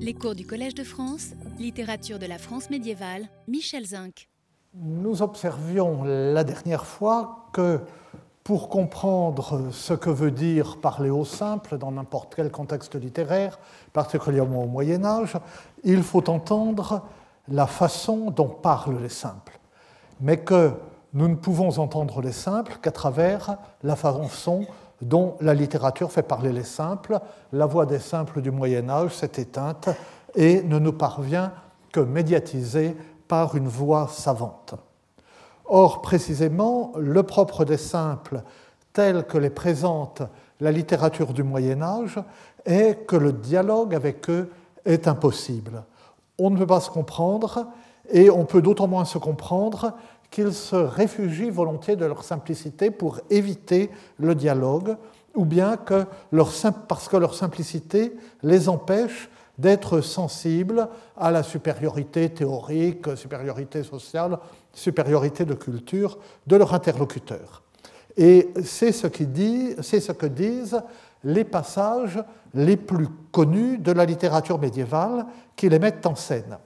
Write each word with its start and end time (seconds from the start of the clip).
Les 0.00 0.14
cours 0.14 0.34
du 0.34 0.46
Collège 0.46 0.74
de 0.74 0.84
France, 0.84 1.32
littérature 1.58 2.18
de 2.18 2.24
la 2.24 2.38
France 2.38 2.70
médiévale, 2.70 3.28
Michel 3.46 3.84
Zinc. 3.84 4.28
Nous 4.74 5.20
observions 5.20 6.02
la 6.04 6.44
dernière 6.44 6.86
fois 6.86 7.46
que 7.52 7.78
pour 8.42 8.70
comprendre 8.70 9.68
ce 9.70 9.92
que 9.92 10.08
veut 10.08 10.30
dire 10.30 10.78
parler 10.80 11.10
au 11.10 11.26
simple 11.26 11.76
dans 11.76 11.92
n'importe 11.92 12.34
quel 12.34 12.50
contexte 12.50 12.94
littéraire, 12.94 13.58
particulièrement 13.92 14.64
au 14.64 14.66
Moyen 14.66 15.04
Âge, 15.04 15.36
il 15.84 16.02
faut 16.02 16.28
entendre 16.30 17.02
la 17.48 17.66
façon 17.66 18.30
dont 18.30 18.48
parlent 18.48 19.02
les 19.02 19.10
simples, 19.10 19.60
mais 20.20 20.38
que 20.38 20.72
nous 21.12 21.28
ne 21.28 21.36
pouvons 21.36 21.78
entendre 21.78 22.22
les 22.22 22.32
simples 22.32 22.78
qu'à 22.80 22.92
travers 22.92 23.58
la 23.82 23.94
façon 23.94 24.66
dont 25.02 25.36
la 25.40 25.54
littérature 25.54 26.10
fait 26.10 26.22
parler 26.22 26.52
les 26.52 26.64
simples. 26.64 27.20
La 27.52 27.66
voix 27.66 27.86
des 27.86 27.98
simples 27.98 28.40
du 28.40 28.50
Moyen 28.50 28.88
Âge 28.88 29.14
s'est 29.14 29.32
éteinte 29.36 29.88
et 30.34 30.62
ne 30.62 30.78
nous 30.78 30.92
parvient 30.92 31.52
que 31.92 32.00
médiatisée 32.00 32.96
par 33.28 33.56
une 33.56 33.68
voix 33.68 34.08
savante. 34.08 34.74
Or, 35.66 36.02
précisément, 36.02 36.92
le 36.96 37.22
propre 37.22 37.64
des 37.64 37.76
simples, 37.76 38.42
tel 38.92 39.24
que 39.26 39.38
les 39.38 39.50
présente 39.50 40.22
la 40.60 40.70
littérature 40.70 41.32
du 41.32 41.42
Moyen 41.42 41.82
Âge, 41.82 42.18
est 42.64 43.06
que 43.06 43.16
le 43.16 43.32
dialogue 43.32 43.94
avec 43.94 44.28
eux 44.30 44.50
est 44.84 45.08
impossible. 45.08 45.84
On 46.38 46.50
ne 46.50 46.58
peut 46.58 46.66
pas 46.66 46.80
se 46.80 46.90
comprendre, 46.90 47.66
et 48.10 48.30
on 48.30 48.44
peut 48.44 48.62
d'autant 48.62 48.88
moins 48.88 49.04
se 49.04 49.18
comprendre 49.18 49.92
qu'ils 50.32 50.54
se 50.54 50.74
réfugient 50.74 51.50
volontiers 51.50 51.94
de 51.94 52.06
leur 52.06 52.24
simplicité 52.24 52.90
pour 52.90 53.20
éviter 53.30 53.90
le 54.18 54.34
dialogue, 54.34 54.96
ou 55.36 55.44
bien 55.44 55.76
que 55.76 56.06
parce 56.88 57.08
que 57.08 57.16
leur 57.16 57.34
simplicité 57.34 58.16
les 58.42 58.68
empêche 58.68 59.28
d'être 59.58 60.00
sensibles 60.00 60.88
à 61.16 61.30
la 61.30 61.42
supériorité 61.42 62.30
théorique, 62.30 63.14
supériorité 63.16 63.82
sociale, 63.82 64.38
supériorité 64.72 65.44
de 65.44 65.54
culture 65.54 66.18
de 66.46 66.56
leur 66.56 66.72
interlocuteur. 66.74 67.62
Et 68.16 68.50
c'est 68.64 68.92
ce, 68.92 69.06
dit, 69.06 69.74
c'est 69.82 70.00
ce 70.00 70.12
que 70.12 70.26
disent 70.26 70.80
les 71.24 71.44
passages 71.44 72.22
les 72.54 72.78
plus 72.78 73.08
connus 73.30 73.78
de 73.78 73.92
la 73.92 74.06
littérature 74.06 74.58
médiévale 74.58 75.26
qui 75.56 75.68
les 75.68 75.78
mettent 75.78 76.06
en 76.06 76.14
scène 76.14 76.58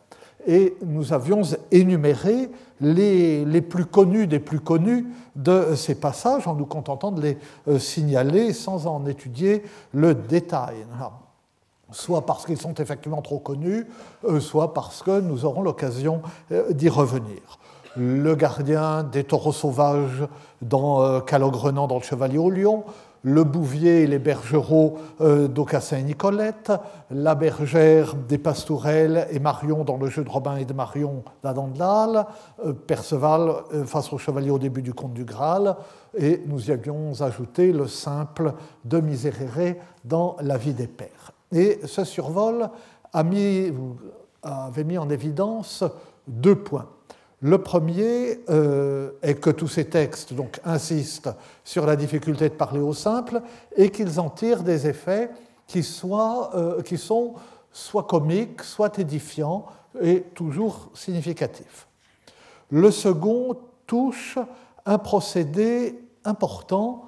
et 0.46 0.76
nous 0.84 1.12
avions 1.12 1.42
énuméré 1.70 2.50
les, 2.80 3.44
les, 3.44 3.62
plus 3.62 3.84
connus 3.84 4.26
des 4.26 4.38
plus 4.38 4.60
connus 4.60 5.06
de 5.34 5.74
ces 5.74 5.94
passages 5.94 6.46
en 6.46 6.54
nous 6.54 6.66
contentant 6.66 7.10
de 7.10 7.20
les 7.20 7.38
euh, 7.68 7.78
signaler 7.78 8.52
sans 8.52 8.86
en 8.86 9.06
étudier 9.06 9.62
le 9.92 10.14
détail. 10.14 10.76
Soit 11.90 12.26
parce 12.26 12.46
qu'ils 12.46 12.60
sont 12.60 12.74
effectivement 12.74 13.22
trop 13.22 13.38
connus, 13.38 13.86
euh, 14.24 14.40
soit 14.40 14.74
parce 14.74 15.02
que 15.02 15.20
nous 15.20 15.44
aurons 15.44 15.62
l'occasion 15.62 16.22
euh, 16.52 16.72
d'y 16.72 16.88
revenir. 16.88 17.58
Le 17.96 18.34
gardien 18.34 19.04
des 19.04 19.24
taureaux 19.24 19.52
sauvages 19.52 20.26
dans 20.60 21.20
Calogrenant 21.22 21.86
dans 21.86 21.96
le 21.96 22.02
Chevalier 22.02 22.36
au 22.36 22.50
Lion, 22.50 22.84
le 23.26 23.42
Bouvier 23.42 24.02
et 24.02 24.06
les 24.06 24.20
bergeraux 24.20 24.98
euh, 25.20 25.48
d'Aucassin 25.48 25.96
et 25.96 26.02
Nicolette, 26.04 26.70
la 27.10 27.34
bergère 27.34 28.14
des 28.14 28.38
Pastourelles 28.38 29.26
et 29.32 29.40
Marion 29.40 29.82
dans 29.82 29.96
le 29.96 30.06
jeu 30.06 30.22
de 30.22 30.30
Robin 30.30 30.54
et 30.54 30.64
de 30.64 30.72
Marion 30.72 31.24
d'Adam 31.42 31.66
de 31.66 32.20
euh, 32.64 32.72
Perceval 32.72 33.50
euh, 33.74 33.84
face 33.84 34.12
au 34.12 34.18
chevalier 34.18 34.50
au 34.50 34.60
début 34.60 34.80
du 34.80 34.94
conte 34.94 35.12
du 35.12 35.24
Graal, 35.24 35.74
et 36.16 36.40
nous 36.46 36.68
y 36.68 36.72
avions 36.72 37.20
ajouté 37.20 37.72
le 37.72 37.88
simple 37.88 38.54
de 38.84 39.00
Miserere 39.00 39.74
dans 40.04 40.36
La 40.40 40.56
vie 40.56 40.74
des 40.74 40.86
pères. 40.86 41.32
Et 41.50 41.80
ce 41.84 42.04
survol 42.04 42.70
a 43.12 43.24
avait 44.42 44.84
mis 44.84 44.98
en 44.98 45.10
évidence 45.10 45.82
deux 46.28 46.54
points. 46.54 46.86
Le 47.42 47.58
premier 47.58 48.40
euh, 48.48 49.10
est 49.20 49.34
que 49.34 49.50
tous 49.50 49.68
ces 49.68 49.84
textes 49.84 50.32
insistent 50.64 51.28
sur 51.64 51.84
la 51.84 51.94
difficulté 51.94 52.48
de 52.48 52.54
parler 52.54 52.80
au 52.80 52.94
simple 52.94 53.42
et 53.76 53.90
qu'ils 53.90 54.18
en 54.18 54.30
tirent 54.30 54.62
des 54.62 54.86
effets 54.86 55.30
euh, 55.74 56.82
qui 56.82 56.96
sont 56.96 57.34
soit 57.72 58.04
comiques, 58.04 58.62
soit 58.62 58.98
édifiants 58.98 59.66
et 60.00 60.22
toujours 60.34 60.90
significatifs. 60.94 61.86
Le 62.70 62.90
second 62.90 63.56
touche 63.86 64.38
un 64.86 64.98
procédé 64.98 65.98
important 66.24 67.04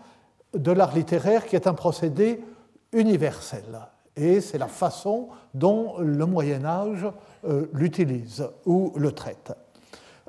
de 0.52 0.72
l'art 0.72 0.94
littéraire 0.94 1.47
qui 1.47 1.56
est 1.56 1.66
un 1.66 1.75
procédé 1.75 2.44
universel. 2.92 3.81
Et 4.14 4.41
c'est 4.41 4.58
la 4.58 4.69
façon 4.69 5.28
dont 5.54 5.97
le 5.98 6.26
Moyen 6.26 6.64
Âge 6.64 7.06
euh, 7.47 7.66
l'utilise 7.72 8.47
ou 8.66 8.92
le 8.97 9.12
traite. 9.12 9.52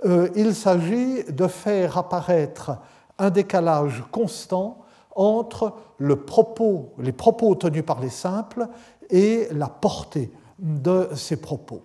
Euh, 0.06 0.30
il 0.36 0.56
s'agit 0.56 1.24
de 1.26 1.48
faire 1.48 1.98
apparaître 1.98 2.78
un 3.18 3.30
décalage 3.30 4.04
constant 4.12 4.86
entre 5.16 5.74
les 6.00 6.16
propos 6.16 7.56
tenus 7.56 7.86
par 7.86 8.00
les 8.00 8.10
simples 8.10 8.68
et 9.10 9.48
la 9.52 9.68
portée 9.68 10.32
de 10.58 11.10
ces 11.16 11.38
propos. 11.38 11.82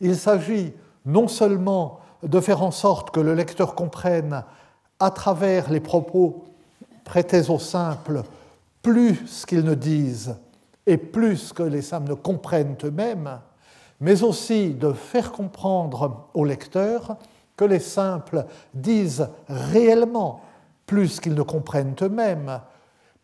Il 0.00 0.16
s'agit 0.16 0.72
non 1.04 1.28
seulement 1.28 2.00
de 2.22 2.40
faire 2.40 2.62
en 2.62 2.70
sorte 2.70 3.10
que 3.10 3.20
le 3.20 3.34
lecteur 3.34 3.74
comprenne 3.74 4.44
à 4.98 5.10
travers 5.10 5.70
les 5.70 5.80
propos 5.80 6.44
prêtés 7.04 7.50
aux 7.50 7.58
simples 7.58 8.22
plus 8.82 9.44
qu'ils 9.46 9.64
ne 9.64 9.74
disent 9.74 10.36
et 10.86 10.96
plus 10.96 11.52
que 11.52 11.62
les 11.62 11.82
simples 11.82 12.10
ne 12.10 12.14
comprennent 12.14 12.76
eux-mêmes, 12.84 13.40
mais 14.00 14.22
aussi 14.22 14.74
de 14.74 14.92
faire 14.92 15.32
comprendre 15.32 16.28
au 16.34 16.44
lecteur 16.44 17.16
que 17.56 17.64
les 17.64 17.80
simples 17.80 18.44
disent 18.74 19.28
réellement 19.48 20.40
plus 20.86 21.20
qu'ils 21.20 21.34
ne 21.34 21.42
comprennent 21.42 21.96
eux-mêmes, 22.02 22.60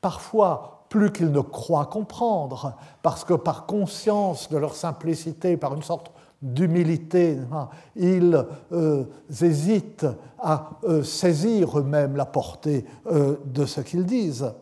parfois 0.00 0.84
plus 0.88 1.12
qu'ils 1.12 1.32
ne 1.32 1.40
croient 1.40 1.86
comprendre, 1.86 2.74
parce 3.02 3.24
que 3.24 3.34
par 3.34 3.66
conscience 3.66 4.50
de 4.50 4.58
leur 4.58 4.74
simplicité, 4.74 5.56
par 5.56 5.74
une 5.74 5.82
sorte 5.82 6.12
d'humilité, 6.42 7.38
hein, 7.52 7.68
ils 7.94 8.44
euh, 8.72 9.04
hésitent 9.40 10.06
à 10.38 10.70
euh, 10.84 11.02
saisir 11.02 11.78
eux-mêmes 11.78 12.16
la 12.16 12.26
portée 12.26 12.84
euh, 13.06 13.36
de 13.46 13.64
ce 13.64 13.80
qu'ils 13.80 14.04
disent, 14.04 14.52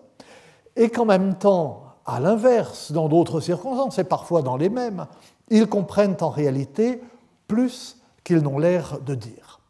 et 0.76 0.90
qu'en 0.90 1.06
même 1.06 1.34
temps, 1.34 1.84
à 2.04 2.20
l'inverse, 2.20 2.92
dans 2.92 3.08
d'autres 3.08 3.40
circonstances, 3.40 3.98
et 3.98 4.04
parfois 4.04 4.42
dans 4.42 4.56
les 4.56 4.68
mêmes, 4.68 5.06
ils 5.50 5.66
comprennent 5.66 6.16
en 6.20 6.30
réalité 6.30 7.00
plus 7.48 7.98
qu'ils 8.24 8.42
n'ont 8.42 8.58
l'air 8.58 9.00
de 9.00 9.14
dire. 9.14 9.60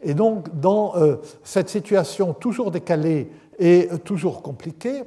Et 0.00 0.14
donc, 0.14 0.60
dans 0.60 0.96
euh, 0.96 1.16
cette 1.42 1.68
situation 1.68 2.34
toujours 2.34 2.70
décalée 2.70 3.32
et 3.58 3.88
toujours 4.04 4.42
compliquée, 4.42 5.02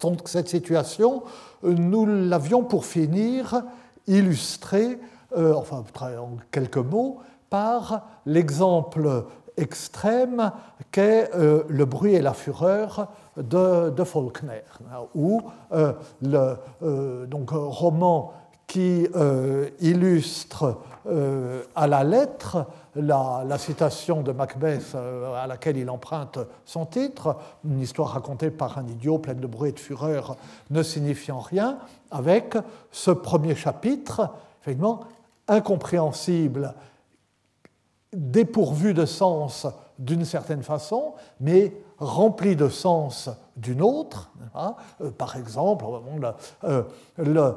donc 0.00 0.28
cette 0.28 0.48
situation, 0.48 1.22
nous 1.62 2.06
l'avions 2.06 2.62
pour 2.64 2.84
finir 2.84 3.62
illustrée, 4.06 4.98
euh, 5.36 5.54
enfin 5.54 5.84
en 5.98 6.36
quelques 6.50 6.76
mots, 6.78 7.18
par 7.50 8.06
l'exemple 8.26 9.26
extrême 9.56 10.50
qu'est 10.90 11.30
euh, 11.34 11.62
le 11.68 11.84
bruit 11.84 12.14
et 12.14 12.22
la 12.22 12.34
fureur 12.34 13.08
de, 13.36 14.04
Faulkner, 14.04 14.62
où 15.14 15.40
le 16.22 17.26
donc, 17.26 17.50
roman 17.50 18.32
qui 18.66 19.06
euh, 19.14 19.68
illustre 19.80 20.78
euh, 21.06 21.62
à 21.74 21.86
la 21.86 22.02
lettre 22.02 22.66
la, 22.96 23.58
citation 23.58 24.22
de 24.22 24.32
Macbeth 24.32 24.94
euh, 24.94 25.34
à 25.34 25.46
laquelle 25.46 25.76
il 25.76 25.90
emprunte 25.90 26.38
son 26.64 26.86
titre, 26.86 27.36
une 27.64 27.80
histoire 27.80 28.10
racontée 28.10 28.50
par 28.50 28.78
un 28.78 28.86
idiot 28.86 29.18
plein 29.18 29.34
de 29.34 29.46
bruit 29.46 29.70
et 29.70 29.72
de 29.72 29.80
fureur 29.80 30.36
ne 30.70 30.82
signifiant 30.82 31.40
rien, 31.40 31.78
avec 32.10 32.56
ce 32.90 33.10
premier 33.10 33.54
chapitre, 33.54 34.30
effectivement, 34.62 35.00
incompréhensible, 35.48 36.74
dépourvu 38.12 38.94
de 38.94 39.04
sens 39.04 39.66
d'une 39.98 40.24
certaine 40.24 40.62
façon, 40.62 41.14
mais 41.40 41.72
rempli 41.98 42.56
de 42.56 42.68
sens 42.68 43.28
d'une 43.56 43.82
autre. 43.82 44.30
Hein. 44.54 44.74
par 45.18 45.36
exemple, 45.36 45.84
le, 46.18 46.32
le 47.18 47.54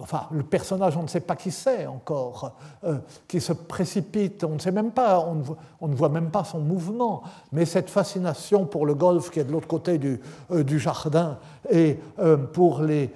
enfin, 0.00 0.26
le 0.32 0.42
personnage, 0.42 0.96
on 0.96 1.02
ne 1.02 1.08
sait 1.08 1.20
pas 1.20 1.36
qui 1.36 1.50
c'est 1.50 1.86
encore, 1.86 2.56
euh, 2.84 2.98
qui 3.28 3.40
se 3.40 3.52
précipite, 3.52 4.44
on 4.44 4.54
ne 4.54 4.58
sait 4.58 4.72
même 4.72 4.90
pas, 4.90 5.20
on 5.20 5.88
ne, 5.88 5.94
voit, 5.94 6.08
même 6.08 6.30
pas 6.30 6.44
son 6.44 6.60
mouvement, 6.60 7.22
mais 7.52 7.64
cette 7.64 7.90
fascination 7.90 8.66
pour 8.66 8.86
le 8.86 8.94
golf 8.94 9.30
qui 9.30 9.40
est 9.40 9.44
de 9.44 9.52
l'autre 9.52 9.68
côté 9.68 9.98
du, 9.98 10.20
euh, 10.50 10.78
jardin 10.78 11.38
et 11.70 11.98
euh, 12.18 12.36
pour 12.36 12.82
les, 12.82 13.10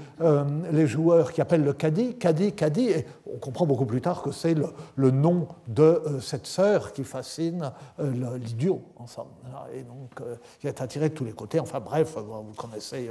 joueurs 0.86 1.32
qui 1.32 1.40
appellent 1.40 1.64
le 1.64 1.72
caddie, 1.72 2.14
caddie, 2.14 2.52
caddie, 2.52 2.90
et 2.90 3.06
on 3.32 3.38
comprend 3.38 3.66
beaucoup 3.66 3.84
plus 3.84 4.00
tard 4.00 4.22
que 4.22 4.30
c'est 4.30 4.54
le, 4.96 5.10
nom 5.10 5.48
de 5.66 6.00
cette 6.20 6.46
sœur 6.46 6.92
qui 6.92 7.04
fascine 7.04 7.72
l'idiot, 7.98 8.82
ensemble, 8.96 9.30
et 9.74 9.82
donc 9.82 10.22
qui 10.60 10.66
est 10.66 10.80
attiré 10.80 11.08
de 11.08 11.14
tous 11.14 11.24
les 11.24 11.32
côtés. 11.32 11.60
Enfin 11.60 11.80
bref, 11.80 12.16
vous 12.16 12.54
connaissez 12.56 13.10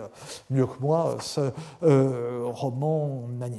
mieux 0.49 0.65
que 0.65 0.79
moi 0.79 1.17
ce 1.19 1.51
roman 1.81 3.27
magnifique. 3.37 3.56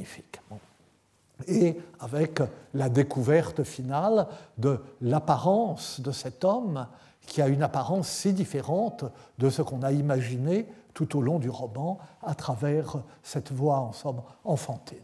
Et 1.47 1.77
avec 2.01 2.41
la 2.75 2.89
découverte 2.89 3.63
finale 3.63 4.27
de 4.57 4.81
l'apparence 5.01 6.01
de 6.01 6.11
cet 6.11 6.45
homme 6.45 6.87
qui 7.27 7.43
a 7.43 7.49
une 7.49 7.63
apparence 7.63 8.09
si 8.09 8.33
différente 8.33 9.05
de 9.39 9.51
ce 9.51 9.63
qu'on 9.63 9.83
a 9.83 9.93
imaginé 9.93 10.67
tout 10.95 11.17
au 11.17 11.21
long 11.21 11.39
du 11.39 11.51
roman 11.51 11.99
à 12.23 12.35
travers 12.35 12.97
cette 13.23 13.53
voix 13.53 13.79
en 13.79 13.93
somme 13.93 14.23
enfantine. 14.45 14.97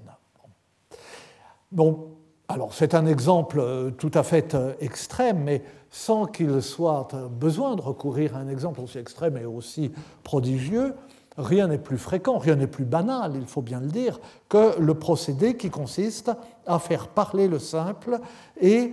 C'est 2.70 2.94
un 2.94 3.06
exemple 3.06 3.92
tout 3.98 4.10
à 4.14 4.22
fait 4.22 4.54
euh, 4.54 4.74
extrême, 4.80 5.42
mais 5.44 5.62
sans 5.90 6.26
qu'il 6.26 6.60
soit 6.62 7.08
euh, 7.14 7.28
besoin 7.28 7.74
de 7.74 7.80
recourir 7.80 8.36
à 8.36 8.40
un 8.40 8.48
exemple 8.48 8.80
aussi 8.80 8.98
extrême 8.98 9.36
et 9.36 9.44
aussi 9.44 9.92
prodigieux, 10.22 10.94
rien 11.36 11.68
n'est 11.68 11.78
plus 11.78 11.98
fréquent, 11.98 12.38
rien 12.38 12.56
n'est 12.56 12.66
plus 12.66 12.84
banal, 12.84 13.32
il 13.36 13.46
faut 13.46 13.62
bien 13.62 13.80
le 13.80 13.88
dire, 13.88 14.20
que 14.48 14.78
le 14.80 14.94
procédé 14.94 15.56
qui 15.56 15.70
consiste 15.70 16.30
à 16.66 16.78
faire 16.78 17.08
parler 17.08 17.48
le 17.48 17.58
simple 17.58 18.20
et 18.60 18.92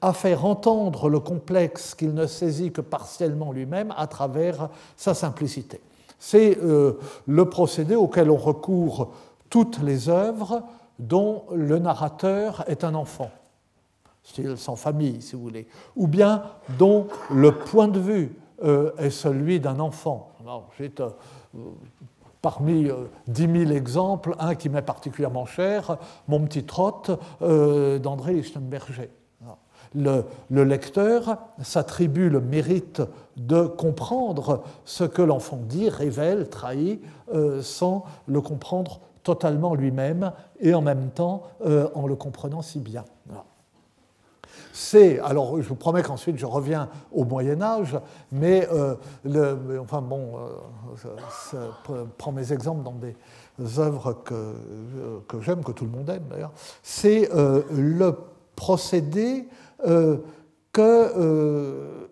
à 0.00 0.12
faire 0.12 0.44
entendre 0.44 1.08
le 1.08 1.20
complexe 1.20 1.94
qu'il 1.94 2.12
ne 2.12 2.26
saisit 2.26 2.72
que 2.72 2.80
partiellement 2.80 3.52
lui-même 3.52 3.94
à 3.96 4.06
travers 4.06 4.68
sa 4.96 5.14
simplicité. 5.14 5.80
C'est 6.18 6.58
le 6.60 7.44
procédé 7.48 7.94
auquel 7.94 8.30
on 8.30 8.36
recourt 8.36 9.12
toutes 9.48 9.80
les 9.82 10.08
œuvres 10.08 10.62
dont 10.98 11.44
le 11.52 11.78
narrateur 11.78 12.64
est 12.68 12.84
un 12.84 12.94
enfant, 12.94 13.30
style 14.22 14.56
sans 14.56 14.76
famille, 14.76 15.22
si 15.22 15.36
vous 15.36 15.42
voulez, 15.42 15.66
ou 15.96 16.06
bien 16.06 16.42
dont 16.78 17.08
le 17.30 17.52
point 17.52 17.88
de 17.88 17.98
vue 17.98 18.36
euh, 18.64 18.92
est 18.98 19.10
celui 19.10 19.60
d'un 19.60 19.80
enfant. 19.80 20.30
Euh, 20.46 21.10
parmi 22.42 22.88
euh, 22.90 23.04
dix 23.26 23.48
mille 23.48 23.72
exemples, 23.72 24.34
un 24.38 24.54
qui 24.54 24.68
m'est 24.68 24.82
particulièrement 24.82 25.46
cher, 25.46 25.98
Mon 26.28 26.40
petit 26.40 26.64
trot 26.64 27.02
d'André 27.40 28.34
Lichtenberger. 28.34 29.10
Le, 29.96 30.24
le, 30.50 30.64
lecteur 30.64 31.38
s'attribue 31.62 32.28
le 32.28 32.40
mérite 32.40 33.00
de 33.36 33.64
comprendre 33.64 34.64
ce 34.84 35.04
que 35.04 35.22
l'enfant 35.22 35.60
dit, 35.62 35.88
révèle, 35.88 36.48
trahit, 36.48 37.00
sans 37.60 38.04
le 38.26 38.40
comprendre 38.40 39.00
totalement 39.24 39.74
lui-même 39.74 40.32
et 40.60 40.74
en 40.74 40.82
même 40.82 41.10
temps 41.10 41.42
euh, 41.66 41.88
en 41.94 42.06
le 42.06 42.14
comprenant 42.14 42.62
si 42.62 42.78
bien. 42.78 43.04
C'est, 44.76 45.20
alors 45.20 45.62
je 45.62 45.68
vous 45.68 45.76
promets 45.76 46.02
qu'ensuite 46.02 46.36
je 46.36 46.46
reviens 46.46 46.88
au 47.12 47.24
Moyen 47.24 47.62
Âge, 47.62 47.96
mais 48.32 48.68
euh, 48.72 48.96
enfin 49.80 50.02
bon, 50.02 50.32
euh, 51.54 51.68
prends 52.18 52.32
mes 52.32 52.52
exemples 52.52 52.82
dans 52.82 52.96
des 52.96 53.14
œuvres 53.78 54.14
que, 54.24 54.52
que 55.28 55.40
j'aime, 55.40 55.62
que 55.62 55.70
tout 55.70 55.84
le 55.84 55.92
monde 55.92 56.10
aime 56.10 56.24
d'ailleurs, 56.28 56.50
c'est 56.82 57.30
le 57.32 58.16
procédé 58.56 59.46
que 60.72 62.08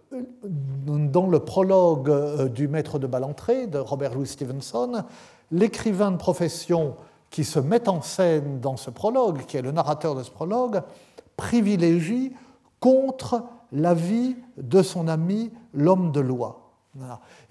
dans 0.87 1.27
le 1.27 1.41
prologue 1.41 2.47
du 2.53 2.69
Maître 2.69 3.01
de 3.01 3.09
Ballantrée 3.09 3.67
de 3.67 3.79
Robert 3.79 4.15
Louis 4.15 4.29
Stevenson, 4.29 5.03
l'écrivain 5.51 6.13
de 6.13 6.17
profession 6.17 6.95
qui 7.29 7.43
se 7.43 7.59
met 7.59 7.89
en 7.89 8.03
scène 8.03 8.61
dans 8.61 8.77
ce 8.77 8.91
prologue, 8.91 9.47
qui 9.47 9.57
est 9.57 9.63
le 9.63 9.73
narrateur 9.73 10.15
de 10.15 10.23
ce 10.23 10.31
prologue, 10.31 10.81
privilégie 11.37 12.33
contre 12.83 13.45
la 13.71 13.95
vie 13.95 14.37
de 14.59 14.83
son 14.83 15.09
ami 15.09 15.51
l'homme 15.73 16.11
de 16.13 16.21
loi. 16.21 16.59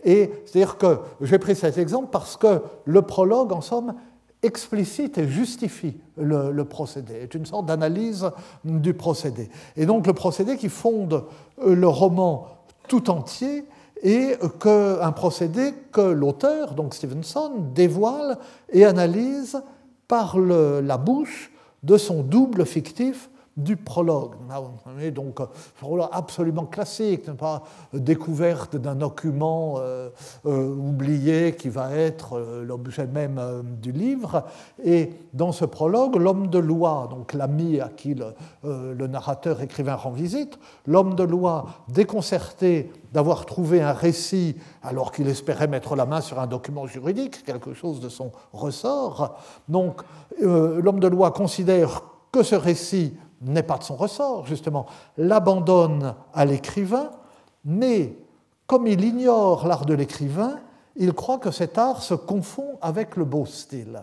Et 0.04 0.30
c'est-à-dire 0.45 0.78
que 0.78 1.00
j'ai 1.22 1.39
pris 1.39 1.56
cet 1.56 1.80
exemple 1.80 2.10
parce 2.12 2.38
que 2.38 2.62
le 2.86 3.01
prologue, 3.01 3.54
en 3.54 3.62
somme, 3.62 3.95
explicite 4.44 5.18
et 5.18 5.28
justifie 5.28 5.98
le, 6.18 6.63
procédé, 6.63 7.13
est 7.16 7.33
une 7.33 7.45
sorte 7.45 7.66
d'analyse 7.66 8.30
du 8.66 8.94
procédé. 8.94 9.50
Et 9.78 9.86
donc 9.86 10.06
le 10.06 10.13
procédé 10.13 10.57
qui 10.57 10.69
fonde 10.69 11.24
le 11.66 11.88
roman 11.88 12.48
tout 12.88 13.10
entier 13.10 13.66
et 14.04 14.36
un 14.63 15.12
procédé 15.12 15.74
que 15.92 16.01
l'auteur, 16.01 16.74
donc 16.74 16.94
Stevenson, 16.94 17.51
dévoile 17.74 18.38
et 18.69 18.84
analyse 18.84 19.62
par 20.07 20.38
la 20.38 20.98
bouche 20.98 21.51
de 21.84 21.98
son 21.98 22.22
double 22.22 22.66
fictif 22.66 23.30
du 23.57 23.75
prologue. 23.75 24.36
Donc, 25.13 25.39
absolument 26.12 26.65
classique, 26.65 27.30
pas 27.31 27.63
découverte 27.94 28.77
d'un 28.77 28.95
document 28.95 29.75
euh, 29.77 30.09
euh, 30.45 30.69
oublié 30.69 31.56
qui 31.56 31.69
va 31.69 31.94
être 31.94 32.38
euh, 32.38 32.63
l'objet 32.63 33.07
même 33.07 33.39
du 33.81 33.92
livre. 33.92 34.45
Et 34.83 35.12
dans 35.33 35.51
ce 35.51 35.65
prologue, 35.65 36.15
l'homme 36.15 36.48
de 36.48 36.59
loi, 36.59 37.07
donc 37.09 37.33
l'ami 37.33 37.80
à 37.80 37.89
qui 37.89 38.15
le, 38.15 38.33
le, 38.63 39.07
narrateur 39.07 39.62
écrivain 39.62 39.95
rend 39.95 40.12
visite, 40.12 40.57
l'homme 40.88 41.15
de 41.15 41.24
loi 41.24 41.65
déconcerté 41.89 42.92
d'avoir 43.12 43.45
trouvé 43.45 43.81
un 43.81 43.94
récit 43.94 44.56
alors 44.81 45.12
qu'il 45.12 45.27
espérait 45.27 45.68
mettre 45.68 45.95
la 45.95 46.06
main 46.06 46.21
sur 46.21 46.39
un 46.39 46.48
document 46.48 46.88
juridique, 46.88 47.44
quelque 47.44 47.74
chose 47.74 48.00
de 48.00 48.07
son 48.07 48.31
ressort. 48.53 49.38
Donc, 49.68 50.01
l'homme 50.39 51.00
de 51.00 51.07
loi 51.07 51.31
considère 51.31 52.03
que 52.31 52.44
ce 52.44 52.56
récit 52.56 53.13
n'est 53.41 53.63
pas 53.63 53.77
de 53.77 53.83
son 53.83 53.95
ressort, 53.95 54.45
justement, 54.45 54.85
l'abandonne 55.17 56.15
à 56.33 56.45
l'écrivain, 56.45 57.11
mais 57.65 58.15
comme 58.67 58.88
il 58.88 59.03
ignore 59.03 59.67
l'art 59.67 59.85
de 59.85 59.93
l'écrivain, 59.93 60.59
il 60.95 61.13
croit 61.13 61.39
que 61.39 61.51
cet 61.51 61.77
art 61.77 62.01
se 62.01 62.13
confond 62.13 62.77
avec 62.81 63.15
le 63.15 63.25
beau 63.25 63.45
style. 63.45 64.01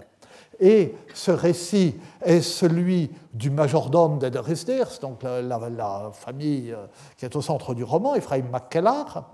Et 0.61 0.94
ce 1.14 1.31
récit 1.31 1.94
est 2.23 2.40
celui 2.40 3.11
du 3.32 3.50
majordome 3.50 4.19
d'Ederisders, 4.19 4.99
donc 5.00 5.23
la, 5.23 6.11
famille 6.12 6.73
euh, 6.73 6.87
qui 7.17 7.25
est 7.25 7.37
au 7.37 7.43
centre 7.43 7.75
du 7.75 7.85
roman, 7.85 8.17
Ephraim 8.17 8.44
McKellar. 8.52 9.31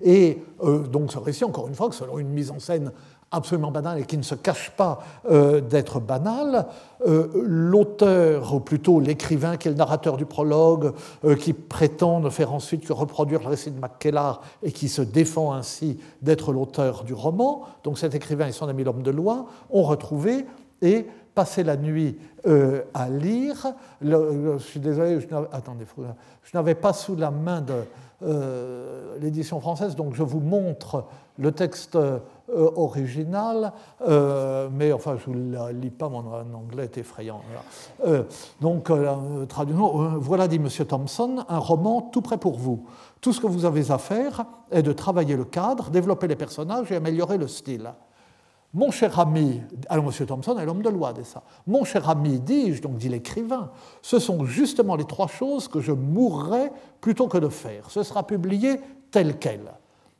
Et 0.00 0.42
euh, 0.62 0.86
donc 0.86 1.12
ce 1.12 1.18
récit, 1.18 1.44
encore 1.44 1.66
une 1.66 1.74
fois, 1.74 1.90
selon 1.90 2.18
une 2.18 2.28
mise 2.28 2.50
en 2.50 2.60
scène 2.60 2.92
absolument 3.32 3.70
banal 3.70 3.98
et 3.98 4.04
qui 4.04 4.18
ne 4.18 4.22
se 4.22 4.34
cache 4.34 4.70
pas 4.70 5.00
euh, 5.30 5.60
d'être 5.60 5.98
banal. 5.98 6.66
Euh, 7.06 7.28
l'auteur, 7.34 8.54
ou 8.54 8.60
plutôt 8.60 9.00
l'écrivain 9.00 9.56
qui 9.56 9.68
est 9.68 9.72
le 9.72 9.76
narrateur 9.76 10.16
du 10.16 10.26
prologue, 10.26 10.92
euh, 11.24 11.34
qui 11.34 11.52
prétend 11.52 12.20
ne 12.20 12.30
faire 12.30 12.52
ensuite 12.52 12.86
que 12.86 12.92
reproduire 12.92 13.40
le 13.40 13.48
récit 13.48 13.70
de 13.70 13.80
Mackellar 13.80 14.42
et 14.62 14.70
qui 14.70 14.88
se 14.88 15.02
défend 15.02 15.52
ainsi 15.52 15.98
d'être 16.20 16.52
l'auteur 16.52 17.02
du 17.02 17.14
roman, 17.14 17.62
donc 17.82 17.98
cet 17.98 18.14
écrivain 18.14 18.46
et 18.46 18.52
son 18.52 18.68
ami 18.68 18.84
l'homme 18.84 19.02
de 19.02 19.10
loi, 19.10 19.46
ont 19.70 19.82
retrouvé 19.82 20.46
et 20.82 21.06
passé 21.34 21.64
la 21.64 21.76
nuit 21.76 22.18
à 22.44 23.08
lire. 23.08 23.72
je 24.02 24.58
suis 24.58 24.80
désolé, 24.80 25.18
attendez, 25.52 25.86
je 26.42 26.50
n'avais 26.54 26.74
pas 26.74 26.92
sous 26.92 27.16
la 27.16 27.30
main 27.30 27.62
de 27.62 27.84
l'édition 29.20 29.60
française, 29.60 29.96
donc 29.96 30.14
je 30.14 30.22
vous 30.22 30.40
montre 30.40 31.04
le 31.38 31.52
texte 31.52 31.96
euh, 32.52 32.70
original, 32.76 33.72
euh, 34.06 34.68
mais 34.70 34.92
enfin, 34.92 35.16
je 35.16 35.30
ne 35.30 35.52
la 35.52 35.72
lis 35.72 35.90
pas, 35.90 36.08
mon 36.08 36.18
anglais 36.54 36.84
est 36.84 36.98
effrayant. 36.98 37.40
Euh, 38.06 38.24
donc, 38.60 38.90
traduisons, 39.48 40.18
voilà, 40.18 40.48
dit 40.48 40.56
M. 40.56 40.68
Thompson, 40.86 41.44
un 41.48 41.58
roman 41.58 42.02
tout 42.02 42.20
prêt 42.20 42.36
pour 42.36 42.58
vous. 42.58 42.84
Tout 43.20 43.32
ce 43.32 43.40
que 43.40 43.46
vous 43.46 43.64
avez 43.64 43.90
à 43.90 43.98
faire 43.98 44.44
est 44.70 44.82
de 44.82 44.92
travailler 44.92 45.36
le 45.36 45.44
cadre, 45.44 45.90
développer 45.90 46.28
les 46.28 46.36
personnages 46.36 46.90
et 46.92 46.96
améliorer 46.96 47.38
le 47.38 47.48
style. 47.48 47.92
Mon 48.74 48.90
cher 48.90 49.18
ami, 49.18 49.60
alors 49.88 50.06
M. 50.06 50.26
Thompson 50.26 50.58
est 50.58 50.64
l'homme 50.64 50.82
de 50.82 50.88
loi 50.88 51.12
de 51.12 51.22
ça. 51.22 51.42
Mon 51.66 51.84
cher 51.84 52.08
ami, 52.08 52.40
dis-je, 52.40 52.80
donc 52.80 52.96
dit 52.96 53.08
l'écrivain, 53.08 53.70
ce 54.00 54.18
sont 54.18 54.44
justement 54.44 54.96
les 54.96 55.04
trois 55.04 55.26
choses 55.26 55.68
que 55.68 55.80
je 55.80 55.92
mourrai 55.92 56.70
plutôt 57.00 57.28
que 57.28 57.38
de 57.38 57.48
faire. 57.48 57.90
Ce 57.90 58.02
sera 58.02 58.26
publié 58.26 58.80
tel 59.10 59.38
quel 59.38 59.72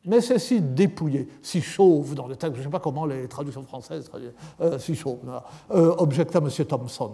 mais 0.05 0.21
c'est 0.21 0.39
si 0.39 0.61
dépouillé, 0.61 1.29
si 1.43 1.61
chauve 1.61 2.15
dans 2.15 2.27
le 2.27 2.37
texte, 2.37 2.57
je 2.57 2.61
ne 2.61 2.65
sais 2.65 2.71
pas 2.71 2.81
comment 2.81 3.07
les 3.07 3.29
traductions 3.29 3.63
françaises 3.63 4.05
traduisent, 4.09 4.35
euh, 4.61 4.79
si 4.79 4.95
chauve, 4.95 5.19
euh, 5.71 5.95
objecta 5.99 6.39
M. 6.39 6.49
Thompson. 6.67 7.13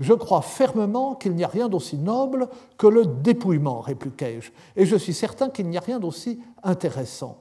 Je 0.00 0.12
crois 0.12 0.42
fermement 0.42 1.14
qu'il 1.14 1.34
n'y 1.34 1.44
a 1.44 1.48
rien 1.48 1.68
d'aussi 1.68 1.96
noble 1.96 2.48
que 2.76 2.86
le 2.86 3.06
dépouillement, 3.06 3.80
répliquai-je, 3.80 4.50
et 4.76 4.86
je 4.86 4.96
suis 4.96 5.14
certain 5.14 5.50
qu'il 5.50 5.68
n'y 5.68 5.76
a 5.76 5.80
rien 5.80 6.00
d'aussi 6.00 6.40
intéressant. 6.62 7.38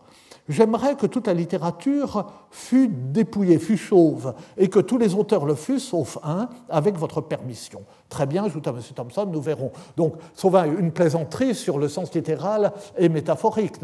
J'aimerais 0.50 0.96
que 0.96 1.06
toute 1.06 1.28
la 1.28 1.34
littérature 1.34 2.26
fut 2.52 2.90
dépouillé, 2.90 3.60
fut 3.60 3.78
chauve, 3.78 4.34
et 4.58 4.68
que 4.68 4.80
tous 4.80 4.98
les 4.98 5.16
auteurs 5.16 5.46
le 5.46 5.56
fussent, 5.56 5.88
sauf 5.88 6.18
un, 6.24 6.50
avec 6.70 6.98
votre 6.98 7.22
permission. 7.22 7.84
Très 8.10 8.26
bien, 8.26 8.44
ajoute 8.44 8.68
à 8.68 8.72
M. 8.72 8.80
Thompson, 8.94 9.26
nous 9.26 9.42
verrons. 9.42 9.72
Donc, 9.96 10.16
sauf 10.34 10.54
une 10.54 10.92
plaisanterie 10.92 11.56
sur 11.56 11.80
le 11.80 11.88
sens 11.88 12.14
littéral 12.14 12.74
et 12.98 13.10
métaphorique. 13.10 13.76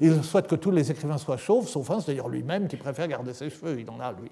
Il 0.00 0.22
souhaite 0.22 0.46
que 0.46 0.54
tous 0.54 0.70
les 0.70 0.90
écrivains 0.90 1.18
soient 1.18 1.36
chauves, 1.36 1.66
sauf 1.66 1.90
un, 1.90 2.00
c'est 2.00 2.12
d'ailleurs 2.12 2.28
lui-même 2.28 2.68
qui 2.68 2.76
préfère 2.76 3.08
garder 3.08 3.34
ses 3.34 3.50
cheveux, 3.50 3.78
il 3.78 3.90
en 3.90 4.00
a, 4.00 4.12
lui. 4.12 4.30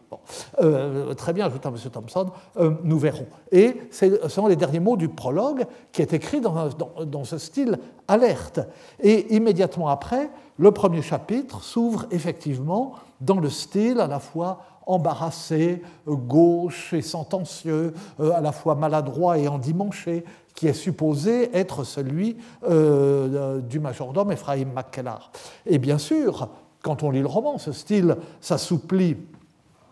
Euh, 0.63 1.15
très 1.15 1.33
bien, 1.33 1.47
ajoute 1.47 1.67
à 1.67 1.71
M. 1.71 1.77
Thompson, 1.93 2.31
euh, 2.59 2.71
nous 2.85 2.99
verrons. 2.99 3.27
Et 3.51 3.77
ce 3.91 4.29
sont 4.29 4.47
les 4.47 4.57
derniers 4.57 4.81
mots 4.81 4.97
du 4.97 5.09
prologue 5.09 5.67
qui 5.91 6.01
est 6.01 6.13
écrit 6.13 6.41
dans 6.41 7.25
ce 7.25 7.39
style 7.39 7.79
alerte. 8.09 8.61
Et 9.01 9.35
immédiatement 9.35 9.89
après, 9.89 10.31
le 10.57 10.71
premier 10.71 11.03
chapitre 11.03 11.63
s'ouvre 11.63 12.07
effectivement 12.11 12.95
dans 13.21 13.41
le 13.41 13.51
style 13.51 14.01
à 14.01 14.07
la 14.07 14.21
fois 14.21 14.61
embarrassé, 14.87 15.83
gauche 16.07 16.93
et 16.93 17.03
sentencieux, 17.03 17.95
euh, 18.21 18.33
à 18.33 18.41
la 18.41 18.53
fois 18.53 18.75
maladroit 18.75 19.39
et 19.39 19.49
endimanché, 19.49 20.25
qui 20.55 20.69
est 20.69 20.75
supposé 20.75 21.57
être 21.57 21.85
celui 21.85 22.37
euh, 22.69 23.61
du 23.61 23.81
majordome 23.81 24.33
Ephraim 24.33 24.67
McKellar. 24.75 25.33
Et 25.67 25.79
bien 25.79 25.99
sûr, 25.99 26.49
quand 26.83 27.03
on 27.03 27.11
lit 27.11 27.21
le 27.21 27.27
roman, 27.27 27.59
ce 27.59 27.73
style 27.73 28.17
s'assouplit 28.41 29.17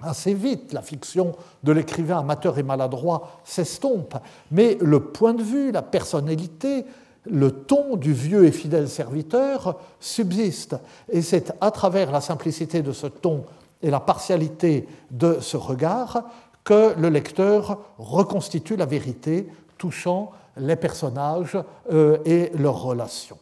assez 0.02 0.34
vite, 0.34 0.72
la 0.72 0.82
fiction 0.82 1.32
de 1.62 1.72
l'écrivain 1.72 2.18
amateur 2.18 2.58
et 2.58 2.62
maladroit 2.62 3.40
s'estompe, 3.44 4.16
mais 4.50 4.76
le 4.80 5.00
point 5.00 5.32
de 5.32 5.42
vue, 5.42 5.72
la 5.72 5.82
personnalité, 5.82 6.84
le 7.24 7.50
ton 7.50 7.96
du 7.96 8.12
vieux 8.12 8.44
et 8.44 8.52
fidèle 8.52 8.88
serviteur 8.88 9.78
subsiste. 10.00 10.76
Et 11.08 11.22
c'est 11.22 11.52
à 11.60 11.70
travers 11.70 12.10
la 12.10 12.20
simplicité 12.20 12.82
de 12.82 12.92
ce 12.92 13.06
ton 13.06 13.44
et 13.82 13.90
la 13.90 14.00
partialité 14.00 14.88
de 15.10 15.38
ce 15.40 15.56
regard 15.56 16.24
que 16.64 16.94
le 16.98 17.08
lecteur 17.08 17.78
reconstitue 17.98 18.76
la 18.76 18.86
vérité 18.86 19.48
touchant 19.78 20.30
les 20.56 20.76
personnages 20.76 21.58
euh, 21.92 22.18
et 22.24 22.50
leurs 22.54 22.80
relations. 22.80 23.38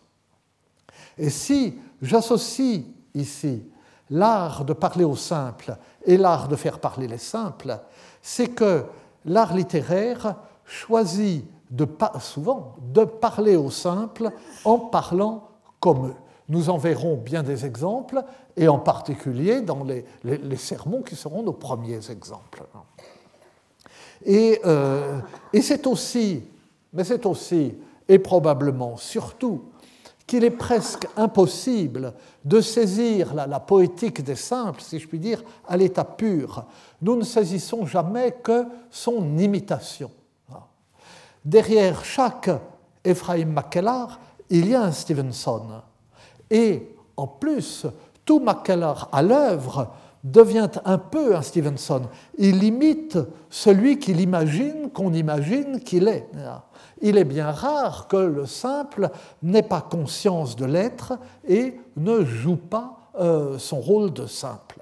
Et 1.19 1.29
si 1.29 1.75
j'associe 2.01 2.83
ici 3.15 3.63
l'art 4.09 4.65
de 4.65 4.73
parler 4.73 5.05
au 5.05 5.17
simple 5.17 5.77
et 6.07 6.17
l'art 6.17 6.49
de 6.49 6.57
faire 6.57 6.79
parler 6.79 7.07
les 7.07 7.19
simples, 7.19 7.79
c'est 8.23 8.49
que 8.49 8.85
l'art 9.25 9.55
littéraire 9.55 10.37
choisit 10.65 11.45
de, 11.71 11.87
souvent 12.21 12.75
de 12.93 13.05
parler 13.05 13.57
au 13.57 13.71
simple 13.71 14.31
en 14.65 14.79
parlant 14.79 15.49
comme 15.79 16.09
eux. 16.09 16.15
Nous 16.49 16.69
en 16.69 16.79
verrons 16.79 17.17
bien 17.17 17.45
des 17.45 17.65
exemples, 17.65 18.25
et 18.57 18.67
en 18.69 18.79
particulier 18.79 19.61
dans 19.61 19.85
les, 19.85 20.57
sermons 20.57 21.03
qui 21.03 21.15
seront 21.15 21.43
nos 21.43 21.53
premiers 21.53 22.11
exemples. 22.11 22.65
Et, 24.25 24.61
euh, 24.67 25.21
et 25.53 25.62
c'est 25.62 25.87
aussi, 25.87 26.43
mais 26.93 27.05
c'est 27.05 27.25
aussi, 27.25 27.75
et 28.09 28.19
probablement 28.19 28.97
surtout, 28.97 29.62
qu'il 30.27 30.45
est 30.45 30.50
presque 30.50 31.09
impossible 31.17 32.15
de 32.45 32.61
saisir 32.61 33.35
la, 33.35 33.47
la, 33.47 33.59
poétique 33.61 34.23
des 34.23 34.37
simples, 34.37 34.81
si 34.81 34.99
je 34.99 35.09
puis 35.09 35.19
dire, 35.19 35.43
à 35.67 35.77
l'état 35.77 36.05
pur. 36.05 36.67
Nous 37.03 37.17
ne 37.17 37.25
saisissons 37.25 37.87
jamais 37.87 38.33
que 38.43 38.65
son 38.91 39.39
imitation. 39.39 40.11
Derrière 41.44 42.04
chaque 42.04 42.50
Ephraim 43.04 43.47
Mackellar, 43.47 44.20
il 44.50 44.68
y 44.68 44.75
a 44.75 44.82
un 44.82 44.92
Stevenson. 44.92 45.82
Et 46.50 46.94
en 47.16 47.26
plus, 47.26 47.87
tout 48.25 48.40
Mackellar 48.40 49.09
à 49.12 49.23
l'œuvre 49.23 49.88
devient 50.23 50.68
un 50.85 50.99
peu 50.99 51.35
un 51.35 51.42
Stevenson. 51.42 52.02
Il 52.37 52.62
imite 52.62 53.18
celui 53.49 53.99
qu'il 53.99 54.20
imagine 54.20 54.90
qu'on 54.90 55.12
imagine 55.14 55.80
qu'il 55.80 56.09
est. 56.09 56.28
Il 57.00 57.16
est 57.16 57.25
bien 57.25 57.50
rare 57.50 58.06
que 58.06 58.16
le 58.16 58.44
simple 58.44 59.09
n'ait 59.42 59.62
pas 59.62 59.80
conscience 59.80 60.56
de 60.56 60.66
l'être 60.66 61.14
et 61.49 61.80
ne 61.97 62.25
joue 62.25 62.56
pas 62.56 63.11
euh, 63.18 63.59
son 63.59 63.80
rôle 63.80 64.12
de 64.12 64.26
simple. 64.26 64.80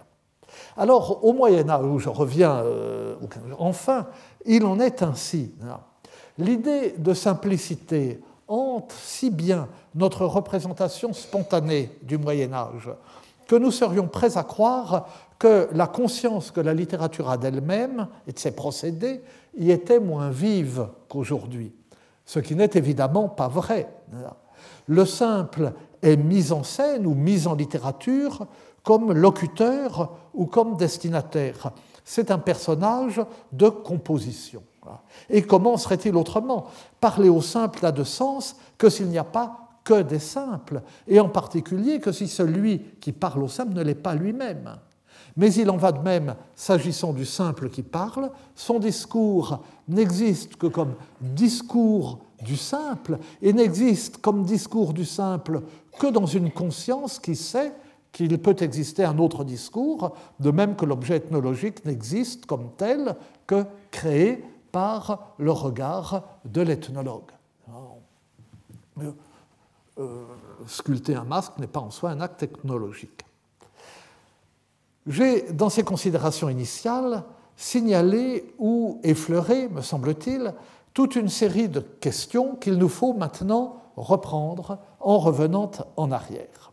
Alors, 0.77 1.25
au 1.25 1.33
Moyen 1.33 1.69
Âge, 1.69 1.85
où 1.85 1.99
je 1.99 2.09
reviens 2.09 2.57
euh, 2.57 3.15
enfin, 3.59 4.07
il 4.45 4.65
en 4.65 4.81
est 4.81 5.03
ainsi. 5.03 5.55
L'idée 6.39 6.95
de 6.97 7.15
simplicité 7.15 8.21
hante 8.47 8.93
si 8.93 9.31
bien 9.31 9.69
notre 9.95 10.25
représentation 10.25 11.13
spontanée 11.13 11.91
du 12.03 12.17
Moyen 12.17 12.53
Âge 12.53 12.91
que 13.49 13.57
nous 13.57 13.73
serions 13.73 14.07
prêts 14.07 14.37
à 14.37 14.45
croire 14.45 15.09
que 15.39 15.69
la 15.73 15.87
conscience 15.87 16.51
que 16.51 16.61
la 16.61 16.75
littérature 16.75 17.31
a 17.31 17.39
d'elle-même 17.39 18.07
et 18.27 18.33
de 18.33 18.39
ses 18.39 18.53
procédés 18.53 19.23
y 19.57 19.71
était 19.71 19.99
moins 19.99 20.31
vive 20.31 20.89
qu'aujourd'hui, 21.09 21.73
ce 22.25 22.39
qui 22.39 22.55
n'est 22.55 22.71
évidemment 22.75 23.29
pas 23.29 23.49
vrai. 23.49 23.89
Le 24.87 25.05
simple 25.07 25.73
est 26.03 26.17
mis 26.17 26.53
en 26.53 26.63
scène 26.63 27.07
ou 27.07 27.15
mis 27.15 27.47
en 27.47 27.55
littérature 27.55 28.47
comme 28.83 29.13
locuteur 29.13 30.17
ou 30.35 30.47
comme 30.47 30.77
destinataire. 30.77 31.73
C'est 32.05 32.31
un 32.31 32.39
personnage 32.39 33.21
de 33.53 33.69
composition. 33.69 34.63
Et 35.31 35.43
comment 35.43 35.77
serait-il 35.77 36.17
autrement? 36.17 36.67
Parler 37.01 37.29
au 37.29 37.41
simple 37.41 37.81
n'a 37.83 37.93
de 37.93 38.05
sens 38.05 38.57
que 38.77 38.89
s'il 38.89 39.09
n'y 39.09 39.19
a 39.19 39.25
pas 39.25 39.69
que 39.85 40.03
des 40.03 40.19
simples, 40.19 40.83
et 41.07 41.19
en 41.19 41.29
particulier 41.29 41.99
que 41.99 42.13
si 42.13 42.29
celui 42.29 42.81
qui 43.01 43.13
parle 43.13 43.43
au 43.43 43.49
simple 43.49 43.73
ne 43.73 43.83
l'est 43.83 43.95
pas 43.95 44.15
lui-même. 44.15 44.77
Mais 45.37 45.55
il 45.55 45.71
en 45.71 45.77
va 45.77 45.93
de 45.93 46.03
même 46.03 46.35
s'agissant 46.55 47.13
du 47.13 47.25
simple 47.25 47.71
qui 47.71 47.83
parle, 47.83 48.31
son 48.55 48.79
discours 48.79 49.61
n'existe 49.89 50.57
que 50.57 50.67
comme 50.67 50.95
discours 51.21 52.19
du 52.43 52.57
simple, 52.57 53.19
et 53.41 53.53
n'existe 53.53 54.19
comme 54.19 54.45
discours 54.45 54.93
du 54.93 55.05
simple 55.05 55.63
que 55.99 56.09
dans 56.09 56.27
une 56.27 56.51
conscience 56.51 57.19
qui 57.19 57.35
sait 57.35 57.73
qu'il 58.13 58.37
peut 58.39 58.57
exister 58.61 59.05
un 59.05 59.19
autre 59.19 59.45
discours, 59.45 60.15
de 60.41 60.51
même 60.51 60.77
que 60.77 60.85
l'objet 60.85 61.17
ethnologique 61.17 61.85
n'existe 61.85 62.47
comme 62.47 62.71
tel 62.77 63.17
que 63.47 63.65
créé 63.91 64.45
par 64.73 65.35
le 65.39 65.53
regard 65.53 66.23
de 66.45 66.61
l'ethnologue. 66.61 67.31
Euh, 69.01 69.13
euh, 69.99 70.25
sculpter 70.67 71.15
un 71.15 71.25
masque 71.25 71.59
n'est 71.59 71.67
pas 71.67 71.81
en 71.81 71.91
soi 71.91 72.11
un 72.11 72.21
acte 72.21 72.39
technologique. 72.39 73.25
J'ai, 75.07 75.53
dans 75.53 75.71
ces 75.71 75.83
considérations 75.83 76.49
initiales, 76.49 77.25
signalé 77.57 78.55
ou 78.59 79.01
effleuré, 79.03 79.69
me 79.69 79.83
semble-t-il, 79.83 80.55
toute 80.95 81.17
une 81.17 81.29
série 81.29 81.69
de 81.69 81.81
questions 81.81 82.57
qu'il 82.57 82.75
nous 82.75 82.89
faut 82.89 83.15
maintenant 83.15 83.83
reprendre 83.97 84.79
en 85.01 85.19
revenant 85.19 85.71
en 85.97 86.13
arrière. 86.13 86.73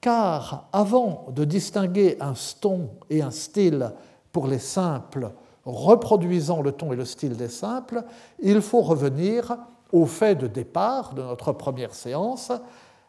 Car 0.00 0.68
avant 0.72 1.26
de 1.30 1.44
distinguer 1.44 2.16
un 2.20 2.34
ton 2.60 2.90
et 3.10 3.22
un 3.22 3.30
style 3.30 3.92
pour 4.32 4.46
les 4.46 4.58
simples 4.58 5.32
reproduisant 5.64 6.62
le 6.62 6.72
ton 6.72 6.92
et 6.92 6.96
le 6.96 7.04
style 7.04 7.36
des 7.36 7.48
simples, 7.48 8.02
il 8.40 8.60
faut 8.60 8.82
revenir 8.82 9.56
au 9.92 10.06
fait 10.06 10.34
de 10.34 10.46
départ 10.46 11.14
de 11.14 11.22
notre 11.22 11.52
première 11.52 11.94
séance. 11.94 12.52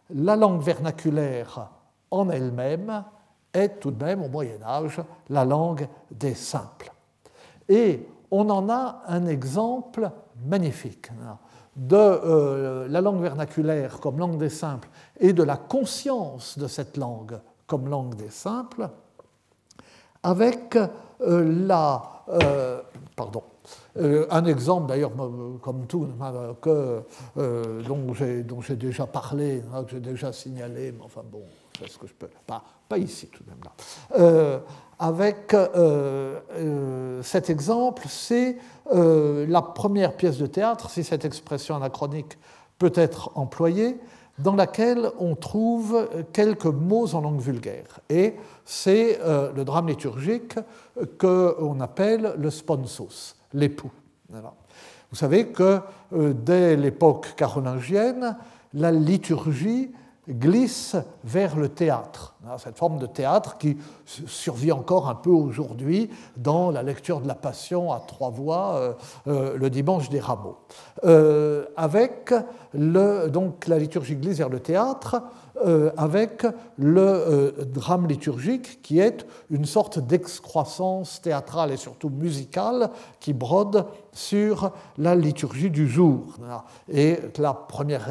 La 0.09 0.35
langue 0.35 0.62
vernaculaire 0.62 1.69
en 2.12 2.29
elle-même 2.29 3.03
est 3.53 3.79
tout 3.79 3.91
de 3.91 4.03
même 4.03 4.21
au 4.21 4.29
Moyen 4.29 4.62
Âge 4.63 5.01
la 5.29 5.45
langue 5.45 5.88
des 6.12 6.35
simples. 6.35 6.91
Et 7.67 8.07
on 8.31 8.50
en 8.50 8.69
a 8.69 9.01
un 9.07 9.25
exemple 9.25 10.09
magnifique 10.45 11.09
de 11.75 11.95
euh, 11.95 12.88
la 12.88 13.01
langue 13.01 13.21
vernaculaire 13.21 14.00
comme 14.00 14.19
langue 14.19 14.38
des 14.38 14.50
simples 14.50 14.89
et 15.19 15.33
de 15.33 15.43
la 15.43 15.57
conscience 15.57 16.57
de 16.57 16.67
cette 16.67 16.97
langue 16.97 17.39
comme 17.67 17.89
langue 17.89 18.15
des 18.15 18.29
simples 18.29 18.89
avec 20.24 20.77
la 21.19 22.15
euh, 22.29 22.81
pardon. 23.15 23.43
Euh, 23.98 24.27
un 24.29 24.45
exemple, 24.45 24.88
d'ailleurs, 24.88 25.12
comme 25.62 25.86
tout, 25.88 26.07
que, 26.62 27.01
euh, 27.38 27.81
dont 27.84 28.62
j'ai 28.62 28.75
déjà 28.75 29.05
parlé, 29.05 29.63
hein, 29.74 29.84
que 29.84 29.91
j'ai 29.91 30.00
déjà 30.00 30.34
signalé, 30.34 30.91
mais 30.91 31.03
enfin 31.03 31.22
bon, 31.24 31.43
c'est 31.79 31.89
ce 31.89 31.98
que 31.98 32.07
je 32.07 32.13
peux. 32.13 32.29
Pas, 32.45 32.63
pas 32.89 32.98
ici 32.98 33.27
tout 33.27 33.43
de 33.43 33.50
même 33.50 33.60
là. 33.63 34.62
avec 35.00 35.55
cet 37.24 37.50
exemple, 37.50 38.03
c'est 38.07 38.57
la 38.91 39.62
première 39.62 40.15
pièce 40.15 40.38
de 40.38 40.48
théâtre, 40.48 40.89
si 40.89 41.03
cette 41.03 41.25
expression 41.25 41.75
anachronique 41.75 42.38
peut 42.77 42.93
être 42.95 43.31
employée, 43.36 43.98
dans 44.38 44.56
laquelle 44.56 45.10
on 45.20 45.36
trouve 45.36 46.10
quelques 46.34 46.65
mots 46.65 47.13
en 47.13 47.22
langue 47.22 47.39
vulgaire. 47.39 48.00
Et 48.10 48.36
c'est 48.65 49.20
euh, 49.22 49.51
le 49.54 49.63
drame 49.63 49.88
liturgique 49.88 50.56
qu'on 51.18 51.80
appelle 51.80 52.34
le 52.38 52.50
sponsos, 52.50 53.36
l'époux. 53.54 53.92
Vous 54.30 55.15
savez 55.15 55.48
que 55.48 55.80
euh, 56.13 56.34
dès 56.34 56.75
l'époque 56.75 57.36
carolingienne, 57.38 58.38
la 58.74 58.92
liturgie 58.92 59.92
glisse 60.29 60.96
vers 61.24 61.55
le 61.55 61.70
théâtre. 61.70 62.36
Hein, 62.48 62.58
cette 62.58 62.77
forme 62.77 63.00
de 63.00 63.05
théâtre 63.05 63.58
qui 63.58 63.77
survit 64.05 64.72
encore 64.72 65.10
un 65.10 65.15
peu 65.15 65.29
aujourd'hui 65.29 66.10
dans 66.38 66.72
la 66.72 66.84
lecture 66.84 67.22
de 67.22 67.27
la 67.27 67.36
Passion 67.36 67.91
à 67.91 68.00
trois 68.00 68.29
voix 68.29 68.75
euh, 68.75 68.94
euh, 69.27 69.58
le 69.58 69.70
dimanche 69.70 70.10
des 70.10 70.20
rameaux. 70.20 70.58
Euh, 71.03 71.65
avec 71.75 72.34
donc 72.74 73.67
la 73.67 73.79
liturgie 73.79 74.15
glisse 74.15 74.38
vers 74.38 74.50
le 74.50 74.60
théâtre, 74.60 75.24
avec 75.97 76.45
le 76.77 77.53
drame 77.74 78.07
liturgique 78.07 78.81
qui 78.81 79.00
est 79.00 79.25
une 79.50 79.65
sorte 79.65 80.00
d'excroissance 80.00 81.21
théâtrale 81.21 81.71
et 81.71 81.77
surtout 81.77 82.09
musicale 82.09 82.89
qui 83.19 83.33
brode 83.33 83.85
sur 84.12 84.71
la 84.97 85.15
liturgie 85.15 85.69
du 85.69 85.88
jour. 85.88 86.38
Et 86.89 87.17
la 87.38 87.53
première 87.53 88.09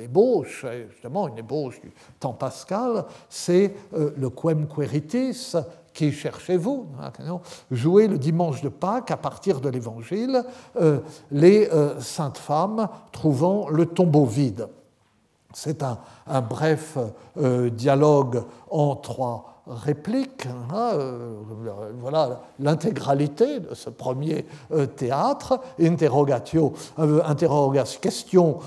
ébauche, 0.00 0.66
justement 0.90 1.28
une 1.28 1.38
ébauche 1.38 1.80
du 1.80 1.92
temps 2.20 2.32
pascal, 2.32 3.04
c'est 3.28 3.74
euh, 3.94 4.10
le 4.16 4.30
Quem 4.30 4.66
Queritis, 4.66 5.54
qui 5.92 6.12
cherchez-vous 6.12 6.86
hein, 7.00 7.40
Jouer 7.70 8.06
le 8.06 8.18
dimanche 8.18 8.62
de 8.62 8.68
Pâques 8.68 9.10
à 9.10 9.16
partir 9.16 9.60
de 9.60 9.68
l'Évangile, 9.68 10.44
euh, 10.76 11.00
les 11.30 11.68
euh, 11.72 11.98
saintes 12.00 12.38
femmes 12.38 12.88
trouvant 13.12 13.68
le 13.68 13.86
tombeau 13.86 14.26
vide. 14.26 14.68
C'est 15.58 15.82
un, 15.82 15.96
bref 16.42 16.98
dialogue 17.34 18.42
en 18.70 18.94
trois 18.94 19.62
répliques. 19.66 20.46
Hein, 20.70 20.98
voilà 21.98 22.42
l'intégralité 22.58 23.60
de 23.60 23.74
ce 23.74 23.88
premier 23.88 24.44
théâtre. 24.96 25.58
Interrogatio, 25.80 26.74
interrogatio 26.98 28.00
question, 28.02 28.58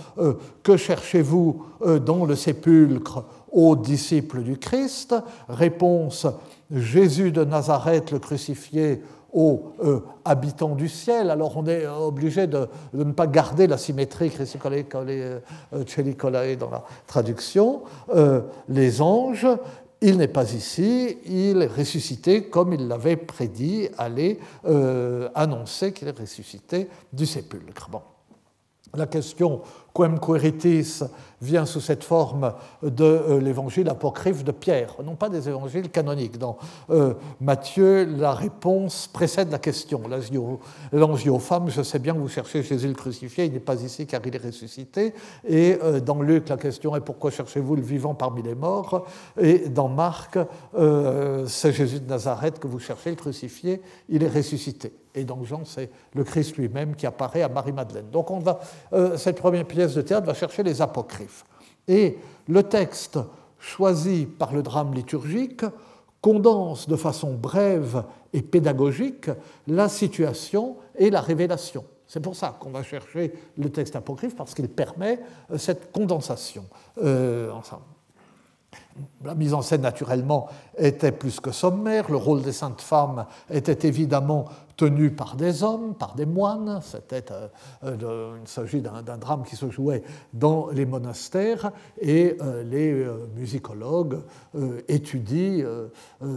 que 0.63 0.77
cherchez-vous 0.77 1.63
dans 2.03 2.25
le 2.25 2.35
sépulcre 2.35 3.23
aux 3.51 3.75
disciples 3.75 4.41
du 4.41 4.57
Christ? 4.57 5.13
Réponse 5.47 6.25
Jésus 6.71 7.31
de 7.31 7.43
Nazareth, 7.43 8.11
le 8.11 8.17
crucifié, 8.17 9.03
aux 9.33 9.73
euh, 9.83 10.01
habitants 10.25 10.75
du 10.75 10.89
ciel. 10.89 11.29
Alors 11.29 11.57
on 11.57 11.65
est 11.65 11.87
obligé 11.87 12.47
de, 12.47 12.67
ne 12.93 13.11
pas 13.11 13.27
garder 13.27 13.67
la 13.67 13.77
symétrie 13.77 14.31
euh, 14.39 15.35
dans 16.55 16.69
la 16.69 16.83
traduction. 17.07 17.83
Euh, 18.15 18.41
les 18.67 19.01
anges, 19.01 19.47
il 20.01 20.17
n'est 20.17 20.27
pas 20.27 20.53
ici, 20.53 21.17
il 21.25 21.61
est 21.61 21.67
ressuscité 21.67 22.43
comme 22.43 22.73
il 22.73 22.87
l'avait 22.87 23.17
prédit, 23.17 23.89
aller 23.97 24.39
annoncer 25.35 25.91
qu'il 25.91 26.07
est 26.07 26.17
ressuscité 26.17 26.87
du 27.11 27.25
sépulcre. 27.25 27.89
Bon. 27.89 28.01
La 28.95 29.07
question 29.07 29.61
quem 29.99 30.17
queritis 30.17 31.03
vient 31.41 31.65
sous 31.65 31.79
cette 31.79 32.03
forme 32.03 32.53
de 32.83 33.03
euh, 33.03 33.39
l'évangile 33.39 33.89
apocryphe 33.89 34.43
de 34.43 34.51
Pierre, 34.51 34.95
non 35.03 35.15
pas 35.15 35.29
des 35.29 35.47
évangiles 35.47 35.89
canoniques. 35.89 36.37
Dans 36.37 36.57
euh, 36.89 37.13
Matthieu, 37.39 38.05
la 38.05 38.33
réponse 38.33 39.07
précède 39.07 39.51
la 39.51 39.59
question. 39.59 40.01
L'ange 40.91 41.23
dit 41.23 41.29
aux 41.29 41.39
femmes, 41.39 41.69
je 41.69 41.81
sais 41.81 41.99
bien 41.99 42.13
que 42.13 42.19
vous 42.19 42.27
cherchez 42.27 42.63
Jésus 42.63 42.87
le 42.87 42.93
crucifié, 42.93 43.45
il 43.45 43.53
n'est 43.53 43.59
pas 43.59 43.81
ici 43.81 44.05
car 44.05 44.21
il 44.25 44.35
est 44.35 44.43
ressuscité. 44.43 45.13
Et 45.47 45.77
euh, 45.83 45.99
dans 45.99 46.21
Luc, 46.21 46.49
la 46.49 46.57
question 46.57 46.95
est 46.95 47.01
pourquoi 47.01 47.31
cherchez-vous 47.31 47.75
le 47.75 47.81
vivant 47.81 48.13
parmi 48.13 48.41
les 48.41 48.55
morts? 48.55 49.05
Et 49.39 49.69
dans 49.69 49.87
Marc, 49.87 50.37
c'est 51.47 51.71
Jésus 51.71 51.99
de 51.99 52.09
Nazareth 52.09 52.59
que 52.59 52.67
vous 52.67 52.79
cherchez, 52.79 53.09
le 53.09 53.15
crucifié, 53.15 53.81
il 54.09 54.23
est 54.23 54.29
ressuscité. 54.29 54.93
Et 55.15 55.23
dans 55.23 55.43
Jean, 55.43 55.61
c'est 55.65 55.89
le 56.13 56.23
Christ 56.23 56.57
lui-même 56.57 56.95
qui 56.95 57.07
apparaît 57.07 57.41
à 57.41 57.49
Marie-Madeleine. 57.49 58.09
Donc 58.11 58.27
cette 59.17 59.37
première 59.37 59.65
pièce 59.65 59.88
de 59.95 60.01
théâtre 60.01 60.27
va 60.27 60.33
chercher 60.33 60.63
les 60.63 60.81
apocryphes. 60.81 61.45
Et 61.87 62.17
le 62.47 62.63
texte 62.63 63.19
choisi 63.59 64.25
par 64.25 64.53
le 64.53 64.63
drame 64.63 64.93
liturgique 64.93 65.65
condense 66.21 66.87
de 66.87 66.95
façon 66.95 67.33
brève 67.33 68.03
et 68.33 68.41
pédagogique 68.41 69.29
la 69.67 69.89
situation 69.89 70.77
et 70.97 71.09
la 71.09 71.21
révélation. 71.21 71.83
C'est 72.07 72.19
pour 72.19 72.35
ça 72.35 72.57
qu'on 72.59 72.71
va 72.71 72.83
chercher 72.83 73.33
le 73.57 73.69
texte 73.69 73.95
apocryphe, 73.95 74.35
parce 74.35 74.55
qu'il 74.55 74.67
permet 74.67 75.19
euh, 75.51 75.57
cette 75.57 75.91
condensation 75.91 76.65
euh, 76.97 77.51
ensemble. 77.51 77.83
La 79.23 79.35
mise 79.35 79.53
en 79.53 79.61
scène, 79.61 79.81
naturellement, 79.81 80.47
était 80.77 81.11
plus 81.11 81.39
que 81.39 81.51
sommaire. 81.51 82.09
Le 82.09 82.17
rôle 82.17 82.41
des 82.41 82.51
saintes 82.51 82.81
femmes 82.81 83.25
était 83.49 83.87
évidemment 83.87 84.45
tenu 84.77 85.11
par 85.11 85.35
des 85.35 85.61
hommes, 85.61 85.93
par 85.93 86.15
des 86.15 86.25
moines. 86.25 86.79
C'était, 86.81 87.25
euh, 87.31 87.47
euh, 87.83 88.37
il 88.41 88.47
s'agit 88.47 88.81
d'un, 88.81 89.17
drame 89.17 89.43
qui 89.43 89.57
se 89.57 89.69
jouait 89.69 90.03
dans 90.33 90.69
les 90.69 90.85
monastères 90.85 91.71
et 91.99 92.37
euh, 92.41 92.63
les 92.63 93.05
musicologues 93.35 94.19
étudient 94.87 95.65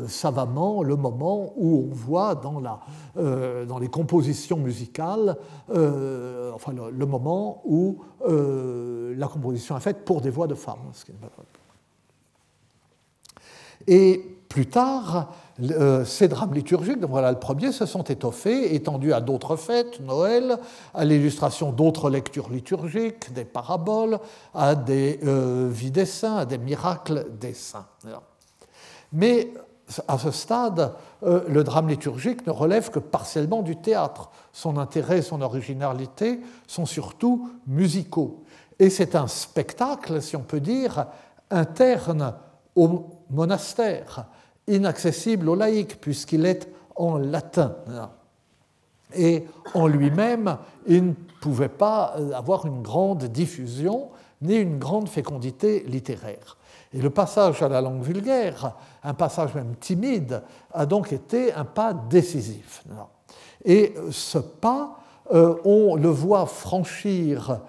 savamment 0.08 0.82
le 0.82 0.96
moment 0.96 1.52
où 1.56 1.88
on 1.88 1.94
voit 1.94 2.34
dans, 2.34 3.78
les 3.78 3.88
compositions 3.88 4.56
musicales, 4.58 5.36
enfin 5.68 6.72
le, 6.72 7.06
moment 7.06 7.62
où 7.64 8.00
la 8.26 9.28
composition 9.28 9.76
est 9.76 9.80
faite 9.80 10.04
pour 10.04 10.20
des 10.20 10.30
voix 10.30 10.46
de 10.46 10.54
femmes. 10.54 10.90
Et 13.86 14.32
plus 14.48 14.66
tard, 14.66 15.32
euh, 15.60 16.04
ces 16.04 16.28
drames 16.28 16.52
liturgiques, 16.54 17.02
voilà 17.04 17.30
le 17.30 17.38
premier, 17.38 17.72
se 17.72 17.86
sont 17.86 18.02
étoffés, 18.04 18.74
étendus 18.74 19.12
à 19.12 19.20
d'autres 19.20 19.56
fêtes, 19.56 20.00
Noël, 20.00 20.58
à 20.94 21.04
l'illustration 21.04 21.72
d'autres 21.72 22.10
lectures 22.10 22.50
liturgiques, 22.50 23.32
des 23.32 23.44
paraboles, 23.44 24.18
à 24.54 24.74
des 24.74 25.20
euh, 25.24 25.68
vies 25.70 25.90
des 25.90 26.06
saints, 26.06 26.36
à 26.36 26.44
des 26.44 26.58
miracles 26.58 27.26
des 27.40 27.54
saints. 27.54 27.86
Mais 29.12 29.52
à 30.08 30.18
ce 30.18 30.30
stade, 30.30 30.94
euh, 31.22 31.44
le 31.48 31.64
drame 31.64 31.88
liturgique 31.88 32.46
ne 32.46 32.52
relève 32.52 32.90
que 32.90 32.98
partiellement 32.98 33.62
du 33.62 33.76
théâtre. 33.76 34.30
Son 34.52 34.78
intérêt 34.78 35.22
son 35.22 35.42
originalité 35.42 36.40
sont 36.66 36.86
surtout 36.86 37.50
musicaux. 37.66 38.44
Et 38.78 38.90
c'est 38.90 39.14
un 39.14 39.26
spectacle, 39.26 40.20
si 40.22 40.36
on 40.36 40.42
peut 40.42 40.60
dire, 40.60 41.06
interne 41.50 42.34
au 42.76 43.06
monastère, 43.30 44.26
inaccessible 44.66 45.48
aux 45.48 45.54
laïcs, 45.54 46.00
puisqu'il 46.00 46.46
est 46.46 46.68
en 46.96 47.18
latin. 47.18 47.76
Et 49.14 49.44
en 49.74 49.86
lui-même, 49.86 50.56
il 50.86 51.08
ne 51.08 51.12
pouvait 51.40 51.68
pas 51.68 52.14
avoir 52.34 52.66
une 52.66 52.82
grande 52.82 53.24
diffusion 53.24 54.10
ni 54.40 54.56
une 54.56 54.78
grande 54.78 55.08
fécondité 55.08 55.84
littéraire. 55.86 56.56
Et 56.92 57.00
le 57.00 57.10
passage 57.10 57.62
à 57.62 57.68
la 57.68 57.80
langue 57.80 58.02
vulgaire, 58.02 58.74
un 59.02 59.14
passage 59.14 59.54
même 59.54 59.76
timide, 59.76 60.42
a 60.72 60.84
donc 60.84 61.12
été 61.12 61.52
un 61.52 61.64
pas 61.64 61.94
décisif. 61.94 62.84
Et 63.64 63.94
ce 64.10 64.38
pas, 64.38 64.98
euh, 65.32 65.54
on 65.64 65.96
le 65.96 66.08
voit 66.08 66.46
franchir 66.46 67.60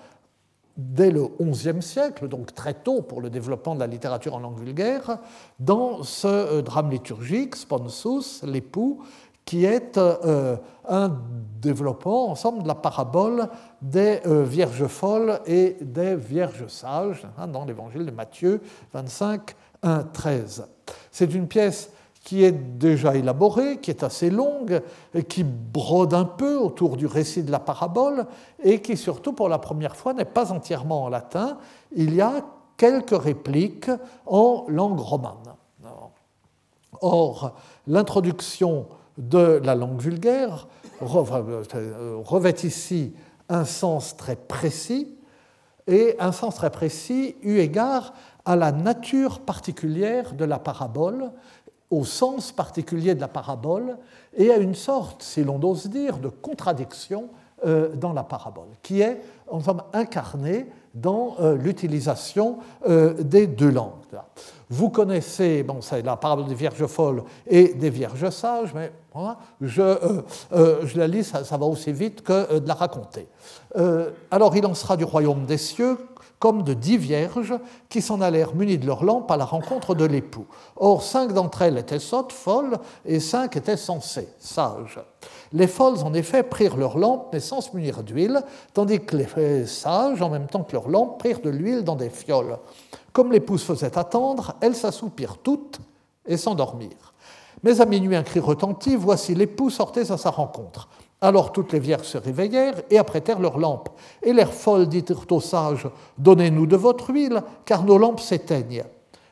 dès 0.78 1.12
le 1.12 1.28
XIe 1.40 1.82
siècle, 1.82 2.28
donc 2.28 2.54
très 2.54 2.74
tôt 2.74 3.02
pour 3.02 3.22
le 3.22 3.30
développement 3.30 3.76
de 3.76 3.80
la 3.80 3.88
littérature 3.88 4.34
en 4.36 4.40
langue 4.40 4.60
vulgaire, 4.60 5.20
dans 5.60 6.04
ce 6.04 6.28
euh, 6.28 6.62
drame 6.62 6.90
liturgique, 6.90 7.56
Sponsus, 7.56 8.44
l'époux, 8.44 9.04
qui 9.46 9.66
est 9.66 9.98
euh, 9.98 10.56
un 10.88 11.20
développement 11.62 12.30
ensemble 12.30 12.64
de 12.64 12.68
la 12.68 12.76
parabole 12.76 13.50
des 13.82 14.22
euh, 14.26 14.44
vierges 14.44 14.88
folles 14.88 15.40
et 15.46 15.78
des 15.82 16.16
vierges 16.16 16.68
sages, 16.68 17.28
hein, 17.38 17.48
dans 17.48 17.66
l'évangile 17.66 18.06
de 18.06 18.12
Matthieu 18.12 18.62
25, 18.94 19.56
1, 19.84 20.04
13. 20.04 20.68
C'est 21.12 21.34
une 21.34 21.48
pièce 21.48 21.92
qui 22.24 22.46
est 22.46 22.54
déjà 22.54 23.16
élaborée, 23.16 23.80
qui 23.82 23.92
est 23.92 24.02
assez 24.02 24.30
longue, 24.30 24.82
qui 25.28 25.44
brode 25.44 26.14
un 26.14 26.24
peu 26.24 26.56
autour 26.56 26.96
du 26.96 27.06
récit 27.06 27.44
de 27.44 27.52
la 27.52 27.60
parabole, 27.60 28.26
et 28.64 28.82
qui 28.82 28.96
surtout 28.96 29.34
pour 29.34 29.50
la 29.50 29.60
première 29.60 29.96
fois 29.96 30.14
n'est 30.14 30.24
pas 30.24 30.54
entièrement 30.54 31.04
en 31.04 31.10
latin. 31.10 31.58
Il 31.92 32.16
y 32.16 32.22
a 32.22 32.46
quelques 32.78 33.22
répliques 33.22 33.92
en 34.26 34.64
langue 34.70 35.00
romane. 35.00 35.56
Or, 37.02 37.56
l'introduction 37.88 38.88
de 39.18 39.60
la 39.64 39.76
langue 39.76 40.00
vulgaire 40.00 40.68
revêt 41.02 42.56
ici 42.64 43.14
un 43.50 43.66
sens 43.66 44.16
très 44.16 44.38
précis, 44.38 45.18
et 45.88 46.16
un 46.20 46.32
sens 46.32 46.56
très 46.56 46.70
précis 46.70 47.36
eu 47.42 47.58
égard 47.58 48.14
à 48.46 48.56
la 48.56 48.72
nature 48.72 49.42
particulière 49.42 50.34
de 50.34 50.46
la 50.46 50.58
parabole 50.58 51.32
au 51.94 52.04
sens 52.04 52.52
particulier 52.52 53.16
de 53.16 53.22
la 53.22 53.28
parabole 53.28 53.98
et 54.36 54.52
à 54.52 54.58
une 54.58 54.76
sorte, 54.76 55.22
si 55.24 55.44
l'on 55.44 55.62
ose 55.64 55.88
dire, 55.88 56.18
de 56.18 56.30
contradiction 56.30 57.30
euh, 57.66 57.96
dans 57.96 58.14
la 58.14 58.24
parabole, 58.24 58.70
qui 58.82 59.02
est 59.02 59.22
en 59.50 59.60
somme 59.60 59.84
incarné 59.94 60.68
dans 60.94 61.38
l'utilisation 61.56 62.60
des 62.88 63.48
deux 63.48 63.72
langues. 63.72 64.16
Vous 64.70 64.92
connaissez, 64.92 65.64
bon, 65.64 65.82
c'est 65.82 66.04
la 66.04 66.18
parabole 66.18 66.46
des 66.46 66.54
vierges 66.54 66.86
folles 66.86 67.24
et 67.48 67.74
des 67.74 67.90
vierges 67.90 68.30
sages, 68.30 68.76
mais 68.76 68.92
je, 69.60 70.22
je, 70.52 70.98
la 71.00 71.08
lis, 71.08 71.24
ça, 71.24 71.58
va 71.58 71.66
aussi 71.66 71.92
vite 71.92 72.22
que 72.22 72.60
de 72.60 72.68
la 72.68 72.76
raconter. 72.76 73.28
alors 74.30 74.56
il 74.56 74.66
en 74.68 74.76
sera 74.76 74.96
du 74.96 75.04
royaume 75.04 75.48
des 75.48 75.58
cieux 75.58 75.98
comme 76.44 76.64
de 76.64 76.74
dix 76.74 76.98
vierges 76.98 77.54
qui 77.88 78.02
s'en 78.02 78.20
allèrent 78.20 78.54
munies 78.54 78.78
de 78.78 78.86
leurs 78.86 79.06
lampes 79.06 79.32
à 79.32 79.38
la 79.38 79.46
rencontre 79.46 79.96
de 79.96 80.04
l'époux. 80.04 80.46
Or, 80.76 81.02
cinq 81.02 81.32
d'entre 81.32 81.62
elles 81.62 81.78
étaient 81.78 82.00
sottes, 82.00 82.34
folles, 82.34 82.80
et 83.06 83.22
cinq 83.22 83.56
étaient 83.56 83.78
sensées, 83.78 84.28
sages. 84.40 85.00
Les 85.54 85.68
folles, 85.68 86.04
en 86.04 86.14
effet, 86.14 86.44
prirent 86.44 86.76
leurs 86.76 86.98
lampes, 86.98 87.30
mais 87.32 87.40
sans 87.40 87.62
se 87.62 87.74
munir 87.74 88.04
d'huile, 88.04 88.42
tandis 88.74 89.00
que 89.00 89.16
les 89.16 89.66
sages, 89.66 90.22
en 90.22 90.30
même 90.30 90.48
temps 90.48 90.66
que 90.66 90.74
leurs 90.74 90.90
lampes, 90.90 91.18
prirent 91.18 91.40
de 91.40 91.50
l'huile 91.50 91.86
dans 91.86 91.96
des 91.96 92.10
fioles. 92.10 92.58
Comme 93.14 93.32
l'épouse 93.32 93.64
faisait 93.64 93.98
attendre, 93.98 94.56
elles 94.60 94.76
s'assoupirent 94.76 95.38
toutes 95.38 95.80
et 96.26 96.36
s'endormirent. 96.36 97.14
Mais 97.64 97.80
à 97.80 97.86
minuit, 97.86 98.18
un 98.18 98.24
cri 98.24 98.42
retentit, 98.42 98.98
voici 98.98 99.34
l'époux 99.34 99.70
sortait 99.70 100.12
à 100.12 100.18
sa 100.18 100.30
rencontre. 100.30 100.90
Alors 101.24 101.54
toutes 101.54 101.72
les 101.72 101.80
vierges 101.80 102.06
se 102.06 102.18
réveillèrent 102.18 102.82
et 102.90 102.98
apprêtèrent 102.98 103.40
leurs 103.40 103.58
lampes. 103.58 103.88
Et 104.22 104.34
l'air 104.34 104.54
folle 104.54 104.90
dirent 104.90 105.26
aux 105.32 105.40
sages 105.40 105.88
Donnez-nous 106.18 106.66
de 106.66 106.76
votre 106.76 107.12
huile, 107.12 107.42
car 107.64 107.86
nos 107.86 107.98
lampes 107.98 108.20
s'éteignent. 108.20 108.84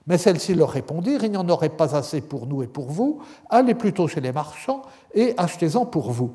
Mais 0.08 0.18
celles-ci 0.18 0.56
leur 0.56 0.70
répondirent 0.70 1.26
Il 1.26 1.32
n'y 1.32 1.38
en 1.38 1.50
aurait 1.50 1.68
pas 1.68 1.94
assez 1.94 2.22
pour 2.22 2.48
nous 2.48 2.64
et 2.64 2.68
pour 2.68 2.90
vous. 2.90 3.20
Allez 3.50 3.76
plutôt 3.76 4.08
chez 4.08 4.22
les 4.22 4.32
marchands 4.32 4.84
et 5.14 5.34
achetez-en 5.36 5.86
pour 5.86 6.12
vous. 6.12 6.32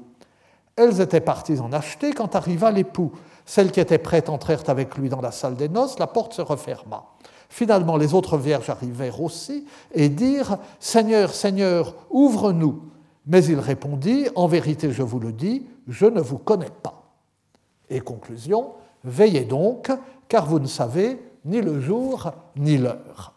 Elles 0.77 1.01
étaient 1.01 1.23
parties 1.23 1.59
en 1.59 1.73
acheter 1.73 2.12
quand 2.12 2.37
arriva 2.37 2.71
l'époux. 2.71 3.12
Celles 3.47 3.73
qui 3.73 3.81
étaient 3.81 3.97
prêtes 3.97 4.29
entrèrent 4.29 4.69
avec 4.69 4.99
lui 4.99 5.09
dans 5.09 5.23
la 5.23 5.33
salle 5.33 5.57
des 5.57 5.71
noces, 5.71 5.99
la 5.99 6.07
porte 6.07 6.35
se 6.35 6.42
referma. 6.42 7.05
Finalement, 7.49 7.97
les 7.97 8.12
autres 8.12 8.37
vierges 8.37 8.69
arrivèrent 8.69 9.23
aussi 9.23 9.64
et 9.95 10.11
dirent 10.11 10.59
Seigneur, 10.81 11.33
Seigneur, 11.33 11.95
ouvre-nous. 12.11 12.83
Mais 13.27 13.45
il 13.45 13.59
répondit, 13.59 14.29
En 14.35 14.47
vérité, 14.47 14.93
je 14.93 15.03
vous 15.03 15.19
le 15.19 15.33
dis, 15.33 15.67
je 15.89 16.07
ne 16.07 16.21
vous 16.21 16.39
connais 16.39 16.71
pas. 16.83 17.03
Et 17.91 18.01
conclusion, 18.01 18.73
veillez 19.05 19.45
donc, 19.45 19.91
car 20.29 20.47
vous 20.47 20.59
ne 20.59 20.67
savez 20.67 21.21
ni 21.45 21.61
le 21.61 21.81
jour 21.81 22.31
ni 22.57 22.77
l'heure. 22.77 23.33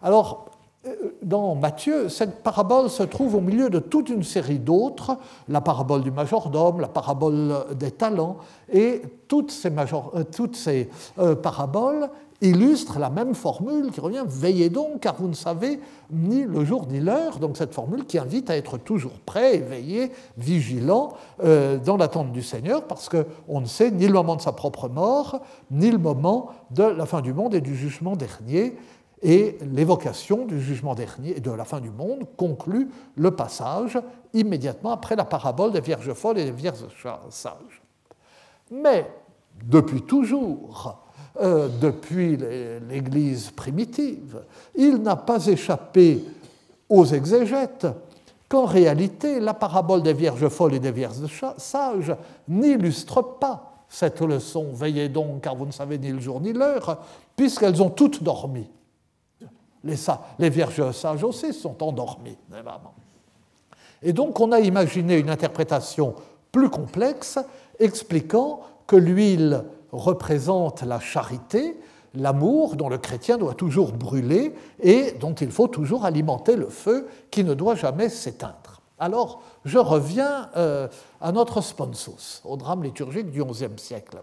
Alors, 0.00 0.46
euh, 0.86 1.14
dans 1.22 1.54
Matthieu, 1.54 2.08
cette 2.08 2.42
parabole 2.42 2.90
se 2.90 3.02
trouve 3.04 3.36
au 3.36 3.40
milieu 3.40 3.70
de 3.70 3.78
toute 3.78 4.08
une 4.08 4.24
série 4.24 4.58
d'autres, 4.58 5.16
la 5.48 5.60
parabole 5.60 6.02
du 6.02 6.10
majordome, 6.10 6.80
la 6.80 6.88
parabole 6.88 7.54
des 7.74 7.92
talents, 7.92 8.38
et 8.72 9.02
toutes 9.28 9.50
ces, 9.52 9.70
euh, 9.70 10.84
euh, 11.18 11.34
paraboles 11.36 12.08
illustre 12.42 12.98
la 12.98 13.08
même 13.08 13.34
formule 13.34 13.90
qui 13.90 14.00
revient 14.00 14.24
Veillez 14.26 14.68
donc, 14.68 15.00
car 15.00 15.14
vous 15.14 15.28
ne 15.28 15.34
savez 15.34 15.80
ni 16.10 16.42
le 16.42 16.64
jour 16.64 16.86
ni 16.88 17.00
l'heure. 17.00 17.38
Donc 17.38 17.56
cette 17.56 17.72
formule 17.72 18.04
qui 18.04 18.18
invite 18.18 18.50
à 18.50 18.56
être 18.56 18.76
toujours 18.76 19.20
prêt, 19.24 19.56
éveillé, 19.56 20.12
vigilant 20.36 21.14
euh, 21.42 21.78
dans 21.78 21.96
l'attente 21.96 22.32
du 22.32 22.42
Seigneur, 22.42 22.86
parce 22.86 23.08
qu'on 23.08 23.60
ne 23.60 23.66
sait 23.66 23.90
ni 23.90 24.06
le 24.06 24.12
moment 24.12 24.36
de 24.36 24.42
sa 24.42 24.52
propre 24.52 24.88
mort, 24.88 25.40
ni 25.70 25.90
le 25.90 25.98
moment 25.98 26.50
de 26.70 26.82
la 26.82 27.06
fin 27.06 27.20
du 27.20 27.32
monde 27.32 27.54
et 27.54 27.60
du 27.60 27.76
jugement 27.76 28.16
dernier. 28.16 28.76
Et 29.24 29.56
l'évocation 29.72 30.46
du 30.46 30.60
jugement 30.60 30.96
dernier 30.96 31.36
et 31.36 31.40
de 31.40 31.52
la 31.52 31.64
fin 31.64 31.80
du 31.80 31.90
monde 31.90 32.24
conclut 32.36 32.90
le 33.14 33.30
passage 33.30 33.96
immédiatement 34.34 34.90
après 34.90 35.14
la 35.14 35.24
parabole 35.24 35.70
des 35.70 35.80
vierges 35.80 36.12
folles 36.12 36.38
et 36.38 36.44
des 36.44 36.50
vierges 36.50 36.84
sages. 37.30 37.82
Mais 38.72 39.08
depuis 39.64 40.02
toujours, 40.02 41.01
euh, 41.40 41.68
depuis 41.80 42.36
l'Église 42.88 43.50
primitive. 43.50 44.42
Il 44.74 44.96
n'a 44.96 45.16
pas 45.16 45.46
échappé 45.46 46.24
aux 46.88 47.06
exégètes 47.06 47.86
qu'en 48.48 48.66
réalité, 48.66 49.40
la 49.40 49.54
parabole 49.54 50.02
des 50.02 50.12
vierges 50.12 50.48
folles 50.48 50.74
et 50.74 50.78
des 50.78 50.92
vierges 50.92 51.26
sages 51.56 52.14
n'illustre 52.48 53.22
pas 53.22 53.84
cette 53.88 54.20
leçon. 54.20 54.72
Veillez 54.74 55.08
donc, 55.08 55.40
car 55.40 55.56
vous 55.56 55.64
ne 55.64 55.72
savez 55.72 55.96
ni 55.96 56.10
le 56.10 56.20
jour 56.20 56.38
ni 56.38 56.52
l'heure, 56.52 56.98
puisqu'elles 57.34 57.82
ont 57.82 57.88
toutes 57.88 58.22
dormi. 58.22 58.68
Les, 59.84 59.96
les 60.38 60.50
vierges 60.50 60.92
sages 60.92 61.24
aussi 61.24 61.54
sont 61.54 61.82
endormies, 61.82 62.36
évidemment. 62.52 62.94
Et 64.02 64.12
donc, 64.12 64.38
on 64.38 64.52
a 64.52 64.60
imaginé 64.60 65.16
une 65.16 65.30
interprétation 65.30 66.14
plus 66.50 66.68
complexe 66.68 67.38
expliquant 67.78 68.60
que 68.86 68.96
l'huile 68.96 69.64
représente 69.92 70.82
la 70.82 70.98
charité, 70.98 71.78
l'amour 72.14 72.76
dont 72.76 72.88
le 72.88 72.98
chrétien 72.98 73.38
doit 73.38 73.54
toujours 73.54 73.92
brûler 73.92 74.54
et 74.80 75.12
dont 75.12 75.34
il 75.34 75.50
faut 75.50 75.68
toujours 75.68 76.04
alimenter 76.04 76.56
le 76.56 76.68
feu 76.68 77.08
qui 77.30 77.44
ne 77.44 77.54
doit 77.54 77.74
jamais 77.74 78.08
s'éteindre. 78.08 78.80
Alors, 78.98 79.42
je 79.64 79.78
reviens 79.78 80.50
euh, 80.56 80.88
à 81.20 81.32
notre 81.32 81.60
sponsus, 81.60 82.40
au 82.44 82.56
drame 82.56 82.84
liturgique 82.84 83.30
du 83.30 83.44
XIe 83.44 83.68
siècle. 83.76 84.22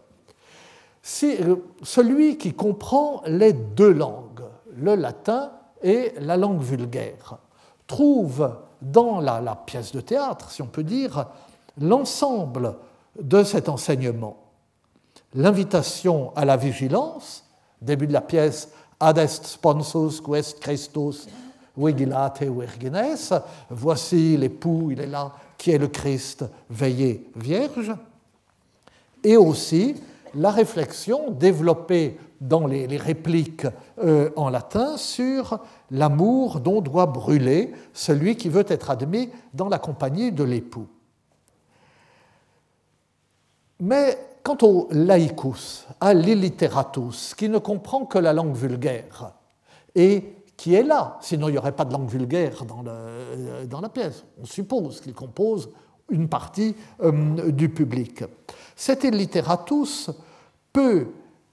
Si, 1.02 1.36
euh, 1.42 1.58
celui 1.84 2.38
qui 2.38 2.54
comprend 2.54 3.22
les 3.26 3.54
deux 3.54 3.92
langues, 3.92 4.44
le 4.76 4.96
latin 4.96 5.52
et 5.82 6.14
la 6.20 6.38
langue 6.38 6.62
vulgaire, 6.62 7.38
trouve 7.88 8.56
dans 8.82 9.20
la 9.20 9.56
pièce 9.66 9.92
de 9.92 10.00
théâtre, 10.00 10.52
si 10.52 10.62
on 10.62 10.68
peut 10.68 10.84
dire, 10.84 11.26
l'ensemble 11.82 12.76
de 13.20 13.44
cet 13.44 13.68
enseignement 13.68 14.49
l'invitation 15.34 16.32
à 16.36 16.46
la 16.46 16.58
vigilance, 16.58 17.46
début 17.82 18.08
de 18.08 18.14
la 18.14 18.22
pièce 18.22 18.70
Ad 19.00 19.18
est 19.18 19.46
sponsus 19.46 20.22
quest 20.22 20.60
Christus 20.60 21.28
vigilate 21.78 22.44
virgines, 22.44 23.42
voici 23.70 24.36
l'époux, 24.36 24.92
il 24.92 25.00
est 25.00 25.08
là, 25.08 25.32
qui 25.58 25.72
est 25.72 25.78
le 25.78 25.88
Christ, 25.88 26.44
veillez 26.70 27.30
vierge, 27.36 27.94
et 29.24 29.38
aussi 29.38 29.96
la 30.36 30.52
réflexion 30.52 31.32
développée 31.32 32.18
dans 32.42 32.68
les, 32.68 32.86
répliques 32.98 33.68
euh, 34.00 34.30
en 34.36 34.50
latin 34.50 34.98
sur 34.98 35.60
l'amour 35.92 36.60
dont 36.60 36.82
doit 36.82 37.06
brûler 37.06 37.74
celui 37.94 38.38
qui 38.38 38.50
veut 38.50 38.66
être 38.68 38.90
admis 38.90 39.30
dans 39.54 39.68
la 39.68 39.80
compagnie 39.80 40.32
de 40.32 40.44
l'époux. 40.44 40.88
Mais 43.82 44.18
quant 44.50 44.68
au 44.68 44.88
laicus, 44.90 45.86
à 46.00 46.12
l'illiteratus, 46.12 47.36
qui 47.36 47.50
ne 47.50 47.60
comprend 47.60 48.06
que 48.06 48.18
la 48.18 48.34
langue 48.34 48.56
vulgaire, 48.56 49.34
et 49.94 50.38
qui 50.58 50.74
est 50.74 50.82
là, 50.82 51.20
sinon 51.22 51.50
il 51.50 51.52
n'y 51.52 51.58
aurait 51.60 51.76
pas 51.76 51.86
de 51.86 51.94
langue 51.94 52.10
vulgaire 52.10 52.66
dans, 52.66 52.84
dans 52.84 53.82
la 53.82 53.90
pièce, 53.90 54.24
on 54.42 54.46
suppose 54.46 55.02
qu'il 55.02 55.14
compose 55.14 55.70
une 56.10 56.28
partie 56.28 56.76
euh, 57.04 57.52
du 57.52 57.70
public. 57.70 58.24
Cet 58.76 59.04
illiteratus 59.04 60.10
peut, 60.74 61.06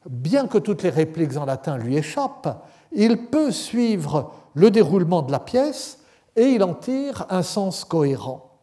bien 0.09 0.47
que 0.47 0.57
toutes 0.57 0.83
les 0.83 0.89
répliques 0.89 1.37
en 1.37 1.45
latin 1.45 1.77
lui 1.77 1.99
échappent, 1.99 2.65
il 2.93 3.27
peut 3.27 3.51
suivre 3.51 4.33
le 4.55 4.71
déroulement 4.71 5.21
de 5.21 5.33
la 5.33 5.41
pièce 5.41 5.99
et 6.35 6.45
il 6.45 6.65
en 6.65 6.73
tire 6.73 7.27
un 7.29 7.43
sens 7.43 7.85
cohérent. 7.85 8.59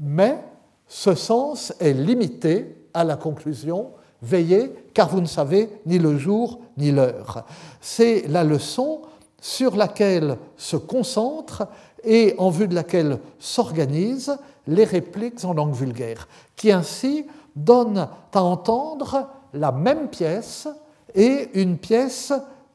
Mais 0.00 0.42
ce 0.86 1.14
sens 1.14 1.74
est 1.80 1.92
limité 1.92 2.77
à 2.98 3.04
la 3.04 3.16
conclusion 3.16 3.92
Veillez, 4.20 4.72
car 4.94 5.08
vous 5.08 5.20
ne 5.20 5.26
savez 5.26 5.70
ni 5.86 5.98
le 6.00 6.18
jour 6.18 6.58
ni 6.76 6.90
l'heure. 6.90 7.44
C'est 7.80 8.26
la 8.26 8.42
leçon 8.42 9.02
sur 9.40 9.76
laquelle 9.76 10.36
se 10.56 10.76
concentrent 10.76 11.68
et 12.02 12.34
en 12.38 12.50
vue 12.50 12.66
de 12.66 12.74
laquelle 12.74 13.20
s'organisent 13.38 14.36
les 14.66 14.82
répliques 14.82 15.44
en 15.44 15.54
langue 15.54 15.74
vulgaire, 15.74 16.26
qui 16.56 16.72
ainsi 16.72 17.26
donnent 17.54 18.08
à 18.32 18.42
entendre 18.42 19.28
la 19.54 19.70
même 19.70 20.08
pièce 20.08 20.66
et 21.14 21.50
une 21.54 21.78
pièce 21.78 22.32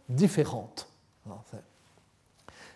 différente. 0.07 0.87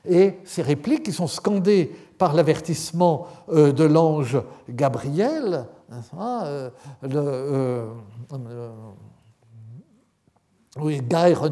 Et 0.09 0.39
ces 0.43 0.61
répliques 0.61 1.03
qui 1.03 1.13
sont 1.13 1.27
scandées 1.27 1.95
par 2.17 2.33
l'avertissement 2.33 3.27
euh, 3.49 3.71
de 3.71 3.83
l'ange 3.83 4.41
Gabriel, 4.69 5.67
euh, 5.91 6.69
le, 7.01 7.17
euh, 7.17 7.85
euh, 8.33 8.69
oui, 10.79 11.01
Gair 11.01 11.49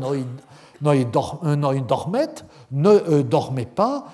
dormet, 1.82 2.28
ne 2.72 3.22
dormez 3.22 3.66
pas. 3.66 4.06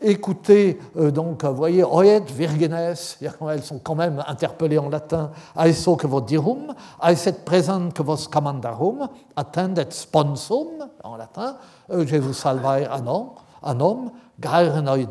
écoutez, 0.00 0.78
donc, 0.96 1.44
vous 1.44 1.54
voyez, 1.54 1.84
oet 1.84 2.24
virgenes, 2.30 2.94
elles 3.50 3.62
sont 3.62 3.78
quand 3.78 3.94
même 3.94 4.24
interpellées 4.26 4.78
en 4.78 4.88
latin, 4.88 5.30
aeso 5.54 5.96
que 5.96 6.06
vos 6.06 6.22
dirum, 6.22 6.74
aeset 7.00 7.44
present 7.44 7.90
que 7.90 8.02
vos 8.02 8.16
commandarum, 8.28 9.08
attendet 9.36 9.90
sponsum, 9.90 10.88
en 11.04 11.16
latin, 11.16 11.56
je 11.90 12.16
vous 12.16 12.32
salvae 12.32 12.88
anom, 12.90 13.34
anom, 13.62 14.10
gair 14.40 14.82
noi 14.82 15.06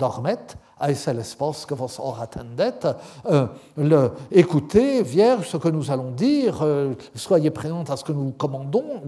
dormet, 0.80 0.92
Eisel 0.92 1.20
espos 1.20 1.66
que 1.66 1.74
vos 1.74 2.00
or 2.00 2.20
attendet, 2.22 2.74
euh, 3.26 3.48
le, 3.78 4.12
écoutez, 4.32 5.04
Vierge, 5.04 5.50
ce 5.50 5.58
que 5.58 5.70
nous 5.70 5.92
allons 5.92 6.12
dire, 6.12 6.62
euh, 6.62 6.94
soyez 7.16 7.52
présente 7.52 7.90
à 7.90 7.98
ce 7.98 8.04
que 8.04 8.12
nous 8.12 8.32
commandons, 8.32 9.02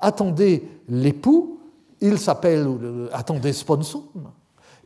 attendez 0.00 0.68
l'époux, 0.88 1.60
il 2.00 2.18
s'appelle, 2.18 2.66
attendez 3.12 3.52
sponsum, 3.52 4.02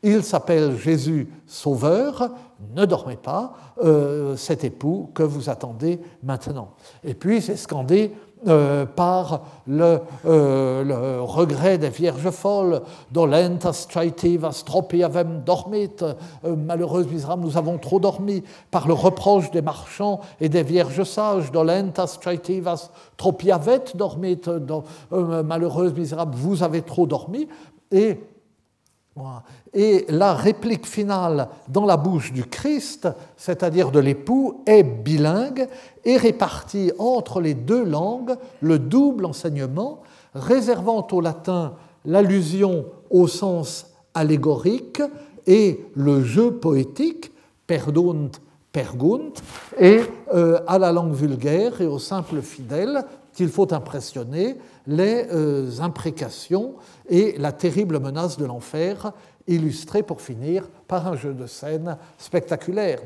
il 0.03 0.23
s'appelle 0.23 0.77
Jésus 0.77 1.29
Sauveur, 1.47 2.31
ne 2.75 2.85
dormez 2.85 3.17
pas, 3.17 3.55
euh, 3.83 4.37
cet 4.37 4.63
époux 4.63 5.11
que 5.15 5.23
vous 5.23 5.49
attendez 5.49 5.99
maintenant. 6.23 6.75
Et 7.03 7.15
puis 7.15 7.41
c'est 7.41 7.57
scandé 7.57 8.13
euh, 8.47 8.85
par 8.85 9.43
le, 9.67 10.01
euh, 10.27 10.85
le, 10.85 11.23
regret 11.23 11.79
des 11.79 11.89
vierges 11.89 12.31
folles, 12.31 12.83
dolentas 13.11 13.87
traitivas 13.89 14.63
tropiavem 14.67 15.43
dormit, 15.47 15.91
euh, 16.03 16.55
malheureuse 16.55 17.09
misérable, 17.09 17.45
nous 17.45 17.57
avons 17.57 17.79
trop 17.79 18.01
dormi, 18.01 18.43
par 18.71 18.87
le 18.87 18.93
reproche 18.93 19.51
des 19.51 19.63
marchands 19.63 20.21
et 20.41 20.51
des 20.51 20.63
vierges 20.63 21.05
sages, 21.05 21.53
dolentas 21.53 22.19
traitivas 22.21 22.91
tropiavet 23.17 23.85
dormit, 23.95 24.41
malheureuse 25.11 25.95
misérable, 25.95 26.35
vous 26.37 26.63
avez 26.63 26.83
trop 26.83 27.07
dormi, 27.07 27.49
et 27.91 28.21
et 29.73 30.07
la 30.09 30.35
réplique 30.35 30.87
finale 30.87 31.49
dans 31.69 31.87
la 31.87 31.97
bouche 31.97 32.33
du 32.33 32.45
Christ, 32.45 33.09
c'est-à-dire 33.37 33.91
de 33.91 34.01
l'époux, 34.01 34.63
est 34.67 34.83
bilingue 34.83 35.69
et 36.05 36.17
répartie 36.17 36.93
entre 36.99 37.41
les 37.41 37.55
deux 37.55 37.85
langues 37.85 38.37
le 38.61 38.79
double 38.79 39.27
enseignement, 39.27 40.03
réservant 40.35 41.07
au 41.13 41.21
latin 41.21 41.75
l'allusion 42.05 42.87
au 43.11 43.29
sens 43.29 43.87
allégorique 44.15 45.03
et 45.47 45.85
le 45.95 46.23
jeu 46.23 46.53
poétique, 46.53 47.33
perdunt, 47.67 48.31
pergunt, 48.73 49.33
et 49.79 50.01
euh, 50.35 50.61
à 50.67 50.79
la 50.79 50.93
langue 50.93 51.15
vulgaire 51.15 51.81
et 51.81 51.87
au 51.87 51.99
simple 51.99 52.43
fidèle 52.43 53.05
qu'il 53.33 53.49
faut 53.49 53.73
impressionner 53.73 54.57
les 54.87 55.27
euh, 55.33 55.71
imprécations 55.81 56.75
et 57.09 57.37
la 57.39 57.53
terrible 57.53 57.99
menace 58.01 58.37
de 58.37 58.45
l'enfer, 58.45 59.13
illustrée 59.47 60.03
pour 60.03 60.21
finir 60.21 60.69
par 60.87 61.07
un 61.07 61.17
jeu 61.17 61.35
de 61.35 61.47
scène 61.47 61.97
spectaculaire. 62.19 63.01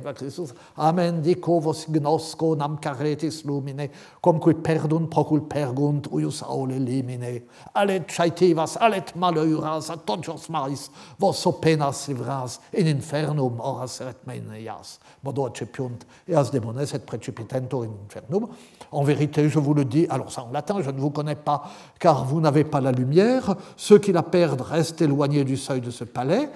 Amen 0.77 1.21
dico 1.21 1.61
vos 1.61 1.87
gnosco 1.89 2.55
nam 2.57 2.79
caretis 2.79 3.45
lumine, 3.45 3.91
cum 4.21 4.39
quid 4.39 4.63
perdunt 4.63 5.09
procul 5.09 5.43
pergunt 5.49 6.09
uius 6.11 6.43
aule 6.43 6.79
limine. 6.79 7.43
Alet 7.75 8.07
chaetivas, 8.09 8.77
alet 8.81 9.15
malheuras, 9.17 9.91
a 9.91 9.97
todos 9.97 10.49
mais, 10.49 10.91
vos 11.19 11.33
so 11.33 11.53
penas 11.53 12.09
livras, 12.09 12.61
in 12.73 12.87
infernum 12.87 13.61
horas 13.61 14.01
et 14.01 14.27
meias. 14.27 14.99
Modo 15.23 15.47
accepiunt, 15.47 16.05
eas 16.29 16.51
demones 16.51 16.95
et 16.95 17.07
precipitentur 17.07 17.85
in 17.85 17.91
infernum. 18.07 18.49
En 18.91 19.03
vérité, 19.03 19.49
je 19.49 19.59
vous 19.59 19.75
le 19.75 19.85
dis, 19.85 20.07
alors 20.09 20.33
ça 20.33 20.45
en 20.45 20.53
latin, 20.53 20.81
je 20.81 20.91
ne 20.91 20.99
vous 20.99 21.11
connais 21.11 21.35
pas, 21.35 21.65
car 21.99 22.25
vous 22.25 22.41
n'avez 22.41 22.65
pas 22.65 22.81
la 22.81 22.93
lumière. 22.93 23.55
Ceux 23.77 23.99
qui 23.99 24.13
la 24.13 24.23
perdent 24.23 24.63
restent 24.63 25.03
éloignés 25.03 25.45
du 25.45 25.57
seuil 25.57 25.81
de 25.81 25.91
ce 25.91 26.05
palais. 26.05 26.49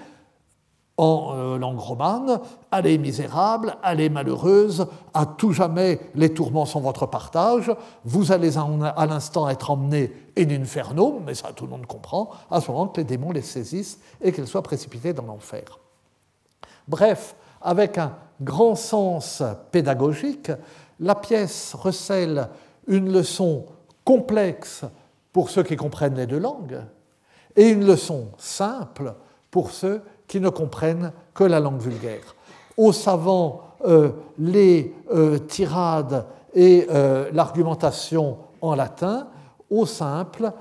En 0.95 1.33
euh, 1.33 1.57
langue 1.57 1.79
romane, 1.79 2.39
allez 2.69 2.99
misérable, 2.99 3.75
allez 3.81 4.09
malheureuse, 4.09 4.85
à 5.15 5.25
tout 5.25 5.51
jamais 5.51 5.99
les 6.13 6.31
tourments 6.31 6.67
sont 6.67 6.81
votre 6.81 7.07
partage, 7.07 7.71
vous 8.05 8.31
allez 8.31 8.57
à 8.57 9.05
l'instant 9.07 9.49
être 9.49 9.71
emmenés 9.71 10.13
in 10.37 10.49
infernum, 10.51 11.23
mais 11.25 11.33
ça 11.33 11.51
tout 11.51 11.65
le 11.65 11.71
monde 11.71 11.87
comprend, 11.87 12.29
à 12.51 12.61
ce 12.61 12.69
moment 12.69 12.87
que 12.87 13.01
les 13.01 13.05
démons 13.05 13.31
les 13.31 13.41
saisissent 13.41 13.99
et 14.21 14.31
qu'ils 14.31 14.45
soient 14.45 14.61
précipités 14.61 15.13
dans 15.13 15.25
l'enfer. 15.25 15.79
Bref, 16.87 17.35
avec 17.59 17.97
un 17.97 18.15
grand 18.41 18.75
sens 18.75 19.41
pédagogique, 19.71 20.51
la 20.99 21.15
pièce 21.15 21.73
recèle 21.73 22.49
une 22.87 23.11
leçon 23.11 23.65
complexe 24.05 24.83
pour 25.31 25.49
ceux 25.49 25.63
qui 25.63 25.75
comprennent 25.75 26.15
les 26.15 26.27
deux 26.27 26.39
langues 26.39 26.81
et 27.55 27.69
une 27.69 27.85
leçon 27.85 28.27
simple 28.37 29.15
pour 29.49 29.71
ceux 29.71 30.01
qui 30.27 30.39
ne 30.39 30.49
comprennent 30.49 31.11
que 31.33 31.43
la 31.43 31.59
langue 31.59 31.79
vulgaire. 31.79 32.35
Aux 32.77 32.91
savants, 32.91 33.61
euh, 33.85 34.11
les 34.39 34.93
euh, 35.11 35.37
tirades 35.37 36.25
et 36.53 36.87
euh, 36.89 37.29
l'argumentation 37.33 38.37
en 38.61 38.75
latin, 38.75 39.27
aux 39.69 39.85
simples, 39.85 40.51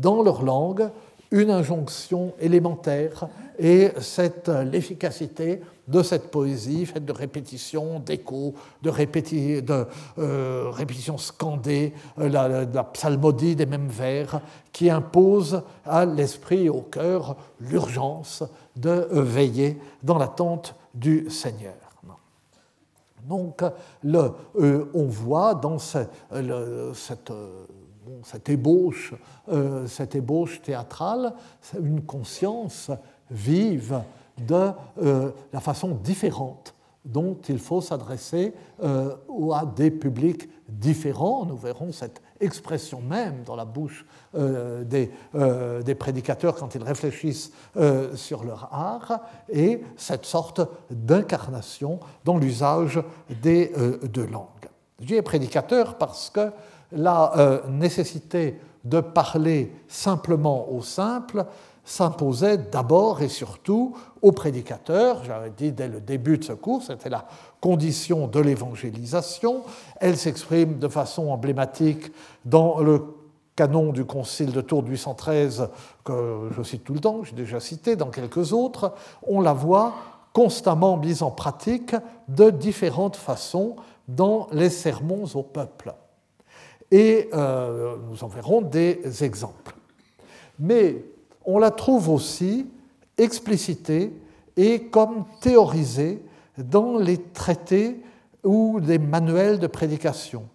dans 0.00 0.22
leur 0.22 0.44
langue, 0.44 0.90
une 1.30 1.50
injonction 1.50 2.32
élémentaire 2.40 3.28
et 3.58 3.90
l'efficacité 4.64 5.60
de 5.86 6.02
cette 6.02 6.30
poésie 6.30 6.86
faite 6.86 7.04
de 7.04 7.12
répétitions, 7.12 7.98
d'échos, 8.00 8.54
de, 8.82 8.90
euh, 10.18 10.70
répétitions 10.70 11.18
scandées, 11.18 11.92
euh, 12.18 12.28
la, 12.28 12.84
psalmodie 12.84 13.56
des 13.56 13.66
mêmes 13.66 13.88
vers, 13.88 14.40
qui 14.72 14.90
impose 14.90 15.62
à 15.84 16.04
l'esprit 16.04 16.66
et 16.66 16.70
au 16.70 16.82
cœur 16.82 17.36
l'urgence 17.60 18.44
de 18.76 18.90
euh, 18.90 19.22
veiller 19.22 19.78
dans 20.02 20.18
l'attente 20.18 20.74
du 20.94 21.28
Seigneur. 21.30 21.74
Donc, 23.28 23.62
euh, 23.62 24.84
on 24.94 25.04
voit 25.04 25.54
dans 25.54 25.78
cette 25.78 27.32
cette 28.24 28.48
ébauche, 28.48 29.14
euh, 29.48 29.86
cette 29.86 30.14
ébauche 30.14 30.60
théâtrale, 30.62 31.34
une 31.80 32.02
conscience 32.02 32.90
vive 33.30 34.00
de 34.38 34.70
euh, 35.02 35.30
la 35.52 35.60
façon 35.60 35.90
différente 36.02 36.74
dont 37.08 37.38
il 37.48 37.58
faut 37.58 37.80
s'adresser 37.80 38.52
euh, 38.82 39.14
à 39.52 39.64
des 39.64 39.90
publics 39.90 40.48
différents. 40.68 41.46
Nous 41.46 41.56
verrons 41.56 41.92
cette 41.92 42.20
expression 42.40 43.00
même 43.00 43.42
dans 43.44 43.56
la 43.56 43.64
bouche 43.64 44.04
euh, 44.34 44.84
des, 44.84 45.10
euh, 45.34 45.82
des, 45.82 45.94
prédicateurs 45.94 46.54
quand 46.54 46.74
ils 46.74 46.82
réfléchissent 46.82 47.52
sur 48.14 48.44
leur 48.44 48.68
art 48.72 49.20
et 49.48 49.82
cette 49.96 50.26
sorte 50.26 50.60
d'incarnation 50.90 51.98
dans 52.24 52.36
l'usage 52.36 53.02
des 53.42 53.72
deux 54.04 54.26
langues. 54.26 54.46
Je 55.00 55.06
dis 55.06 55.22
prédicateur 55.22 55.96
parce 55.96 56.30
que 56.30 56.50
la 56.92 57.36
euh, 57.36 57.60
nécessité 57.68 58.60
de 58.84 59.00
parler 59.00 59.72
simplement 59.88 60.70
au 60.70 60.82
simple 60.82 61.44
s'imposait 61.84 62.58
d'abord 62.58 63.22
et 63.22 63.28
surtout 63.28 63.96
aux 64.20 64.32
prédicateurs. 64.32 65.24
J'avais 65.24 65.50
dit 65.50 65.72
dès 65.72 65.88
le 65.88 66.00
début 66.00 66.38
de 66.38 66.44
ce 66.44 66.52
cours, 66.52 66.82
c'était 66.82 67.08
la 67.08 67.26
condition 67.60 68.26
de 68.26 68.40
l'évangélisation. 68.40 69.62
Elle 70.00 70.16
s'exprime 70.16 70.78
de 70.78 70.88
façon 70.88 71.28
emblématique 71.28 72.12
dans 72.44 72.80
le 72.80 73.02
canon 73.56 73.92
du 73.92 74.04
Concile 74.04 74.52
de 74.52 74.60
Tours 74.60 74.82
de 74.82 74.90
813, 74.90 75.70
que 76.04 76.50
je 76.56 76.62
cite 76.62 76.84
tout 76.84 76.94
le 76.94 77.00
temps, 77.00 77.24
j'ai 77.24 77.34
déjà 77.34 77.58
cité 77.58 77.96
dans 77.96 78.10
quelques 78.10 78.52
autres. 78.52 78.92
On 79.26 79.40
la 79.40 79.52
voit 79.52 79.94
constamment 80.32 80.96
mise 80.96 81.22
en 81.22 81.30
pratique 81.30 81.96
de 82.28 82.50
différentes 82.50 83.16
façons 83.16 83.76
dans 84.06 84.46
les 84.52 84.70
sermons 84.70 85.24
au 85.34 85.42
peuple 85.42 85.94
et 86.90 87.28
euh, 87.34 87.96
nous 88.08 88.24
en 88.24 88.28
verrons 88.28 88.62
des 88.62 89.24
exemples. 89.24 89.76
Mais 90.58 91.04
on 91.44 91.58
la 91.58 91.70
trouve 91.70 92.08
aussi 92.08 92.66
explicitée 93.16 94.12
et 94.56 94.84
comme 94.84 95.24
théorisée 95.40 96.22
dans 96.56 96.98
les 96.98 97.18
traités 97.18 98.02
ou 98.44 98.80
des 98.80 98.98
manuels 98.98 99.58
de 99.58 99.66
prédication 99.66 100.48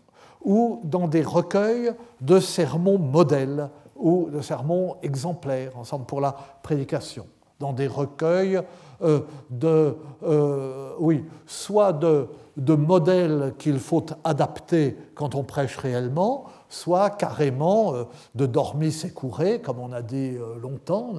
ou 0.43 0.81
dans 0.83 1.07
des 1.07 1.23
recueils 1.23 1.93
de 2.21 2.39
sermons 2.39 2.97
modèles 2.97 3.69
ou 3.95 4.29
de 4.29 4.41
sermons 4.41 4.97
exemplaires, 5.01 5.77
ensemble 5.77 6.05
pour 6.05 6.19
la 6.19 6.35
prédication, 6.61 7.25
dans 7.59 7.71
des 7.71 7.87
recueils 7.87 8.61
euh, 9.03 9.21
de, 9.49 9.95
euh, 10.23 10.93
oui, 10.99 11.23
soit 11.45 11.93
de 11.93 12.27
de 12.57 12.75
modèles 12.75 13.53
qu'il 13.57 13.79
faut 13.79 14.05
adapter 14.23 14.95
quand 15.15 15.35
on 15.35 15.43
prêche 15.43 15.77
réellement, 15.77 16.45
soit 16.69 17.09
carrément 17.09 17.93
euh, 17.93 18.03
de 18.35 18.45
dormir 18.45 18.91
s'écourer, 18.91 19.59
comme 19.59 19.79
on 19.79 19.91
a 19.91 20.01
dit 20.01 20.37
longtemps, 20.61 21.13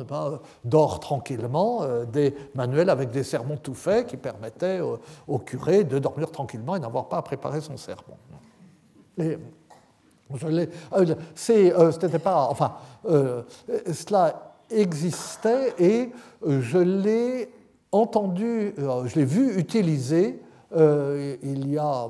dort 0.65 1.01
tranquillement, 1.01 1.83
euh, 1.83 2.05
des 2.05 2.35
manuels 2.55 2.91
avec 2.91 3.11
des 3.11 3.25
sermons 3.25 3.57
tout 3.57 3.75
faits 3.75 4.07
qui 4.07 4.17
permettaient 4.17 4.81
au 5.27 5.39
curé 5.39 5.85
de 5.85 5.99
dormir 5.99 6.31
tranquillement 6.31 6.77
et 6.77 6.81
n'avoir 6.81 7.09
pas 7.09 7.19
à 7.19 7.23
préparer 7.23 7.61
son 7.61 7.77
sermon. 7.77 8.17
Et 9.19 9.39
c'était 11.35 12.19
pas, 12.19 12.49
enfin, 12.51 12.75
cela 13.05 14.55
existait 14.71 15.75
et 15.79 16.11
je 16.47 16.79
l'ai 16.79 17.54
entendu, 17.95 18.75
je 18.77 19.15
l'ai 19.15 19.25
vu 19.25 19.59
utiliser 19.59 20.41
euh, 20.77 21.37
il 21.43 21.71
y 21.71 21.79
a 21.79 22.09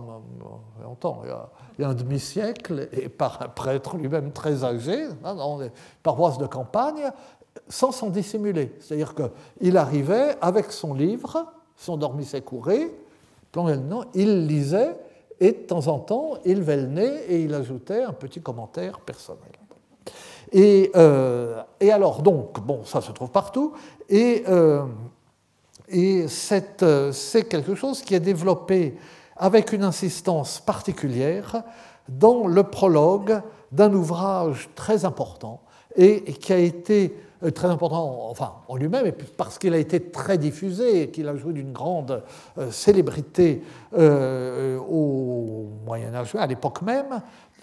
longtemps, 0.82 1.22
il 1.24 1.82
y 1.82 1.84
a, 1.84 1.88
un 1.88 1.94
demi-siècle, 1.94 2.88
et 2.92 3.08
par 3.08 3.42
un 3.42 3.48
prêtre 3.48 3.96
lui-même 3.96 4.32
très 4.32 4.64
âgé, 4.64 5.06
hein, 5.24 5.34
dans 5.34 5.58
les 5.58 5.70
paroisses 6.02 6.38
de 6.38 6.46
campagne, 6.46 7.10
sans 7.68 7.92
s'en 7.92 8.08
dissimuler. 8.08 8.74
C'est-à-dire 8.80 9.14
qu'il 9.14 9.76
arrivait 9.76 10.36
avec 10.40 10.72
son 10.72 10.94
livre, 10.94 11.46
son 11.76 11.96
dormissait 11.96 12.40
couré, 12.40 12.94
il 14.14 14.46
lisait, 14.46 14.96
et 15.40 15.52
de 15.52 15.58
temps 15.58 15.88
en 15.88 15.98
temps, 15.98 16.34
il 16.44 16.60
nez 16.60 17.24
et 17.28 17.42
il 17.42 17.54
ajoutait 17.54 18.02
un 18.02 18.12
petit 18.12 18.40
commentaire 18.40 19.00
personnel. 19.00 19.42
Et, 20.52 20.92
euh, 20.94 21.60
alors, 21.80 22.22
donc, 22.22 22.60
bon, 22.60 22.84
ça 22.84 23.00
se 23.00 23.12
trouve 23.12 23.30
partout, 23.30 23.72
et, 24.08 24.44
euh, 24.48 24.84
et 25.88 26.26
euh, 26.82 27.12
c'est 27.12 27.44
quelque 27.44 27.74
chose 27.74 28.02
qui 28.02 28.14
est 28.14 28.20
développé 28.20 28.96
avec 29.36 29.72
une 29.72 29.82
insistance 29.82 30.60
particulière 30.60 31.62
dans 32.08 32.46
le 32.46 32.62
prologue 32.62 33.40
d'un 33.72 33.92
ouvrage 33.92 34.68
très 34.74 35.04
important 35.04 35.60
et 35.96 36.22
qui 36.34 36.52
a 36.52 36.58
été 36.58 37.16
euh, 37.42 37.50
très 37.50 37.68
important 37.68 38.28
enfin, 38.30 38.54
en 38.68 38.76
lui-même, 38.76 39.12
parce 39.36 39.58
qu'il 39.58 39.74
a 39.74 39.78
été 39.78 40.00
très 40.00 40.38
diffusé 40.38 41.02
et 41.02 41.10
qu'il 41.10 41.28
a 41.28 41.36
joué 41.36 41.52
d'une 41.52 41.72
grande 41.72 42.22
euh, 42.58 42.70
célébrité 42.70 43.62
au 43.96 45.66
Moyen 45.84 46.14
Âge, 46.14 46.34
à 46.34 46.46
l'époque 46.46 46.82
même, 46.82 47.20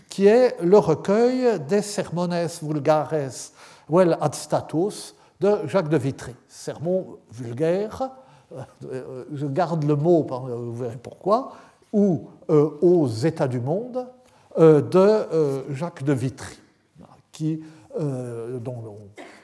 qui 0.09 0.27
est 0.27 0.57
le 0.61 0.77
recueil 0.77 1.59
des 1.67 1.81
Sermones 1.81 2.47
vulgares 2.61 3.31
vel 3.89 4.17
ad 4.21 4.35
status 4.35 5.15
de 5.41 5.67
Jacques 5.67 5.89
de 5.89 5.97
Vitry. 5.97 6.33
Sermon 6.47 7.17
vulgaire, 7.31 8.11
je 9.33 9.45
garde 9.47 9.83
le 9.83 9.95
mot, 9.95 10.25
vous 10.29 10.75
verrez 10.75 10.99
pourquoi, 11.01 11.51
ou 11.91 12.27
aux 12.47 13.07
États 13.07 13.47
du 13.47 13.59
monde 13.59 14.07
de 14.57 15.73
Jacques 15.73 16.03
de 16.03 16.13
Vitry, 16.13 16.57
qui 17.31 17.61
euh, 17.99 18.59
dont 18.59 18.83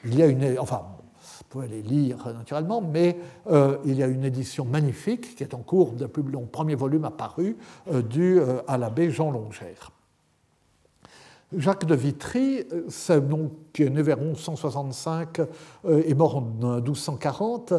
il 0.04 0.18
y 0.18 0.22
a 0.22 0.26
une, 0.26 0.58
enfin, 0.58 0.82
vous 1.20 1.44
pouvez 1.50 1.68
les 1.68 1.82
lire 1.82 2.16
naturellement, 2.32 2.80
mais 2.80 3.18
euh, 3.50 3.76
il 3.84 3.94
y 3.94 4.02
a 4.02 4.06
une 4.06 4.24
édition 4.24 4.64
magnifique 4.64 5.34
qui 5.36 5.42
est 5.42 5.54
en 5.54 5.58
cours 5.58 5.94
long 6.32 6.46
premier 6.46 6.74
volume 6.74 7.04
apparu 7.04 7.58
euh, 7.92 8.00
dû 8.00 8.40
à 8.66 8.78
l'abbé 8.78 9.10
Jean 9.10 9.30
Longère. 9.30 9.90
Jacques 11.56 11.86
de 11.86 11.94
Vitry, 11.94 12.66
qui 13.72 13.82
est 13.82 13.90
né 13.90 14.02
vers 14.02 14.18
1165 14.18 15.40
et 15.88 16.14
mort 16.14 16.36
en 16.36 16.40
1240, 16.42 17.72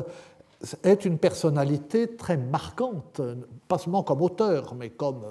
est 0.83 1.05
une 1.05 1.17
personnalité 1.17 2.15
très 2.15 2.35
marquante, 2.35 3.21
pas 3.67 3.77
seulement 3.77 4.03
comme 4.03 4.21
auteur, 4.21 4.75
mais 4.75 4.89
comme 4.89 5.21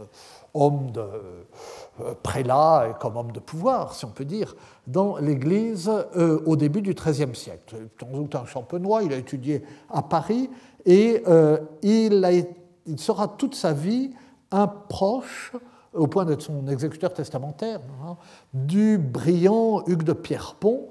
homme 0.55 0.91
de 0.91 1.01
euh, 1.01 2.15
prélat 2.23 2.89
et 2.91 2.99
comme 3.01 3.17
homme 3.17 3.33
de 3.33 3.41
pouvoir, 3.41 3.95
si 3.95 4.05
on 4.05 4.11
peut 4.11 4.25
dire, 4.25 4.57
dans 4.87 5.19
l'Église 5.19 5.91
euh, 6.17 6.41
au 6.47 6.57
début 6.57 6.81
du 6.81 6.95
XIIIe 6.95 7.35
siècle. 7.35 7.77
Sans 8.01 8.07
doute 8.07 8.35
un 8.35 8.47
champenois, 8.47 9.03
il 9.03 9.13
a 9.13 9.17
étudié 9.17 9.63
à 9.91 10.03
Paris 10.03 10.49
et 10.87 11.23
euh, 11.27 11.59
il, 11.83 12.49
sera 12.97 13.29
toute 13.29 13.55
sa 13.55 13.73
vie 13.73 14.13
un 14.51 14.67
proche, 14.67 15.53
au 15.95 16.07
point 16.07 16.25
d'être 16.25 16.43
son 16.43 16.67
exécuteur 16.69 17.13
testamentaire, 17.13 17.81
hein, 18.05 18.17
du 18.53 18.99
brillant 18.99 19.83
Hugues 19.87 20.05
de 20.05 20.13
Pierrepont, 20.13 20.89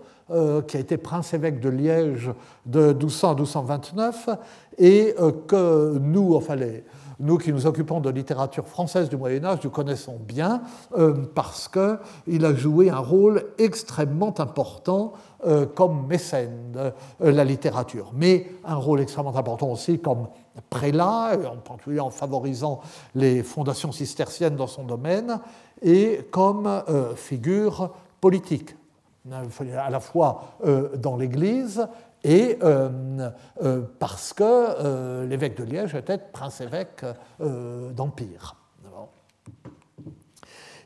qui 0.67 0.75
a 0.75 0.79
été 0.81 0.97
prince-évêque 0.97 1.61
de 1.61 1.69
Liège 1.69 2.31
de 2.65 2.91
1200 2.91 3.29
à 3.29 3.33
1229, 3.35 4.29
et 4.77 5.15
que 5.47 5.97
nous, 5.99 6.35
enfin 6.35 6.55
les, 6.55 6.83
nous 7.19 7.37
qui 7.37 7.51
nous 7.51 7.65
occupons 7.65 7.99
de 7.99 8.09
littérature 8.09 8.67
française 8.67 9.09
du 9.09 9.17
Moyen 9.17 9.43
Âge, 9.43 9.59
nous 9.63 9.69
connaissons 9.69 10.17
bien 10.19 10.61
euh, 10.97 11.13
parce 11.33 11.67
qu'il 11.67 12.45
a 12.45 12.53
joué 12.53 12.89
un 12.89 12.99
rôle 12.99 13.45
extrêmement 13.57 14.39
important 14.39 15.13
euh, 15.45 15.65
comme 15.65 16.07
mécène 16.07 16.71
de 16.73 16.79
euh, 16.79 17.31
la 17.31 17.43
littérature, 17.43 18.11
mais 18.13 18.47
un 18.63 18.75
rôle 18.75 19.01
extrêmement 19.01 19.35
important 19.35 19.71
aussi 19.71 19.99
comme 19.99 20.27
prélat, 20.69 21.37
en 21.51 21.57
particulier 21.57 21.99
en 21.99 22.09
favorisant 22.09 22.81
les 23.15 23.43
fondations 23.43 23.91
cisterciennes 23.91 24.55
dans 24.55 24.67
son 24.67 24.83
domaine, 24.83 25.39
et 25.83 26.27
comme 26.31 26.81
figure 27.15 27.91
politique 28.19 28.75
à 29.31 29.89
la 29.91 29.99
fois 29.99 30.57
dans 30.97 31.15
l'Église 31.15 31.87
et 32.27 32.59
euh, 32.61 33.29
euh, 33.63 33.81
parce 33.99 34.33
que 34.33 34.43
euh, 34.43 35.25
l'évêque 35.25 35.57
de 35.57 35.63
Liège 35.63 35.95
était 35.95 36.17
prince-évêque 36.17 37.05
d'Empire. 37.39 38.55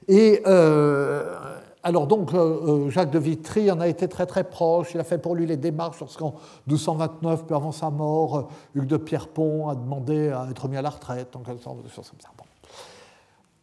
Et 0.07 0.43
alors 1.83 2.05
donc 2.05 2.31
Jacques 2.89 3.11
de 3.11 3.19
Vitry 3.19 3.71
en 3.71 3.79
a 3.79 3.87
été 3.87 4.07
très 4.07 4.25
très 4.25 4.43
proche, 4.43 4.93
il 4.93 4.99
a 4.99 5.03
fait 5.03 5.17
pour 5.17 5.35
lui 5.35 5.47
les 5.47 5.57
démarches 5.57 5.99
lorsqu'en 5.99 6.35
1229, 6.67 7.45
peu 7.45 7.55
avant 7.55 7.71
sa 7.71 7.89
mort, 7.89 8.49
Hugues 8.75 8.87
de 8.87 8.97
Pierrepont 8.97 9.69
a 9.69 9.75
demandé 9.75 10.29
à 10.29 10.47
être 10.49 10.67
mis 10.67 10.77
à 10.77 10.81
la 10.81 10.89
retraite, 10.89 11.33
choses 11.33 12.09
comme 12.09 12.19
ça. 12.19 12.29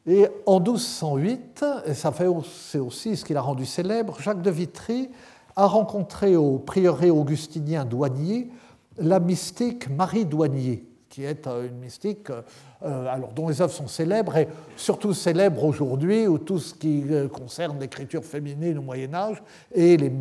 Et 0.06 0.26
en 0.46 0.58
1208, 0.58 1.64
et 1.86 1.94
c'est 1.94 2.78
aussi 2.78 3.16
ce 3.16 3.24
qui 3.24 3.34
l'a 3.34 3.42
rendu 3.42 3.66
célèbre, 3.66 4.16
Jacques 4.20 4.42
de 4.42 4.50
Vitry 4.50 5.10
a 5.58 5.66
rencontré 5.66 6.36
au 6.36 6.60
prieuré 6.60 7.10
augustinien 7.10 7.84
douanier 7.84 8.48
la 8.96 9.18
mystique 9.18 9.90
Marie 9.90 10.24
Douanier, 10.24 10.84
qui 11.08 11.24
est 11.24 11.48
euh, 11.48 11.66
une 11.66 11.78
mystique 11.78 12.30
euh, 12.30 13.06
alors, 13.12 13.32
dont 13.32 13.48
les 13.48 13.60
œuvres 13.60 13.72
sont 13.72 13.88
célèbres 13.88 14.36
et 14.36 14.48
surtout 14.76 15.12
célèbres 15.14 15.64
aujourd'hui, 15.64 16.28
où 16.28 16.38
tout 16.38 16.60
ce 16.60 16.74
qui 16.74 17.02
euh, 17.10 17.26
concerne 17.26 17.80
l'écriture 17.80 18.24
féminine 18.24 18.78
au 18.78 18.82
Moyen 18.82 19.12
Âge 19.14 19.42
et 19.74 19.96
les, 19.96 20.12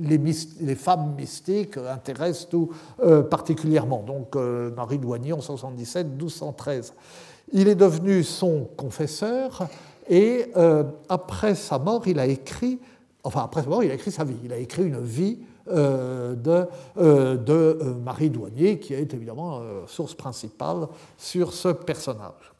les, 0.00 0.74
femmes 0.74 1.14
mystiques 1.16 1.76
intéressent 1.76 2.48
tout 2.48 2.70
particulièrement. 3.30 4.02
Donc 4.02 4.34
Marie 4.34 4.98
Douanier 4.98 5.32
en 5.32 5.38
77-1213. 5.38 6.92
Il 7.52 7.68
est 7.68 7.76
devenu 7.76 8.24
son 8.24 8.68
confesseur 8.76 9.68
et 10.08 10.46
après 11.08 11.54
sa 11.54 11.78
mort, 11.78 12.02
il 12.06 12.18
a 12.18 12.26
écrit 12.26 12.80
Enfin, 13.24 13.42
après 13.44 13.64
mort, 13.64 13.84
il 13.84 13.90
a 13.90 13.94
écrit 13.94 14.10
sa 14.10 14.24
vie. 14.24 14.36
Il 14.44 14.52
a 14.52 14.56
écrit 14.56 14.84
une 14.84 15.00
vie 15.00 15.38
euh, 15.68 16.34
de, 16.34 16.66
euh, 16.98 17.38
euh, 17.48 17.94
Marie 17.94 18.30
Douanier, 18.30 18.80
qui 18.80 18.94
est 18.94 19.14
évidemment 19.14 19.60
source 19.86 20.14
principale 20.14 20.88
sur 21.16 21.52
ce 21.52 21.68
personnage. 21.68 22.52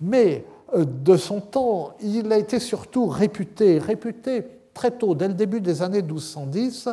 Mais 0.00 0.44
de 0.76 1.16
son 1.16 1.40
temps, 1.40 1.94
il 2.00 2.32
a 2.32 2.38
été 2.38 2.58
surtout 2.58 3.06
réputé, 3.06 3.78
réputé 3.78 4.44
très 4.72 4.90
tôt, 4.90 5.14
dès 5.14 5.28
le 5.28 5.34
début 5.34 5.60
des 5.60 5.82
années 5.82 6.02
1210, 6.02 6.88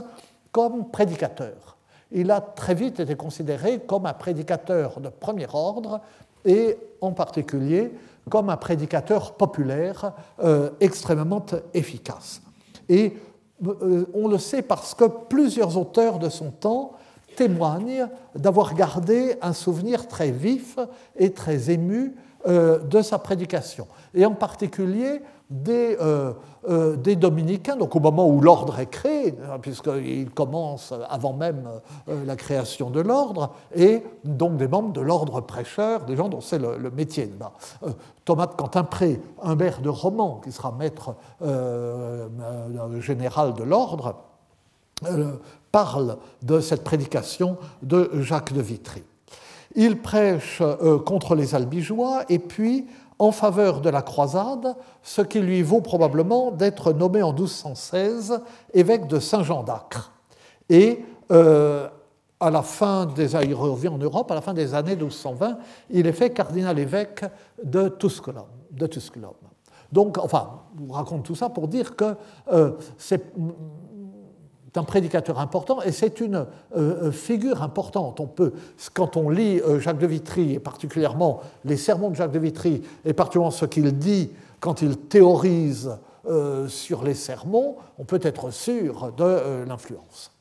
comme 0.52 0.92
prédicateur. 0.92 1.78
Il 2.12 2.30
a 2.30 2.42
très 2.42 2.76
vite 2.76 3.00
été 3.00 3.16
considéré 3.16 3.80
comme 3.80 4.06
un 4.06 4.14
prédicateur 4.14 5.00
de 5.00 5.10
premier 5.10 5.48
ordre 5.52 6.02
et 6.46 6.78
en 7.00 7.14
particulier 7.14 7.92
comme 8.30 8.50
un 8.52 8.58
prédicateur 8.58 9.34
populaire 9.34 10.14
extrêmement 10.80 11.44
efficace. 11.74 12.42
Et 12.92 13.14
euh, 13.66 14.06
on 14.14 14.28
le 14.28 14.38
sait 14.38 14.62
parce 14.62 14.94
que 14.94 15.06
plusieurs 15.06 15.78
auteurs 15.78 16.20
de 16.20 16.28
son 16.28 16.52
temps 16.52 16.92
témoignent 17.38 18.10
d'avoir 18.36 18.76
gardé 18.76 19.38
un 19.42 19.54
souvenir 19.54 20.10
très 20.10 20.32
vif 20.32 20.78
et 21.16 21.32
très 21.32 21.72
ému 21.72 22.14
euh, 22.48 22.80
de 22.80 23.02
sa 23.02 23.18
prédication. 23.18 23.88
Et 24.14 24.26
en 24.26 24.34
particulier 24.34 25.22
des, 25.52 25.98
euh, 26.00 26.32
euh, 26.70 26.96
des 26.96 27.18
dominicains, 27.18 27.76
donc 27.76 27.96
au 27.96 28.00
moment 28.00 28.28
où 28.28 28.40
l'ordre 28.40 28.80
est 28.80 28.90
créé, 28.90 29.36
puisqu'il 29.62 30.30
commence 30.32 30.94
avant 31.10 31.34
même 31.34 31.70
euh, 32.08 32.26
la 32.26 32.38
création 32.38 32.90
de 32.90 33.02
l'ordre, 33.02 33.52
et 33.76 34.02
donc 34.24 34.56
des 34.56 34.70
membres 34.70 34.94
de 34.94 35.02
l'ordre 35.02 35.42
prêcheur, 35.42 36.06
des 36.06 36.16
gens 36.16 36.30
dont 36.30 36.42
c'est 36.42 36.58
le, 36.58 36.90
métier. 36.92 37.32
Thomas 38.24 38.48
de 38.48 39.20
un 39.44 39.56
maire 39.56 39.82
de 39.82 39.90
Romans, 39.90 40.40
qui 40.44 40.52
sera 40.52 40.72
maître 40.72 41.16
général 43.00 43.54
de 43.54 43.64
l'ordre, 43.64 44.16
parle 45.72 46.18
de 46.42 46.60
cette 46.60 46.84
prédication 46.84 47.58
de 47.82 48.10
Jacques 48.22 48.54
de 48.54 48.62
Vitry. 48.62 49.04
Il 49.76 50.02
prêche 50.02 50.62
contre 51.06 51.36
les 51.36 51.56
albigeois 51.56 52.24
et 52.30 52.40
puis 52.40 52.86
en 53.22 53.32
faveur 53.32 53.82
de 53.82 53.90
la 53.92 54.02
croisade, 54.02 54.76
ce 55.04 55.22
qui 55.22 55.42
lui 55.42 55.62
vaut 55.62 55.82
probablement 55.82 56.50
d'être 56.50 56.92
nommé 56.92 57.22
en 57.22 57.34
1216 57.34 58.42
évêque 58.74 59.06
de 59.06 59.20
Saint-Jean 59.20 59.62
d'Acre. 59.62 60.12
Et 60.70 61.06
euh, 61.32 61.88
à 62.40 62.50
la 62.50 62.64
fin 62.64 63.06
des 63.06 63.36
il 63.46 63.54
revient 63.54 63.90
en 63.90 64.00
Europe, 64.00 64.32
à 64.32 64.34
la 64.34 64.42
fin 64.42 64.56
des 64.56 64.74
années 64.74 64.96
1220, 64.96 65.60
il 65.92 66.08
est 66.08 66.14
fait 66.14 66.32
cardinal 66.32 66.80
évêque 66.80 67.24
de 67.64 67.90
Tusculum. 67.90 68.46
Donc, 69.92 70.18
enfin, 70.18 70.62
je 70.76 70.84
vous 70.84 70.92
raconte 70.92 71.24
tout 71.24 71.36
ça 71.36 71.50
pour 71.50 71.68
dire 71.68 71.96
que 71.96 72.16
euh, 72.52 72.72
c'est 72.98 73.34
un 74.78 74.84
prédicateur 74.84 75.40
important 75.40 75.82
et 75.82 75.92
c'est 75.92 76.22
une 76.22 76.36
euh, 76.36 76.46
euh, 76.76 77.12
figure 77.12 77.62
importante. 77.62 78.20
On 78.20 78.28
peut, 78.28 78.54
quand 78.94 79.18
on 79.18 79.30
lit 79.30 79.60
euh, 79.60 79.80
Jacques 79.80 79.98
de 79.98 80.08
Vitry, 80.08 80.54
et 80.54 80.60
particulièrement 80.60 81.42
les 81.66 81.78
sermons 81.78 82.10
de 82.10 82.16
Jacques 82.16 82.32
de 82.32 82.40
Vitry, 82.40 82.82
et 83.06 83.14
particulièrement 83.14 83.52
ce 83.52 83.66
qu'il 83.66 83.98
dit 83.98 84.32
quand 84.60 84.82
il 84.82 84.98
théorise 84.98 85.98
sur 86.68 87.04
les 87.04 87.16
sermons, 87.16 87.78
on 87.98 88.04
peut 88.04 88.20
être 88.22 88.52
sûr 88.52 89.12
de 89.18 89.66
l'influence. 89.68 90.32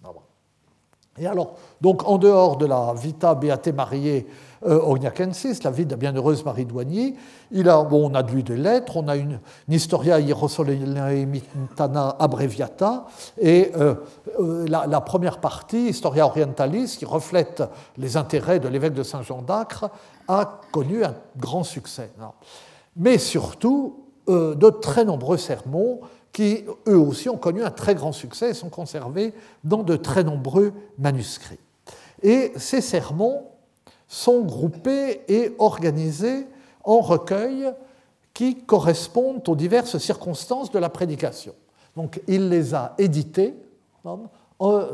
Et 1.19 1.27
alors, 1.27 1.57
donc 1.81 2.07
en 2.07 2.19
dehors 2.19 2.59
de 2.59 2.67
la 2.67 2.93
Vita 2.95 3.35
Beate 3.35 3.69
Mariae 3.69 4.25
euh, 4.67 4.97
la 5.65 5.71
vie 5.71 5.87
de 5.87 5.91
la 5.91 5.97
bienheureuse 5.97 6.45
Marie 6.45 6.65
Douanier, 6.65 7.15
il 7.51 7.69
a, 7.69 7.83
bon, 7.83 8.11
on 8.11 8.15
a 8.15 8.23
de 8.23 8.31
lui 8.31 8.43
des 8.43 8.57
lettres, 8.57 8.97
on 8.97 9.09
a 9.09 9.17
une, 9.17 9.41
Historia 9.69 10.21
Hierosolymitana 10.21 12.17
Abbreviata, 12.19 13.07
et 13.39 13.73
euh, 13.77 13.95
euh, 14.39 14.67
la, 14.69 15.01
première 15.01 15.39
partie, 15.39 15.89
Historia 15.89 16.27
Orientalis, 16.27 16.97
qui 16.99 17.05
reflète 17.05 17.63
les 17.97 18.17
intérêts 18.17 18.61
de 18.61 18.69
l'évêque 18.69 18.95
de 18.95 19.03
Saint-Jean 19.03 19.43
d'Acre, 19.43 19.91
a 20.29 20.61
connu 20.73 21.05
un 21.05 21.15
grand 21.37 21.65
succès. 21.65 22.11
Mais 22.97 23.19
surtout, 23.19 24.05
de 24.29 24.71
très 24.71 25.05
nombreux 25.05 25.39
sermons 25.39 26.01
qui, 26.33 26.65
eux 26.87 26.99
aussi, 26.99 27.29
ont 27.29 27.37
connu 27.37 27.65
un 27.65 27.71
très 27.71 27.95
grand 27.95 28.13
succès 28.13 28.51
et 28.51 28.55
sont 28.55 28.69
conservés 28.69 29.35
dans 29.65 29.83
de 29.83 29.97
très 29.97 30.23
nombreux 30.23 30.73
manuscrits. 30.99 31.59
Et 32.23 32.53
ces 32.57 32.81
sermons 32.81 33.50
sont 34.11 34.41
groupés 34.41 35.23
et 35.29 35.55
organisés 35.61 36.49
en 36.83 36.99
recueils 36.99 37.73
qui 38.35 38.57
correspondent 38.57 39.49
aux 39.49 39.55
diverses 39.55 39.99
circonstances 39.99 40.73
de 40.73 40.81
la 40.81 40.89
prédication. 40.89 41.55
Donc 41.95 42.21
il 42.27 42.49
les 42.49 42.75
a 42.75 42.95
édités 42.99 43.55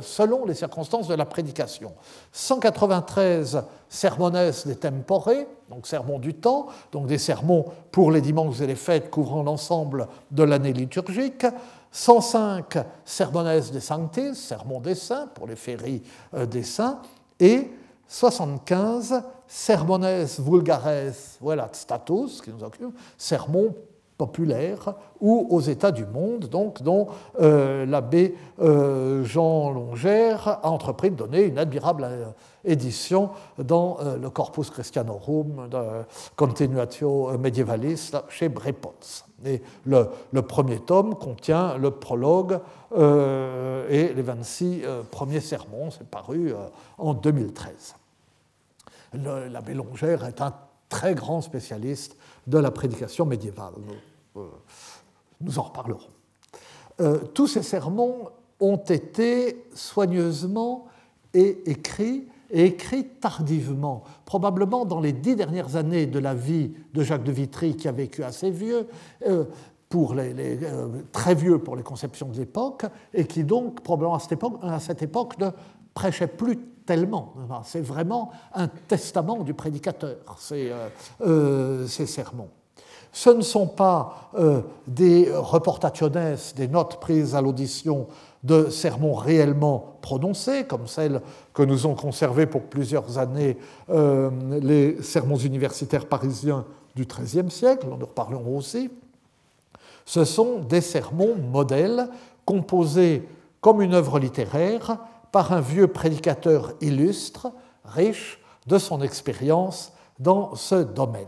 selon 0.02 0.44
les 0.44 0.52
circonstances 0.52 1.08
de 1.08 1.14
la 1.14 1.24
prédication. 1.24 1.94
193 2.30 3.62
sermones 3.88 4.52
des 4.66 4.76
tempore, 4.76 5.30
donc 5.70 5.86
sermons 5.86 6.18
du 6.18 6.34
temps, 6.34 6.66
donc 6.92 7.06
des 7.06 7.18
sermons 7.18 7.64
pour 7.90 8.10
les 8.12 8.20
dimanches 8.20 8.60
et 8.60 8.66
les 8.66 8.76
fêtes 8.76 9.10
couvrant 9.10 9.42
l'ensemble 9.42 10.08
de 10.30 10.42
l'année 10.42 10.74
liturgique. 10.74 11.46
105 11.90 12.76
sermones 13.06 13.60
des 13.72 13.80
sanctis, 13.80 14.34
sermons 14.34 14.80
des 14.80 14.94
saints 14.94 15.28
pour 15.34 15.46
les 15.46 15.56
féries 15.56 16.02
euh, 16.34 16.44
des 16.44 16.62
saints, 16.62 17.00
et 17.40 17.70
75 18.08 19.22
sermones 19.46 20.24
vulgares 20.38 21.12
voilà, 21.40 21.68
status, 21.72 22.40
qui 22.40 22.50
nous 22.50 22.64
occupe, 22.64 22.96
sermons 23.16 23.74
populaire 24.16 24.94
ou 25.20 25.46
aux 25.50 25.60
États 25.60 25.92
du 25.92 26.06
monde, 26.06 26.46
donc, 26.46 26.82
dont 26.82 27.08
euh, 27.40 27.84
l'abbé 27.86 28.34
euh, 28.60 29.24
Jean 29.24 29.70
Longère 29.70 30.60
a 30.62 30.70
entrepris 30.70 31.10
de 31.10 31.16
donner 31.16 31.42
une 31.42 31.58
admirable 31.58 32.04
euh, 32.04 32.24
édition 32.66 33.30
dans 33.58 33.98
le 34.20 34.28
Corpus 34.28 34.70
Christianorum 34.70 35.68
Continuatio 36.36 37.38
Medievalis 37.38 38.12
chez 38.28 38.48
Brepons. 38.48 39.24
Et 39.44 39.62
le, 39.84 40.42
premier 40.42 40.80
tome 40.80 41.14
contient 41.14 41.78
le 41.78 41.90
prologue 41.92 42.58
et 42.94 44.12
les 44.14 44.22
26 44.22 44.82
premiers 45.10 45.40
sermons, 45.40 45.90
c'est 45.90 46.08
paru 46.08 46.52
en 46.98 47.14
2013. 47.14 47.94
L'abbé 49.12 49.74
Longère 49.74 50.24
est 50.24 50.40
un 50.40 50.52
très 50.88 51.14
grand 51.14 51.40
spécialiste 51.40 52.16
de 52.46 52.58
la 52.58 52.70
prédication 52.70 53.24
médiévale. 53.24 53.74
Nous, 54.36 54.42
euh, 54.42 55.58
en 55.58 55.62
reparlerons. 55.62 56.00
Euh, 57.00 57.18
tous 57.34 57.46
ces 57.46 57.62
sermons 57.62 58.30
ont 58.60 58.76
été 58.76 59.64
soigneusement 59.74 60.86
écrits 61.34 62.26
et 62.50 62.66
écrits 62.66 63.06
tardivement, 63.20 64.04
probablement 64.24 64.84
dans 64.84 65.00
les 65.00 65.12
dix 65.12 65.36
dernières 65.36 65.76
années 65.76 66.06
de 66.06 66.18
la 66.18 66.34
vie 66.34 66.72
de 66.94 67.02
Jacques 67.02 67.24
de 67.24 67.32
Vitry, 67.32 67.76
qui 67.76 67.88
a 67.88 67.92
vécu 67.92 68.22
assez 68.22 68.50
vieux, 68.50 68.86
euh, 69.26 69.44
pour 69.88 70.14
les, 70.14 70.58
très 71.12 71.34
vieux 71.34 71.58
pour 71.58 71.76
les 71.76 71.82
conceptions 71.82 72.28
de 72.28 72.36
l'époque, 72.36 72.86
et 73.14 73.24
qui 73.24 73.44
donc, 73.44 73.82
probablement 73.82 74.16
à 74.16 74.80
cette 74.80 75.02
époque, 75.02 75.38
ne 75.38 75.50
prêchait 75.94 76.26
plus 76.26 76.58
tellement. 76.84 77.34
C'est 77.64 77.80
vraiment 77.80 78.30
un 78.52 78.66
testament 78.66 79.42
du 79.42 79.54
prédicateur, 79.54 80.16
ces, 80.38 80.72
ces 81.86 82.06
sermons. 82.06 82.48
Ce 83.16 83.30
ne 83.30 83.40
sont 83.40 83.66
pas 83.66 84.30
euh, 84.34 84.60
des 84.86 85.30
reportationes, 85.32 86.36
des 86.54 86.68
notes 86.68 87.00
prises 87.00 87.34
à 87.34 87.40
l'audition 87.40 88.08
de 88.42 88.70
sermons 88.70 89.14
réellement 89.14 89.98
prononcés, 90.02 90.64
comme 90.64 90.86
celles 90.86 91.20
que 91.52 91.62
nous 91.62 91.86
ont 91.86 91.94
conservées 91.94 92.46
pour 92.46 92.62
plusieurs 92.62 93.18
années 93.18 93.56
euh, 93.90 94.30
les 94.60 95.02
sermons 95.02 95.36
universitaires 95.36 96.06
parisiens 96.06 96.64
du 96.94 97.04
XIIIe 97.04 97.50
siècle, 97.50 97.86
nous 97.86 97.94
en 97.94 98.06
reparlerons 98.06 98.56
aussi. 98.56 98.90
Ce 100.04 100.24
sont 100.24 100.60
des 100.60 100.80
sermons 100.80 101.34
modèles 101.36 102.08
composés 102.44 103.28
comme 103.60 103.82
une 103.82 103.94
œuvre 103.94 104.18
littéraire 104.18 104.98
par 105.32 105.52
un 105.52 105.60
vieux 105.60 105.88
prédicateur 105.88 106.74
illustre, 106.80 107.52
riche 107.84 108.40
de 108.66 108.78
son 108.78 109.02
expérience 109.02 109.92
dans 110.18 110.54
ce 110.54 110.76
domaine. 110.76 111.26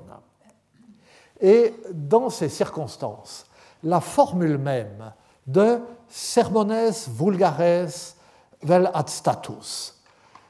Et 1.41 1.75
dans 1.93 2.31
ces 2.31 2.49
circonstances, 2.49 3.47
la 3.83 4.01
formule 4.01 4.59
même 4.59 5.13
de 5.49 5.81
sermones 6.09 6.93
vulgares 7.09 8.15
vel 8.63 8.91
ad 8.95 9.09
status, 9.09 9.97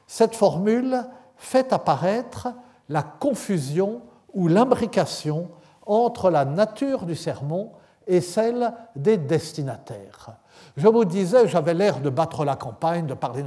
cette 0.05 0.35
formule 0.35 1.03
fait 1.37 1.73
apparaître 1.73 2.49
la 2.89 3.01
confusion 3.01 4.01
ou 4.33 4.47
l'imbrication 4.47 5.49
entre 5.85 6.29
la 6.29 6.45
nature 6.45 7.05
du 7.05 7.15
sermon 7.15 7.71
et 8.05 8.21
celle 8.21 8.73
des 8.95 9.17
destinataires. 9.17 10.31
Je 10.75 10.87
vous 10.87 11.05
disais, 11.05 11.47
j'avais 11.47 11.73
l'air 11.73 11.99
de 11.99 12.09
battre 12.09 12.43
la 12.43 12.55
campagne, 12.55 13.05
de 13.05 13.13
parler 13.13 13.43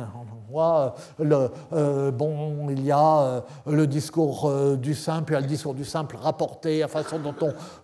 Le, 1.19 1.51
euh, 1.73 2.11
bon, 2.11 2.69
il 2.71 2.85
y 2.85 2.91
a 2.91 3.21
euh, 3.21 3.41
le 3.67 3.87
discours 3.87 4.49
euh, 4.49 4.77
du 4.77 4.95
simple, 4.95 5.33
il 5.33 5.35
y 5.35 5.39
a 5.39 5.41
le 5.41 5.47
discours 5.47 5.75
du 5.75 5.85
simple 5.85 6.17
rapporté, 6.17 6.81
la 6.81 6.89
façon 6.89 7.19
dont 7.19 7.35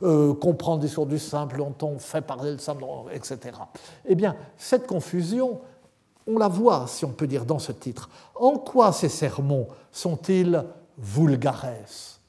on 0.03 0.35
comprend 0.35 0.75
le 0.75 0.81
discours 0.81 1.07
du 1.07 1.19
simple, 1.19 1.59
dont 1.59 1.75
on 1.83 1.99
fait 1.99 2.21
parler 2.21 2.53
le 2.53 2.59
simple, 2.59 2.85
etc. 3.13 3.39
Eh 4.05 4.15
bien, 4.15 4.37
cette 4.57 4.87
confusion, 4.87 5.61
on 6.27 6.39
la 6.39 6.49
voit, 6.49 6.87
si 6.87 7.05
on 7.05 7.11
peut 7.11 7.27
dire, 7.27 7.45
dans 7.45 7.59
ce 7.59 7.73
titre. 7.73 8.11
En 8.35 8.59
quoi 8.59 8.93
ces 8.93 9.09
sermons 9.09 9.67
sont-ils 9.91 10.65
vulgares 10.99 12.21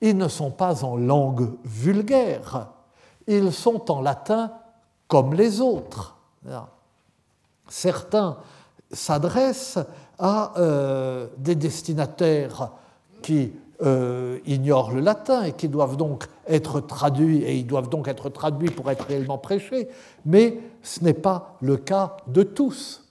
Ils 0.00 0.16
ne 0.16 0.28
sont 0.28 0.50
pas 0.50 0.84
en 0.84 0.96
langue 0.96 1.52
vulgaire, 1.64 2.68
ils 3.26 3.52
sont 3.52 3.90
en 3.90 4.00
latin 4.00 4.52
comme 5.06 5.34
les 5.34 5.60
autres. 5.60 6.16
Certains 7.68 8.38
s'adressent 8.92 9.78
à 10.18 10.52
euh, 10.58 11.26
des 11.38 11.54
destinataires 11.54 12.72
qui 13.22 13.52
euh, 13.82 14.38
ignorent 14.46 14.92
le 14.92 15.00
latin 15.00 15.44
et 15.44 15.52
qui 15.52 15.68
doivent 15.68 15.96
donc 15.96 16.26
être 16.46 16.80
traduits, 16.80 17.42
et 17.42 17.56
ils 17.56 17.66
doivent 17.66 17.88
donc 17.88 18.08
être 18.08 18.28
traduits 18.28 18.70
pour 18.70 18.90
être 18.90 19.06
réellement 19.06 19.38
prêchés, 19.38 19.88
mais 20.26 20.58
ce 20.82 21.02
n'est 21.04 21.14
pas 21.14 21.56
le 21.60 21.76
cas 21.76 22.16
de 22.26 22.42
tous. 22.42 23.06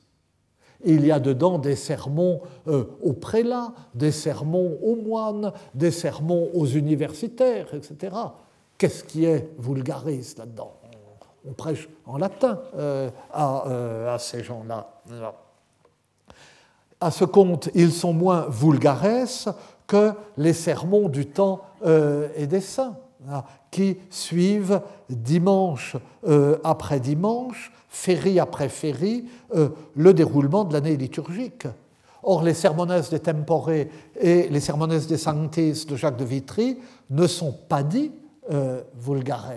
Il 0.85 1.05
y 1.05 1.11
a 1.11 1.19
dedans 1.19 1.57
des 1.57 1.75
sermons 1.75 2.41
euh, 2.67 2.85
aux 3.03 3.13
prélats, 3.13 3.73
des 3.95 4.11
sermons 4.11 4.77
aux 4.81 4.95
moines, 4.95 5.51
des 5.73 5.91
sermons 5.91 6.49
aux 6.53 6.67
universitaires, 6.67 7.73
etc. 7.73 8.15
Qu'est-ce 8.77 9.03
qui 9.03 9.25
est 9.25 9.49
vulgariste 9.57 10.37
là-dedans? 10.37 10.73
On 11.47 11.53
prêche 11.53 11.89
en 12.05 12.17
latin 12.17 12.59
à, 13.33 14.17
ces 14.19 14.43
gens-là. 14.43 14.89
À 17.01 17.11
ce 17.11 17.25
compte, 17.25 17.69
ils 17.75 17.91
sont 17.91 18.13
moins 18.13 18.47
vulgares 18.49 19.55
que 19.87 20.13
les 20.37 20.53
sermons 20.53 21.09
du 21.09 21.27
temps 21.27 21.61
euh, 21.85 22.27
et 22.35 22.45
des 22.45 22.61
saints, 22.61 22.97
hein, 23.29 23.43
qui 23.71 23.97
suivent 24.09 24.81
dimanche 25.09 25.95
après 26.63 26.99
dimanche, 26.99 27.71
férie 27.87 28.39
après 28.39 28.69
férie, 28.69 29.25
le 29.95 30.13
déroulement 30.13 30.63
de 30.63 30.73
l'année 30.73 30.97
liturgique. 30.97 31.67
Or, 32.23 32.43
les 32.43 32.53
sermones 32.53 33.01
des 33.09 33.19
tempore 33.19 33.71
et 33.71 33.89
les 34.19 34.59
sermones 34.59 34.97
des 34.97 35.17
sanctis 35.17 35.85
de 35.87 35.95
Jacques 35.95 36.17
de 36.17 36.25
Vitry 36.25 36.77
ne 37.09 37.27
sont 37.27 37.53
pas 37.67 37.83
dits 37.83 38.11
vulgares 38.95 39.53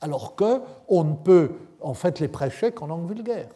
alors 0.00 0.36
qu'on 0.36 1.04
ne 1.04 1.14
peut 1.14 1.52
en 1.80 1.94
fait 1.94 2.20
les 2.20 2.28
prêcher 2.28 2.72
qu'en 2.72 2.86
langue 2.86 3.08
vulgaire. 3.08 3.48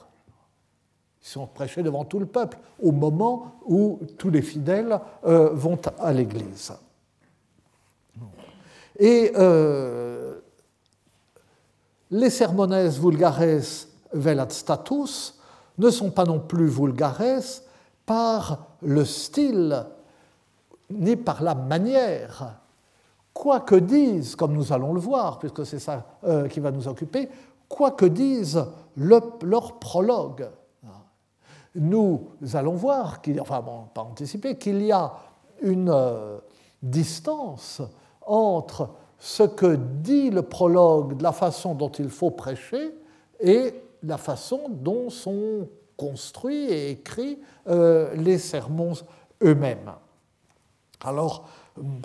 Ils 1.23 1.29
sont 1.29 1.47
prêchés 1.47 1.83
devant 1.83 2.05
tout 2.05 2.19
le 2.19 2.27
peuple 2.27 2.59
au 2.83 2.93
moment 2.93 3.57
où 3.67 4.01
tous 4.19 4.31
les 4.31 4.43
fidèles 4.43 4.99
euh, 5.25 5.51
vont 5.53 5.79
à 5.99 6.13
l'Église. 6.13 6.73
Et 8.99 9.33
euh, 9.37 10.41
les 12.11 12.31
sermones 12.31 12.89
vulgares 12.89 13.63
velat 14.13 14.49
status 14.49 15.39
ne 15.79 15.91
sont 15.91 16.11
pas 16.11 16.25
non 16.25 16.41
plus 16.41 16.67
vulgares 16.67 17.23
par 18.05 18.67
le 18.83 19.05
style 19.05 19.87
ni 20.91 21.17
par 21.17 21.43
la 21.43 21.55
manière 21.55 22.61
quoi 23.41 23.61
que 23.61 23.75
disent, 23.75 24.37
comme 24.37 24.53
nous 24.53 24.71
allons 24.71 24.93
le 24.93 25.01
voir, 25.01 25.39
puisque 25.39 25.65
c'est 25.65 25.79
ça 25.79 26.05
euh, 26.25 26.47
qui 26.47 26.61
va 26.61 26.71
nous 26.71 26.87
occuper, 26.89 27.29
quoi 27.69 27.93
que 27.93 28.05
disent 28.05 28.63
leur 28.97 29.79
prologue. 29.79 30.49
Nous 31.75 32.31
allons 32.55 32.75
voir, 32.75 33.21
enfin 33.41 33.61
bon, 33.61 33.85
pas 33.95 34.03
anticiper, 34.03 34.57
qu'il 34.57 34.83
y 34.83 34.93
a 34.93 35.13
une 35.63 35.91
euh, 35.91 36.39
distance 36.83 37.83
entre 38.27 38.91
ce 39.19 39.43
que 39.43 39.77
dit 39.77 40.31
le 40.31 40.43
prologue 40.43 41.17
de 41.17 41.23
la 41.23 41.33
façon 41.33 41.75
dont 41.75 41.91
il 41.91 42.09
faut 42.09 42.31
prêcher 42.31 42.95
et 43.39 43.75
la 44.03 44.17
façon 44.17 44.63
dont 44.69 45.11
sont 45.11 45.69
construits 45.97 46.65
et 46.71 46.91
écrits 46.91 47.39
euh, 47.69 48.15
les 48.15 48.39
sermons 48.39 48.95
eux-mêmes. 49.43 49.93
Alors, 51.05 51.49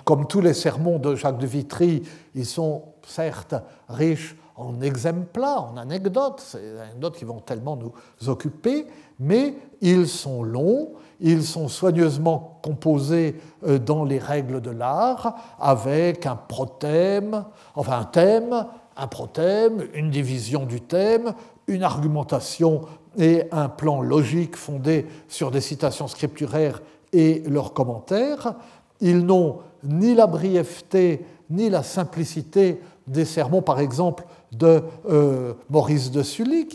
comme 0.04 0.26
tous 0.26 0.40
les 0.40 0.54
sermons 0.54 0.98
de 0.98 1.14
Jacques 1.14 1.38
de 1.38 1.46
Vitry, 1.46 2.02
ils 2.34 2.46
sont 2.46 2.82
certes 3.06 3.54
riches 3.88 4.36
en 4.56 4.80
exemples, 4.80 5.44
en 5.44 5.76
anecdotes, 5.76 6.40
ces 6.40 6.78
anecdotes 6.78 7.16
qui 7.16 7.24
vont 7.24 7.40
tellement 7.40 7.76
nous 7.76 7.92
occuper, 8.28 8.86
mais 9.18 9.54
ils 9.80 10.08
sont 10.08 10.42
longs, 10.42 10.92
ils 11.20 11.44
sont 11.44 11.68
soigneusement 11.68 12.58
composés 12.62 13.36
euh, 13.66 13.78
dans 13.78 14.04
les 14.04 14.18
règles 14.18 14.60
de 14.60 14.70
l'art, 14.70 15.56
avec 15.58 16.26
un 16.26 16.36
prothème, 16.36 17.44
enfin 17.74 18.00
un 18.00 18.04
thème, 18.04 18.66
un 18.96 19.06
prothème, 19.06 19.86
une 19.94 20.10
division 20.10 20.64
du 20.64 20.80
thème, 20.80 21.34
une 21.66 21.82
argumentation 21.82 22.82
et 23.18 23.44
un 23.50 23.68
plan 23.68 24.00
logique 24.00 24.56
fondé 24.56 25.06
sur 25.28 25.50
des 25.50 25.60
citations 25.60 26.08
scripturaires 26.08 26.82
et 27.12 27.42
leurs 27.46 27.72
commentaires. 27.72 28.54
Ils 29.00 29.24
n'ont 29.24 29.58
ni 29.84 30.14
la 30.14 30.26
brièveté 30.26 31.24
ni 31.50 31.70
la 31.70 31.82
simplicité 31.82 32.80
des 33.06 33.24
sermons, 33.24 33.62
par 33.62 33.78
exemple, 33.78 34.24
de 34.58 34.82
euh, 35.08 35.54
Maurice 35.70 36.10
de 36.10 36.22
Sully, 36.22 36.68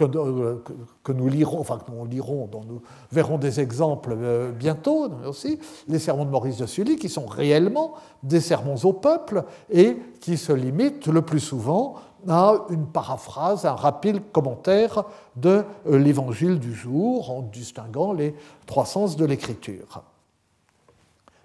euh, 0.00 0.56
que, 1.02 1.12
nous 1.12 1.28
lirons, 1.28 1.60
enfin 1.60 1.78
nous 1.88 2.06
nous 2.06 2.82
verrons 3.12 3.38
des 3.38 3.60
exemples 3.60 4.14
euh, 4.16 4.52
bientôt 4.52 5.08
aussi, 5.26 5.58
les 5.88 5.98
sermons 5.98 6.24
de 6.24 6.30
Maurice 6.30 6.56
de 6.56 6.66
Sully, 6.66 6.96
qui 6.96 7.08
sont 7.08 7.26
réellement 7.26 7.94
des 8.22 8.40
sermons 8.40 8.76
au 8.84 8.92
peuple 8.92 9.44
et 9.70 9.96
qui 10.20 10.36
se 10.36 10.52
limitent 10.52 11.08
le 11.08 11.22
plus 11.22 11.40
souvent 11.40 11.96
à 12.28 12.54
une 12.68 12.86
paraphrase, 12.86 13.64
un 13.64 13.74
rapide 13.74 14.20
commentaire 14.30 15.04
de 15.36 15.64
l'évangile 15.86 16.58
du 16.58 16.74
jour, 16.74 17.30
en 17.30 17.40
distinguant 17.40 18.12
les 18.12 18.34
trois 18.66 18.84
sens 18.84 19.16
de 19.16 19.24
l'écriture. 19.24 20.02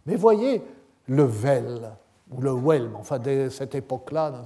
Mais 0.05 0.17
voyez 0.17 0.61
le 1.07 1.23
vel 1.23 1.91
ou 2.31 2.41
le 2.41 2.53
Welm, 2.53 2.95
enfin 2.95 3.19
dès 3.19 3.49
cette 3.49 3.75
époque-là, 3.75 4.45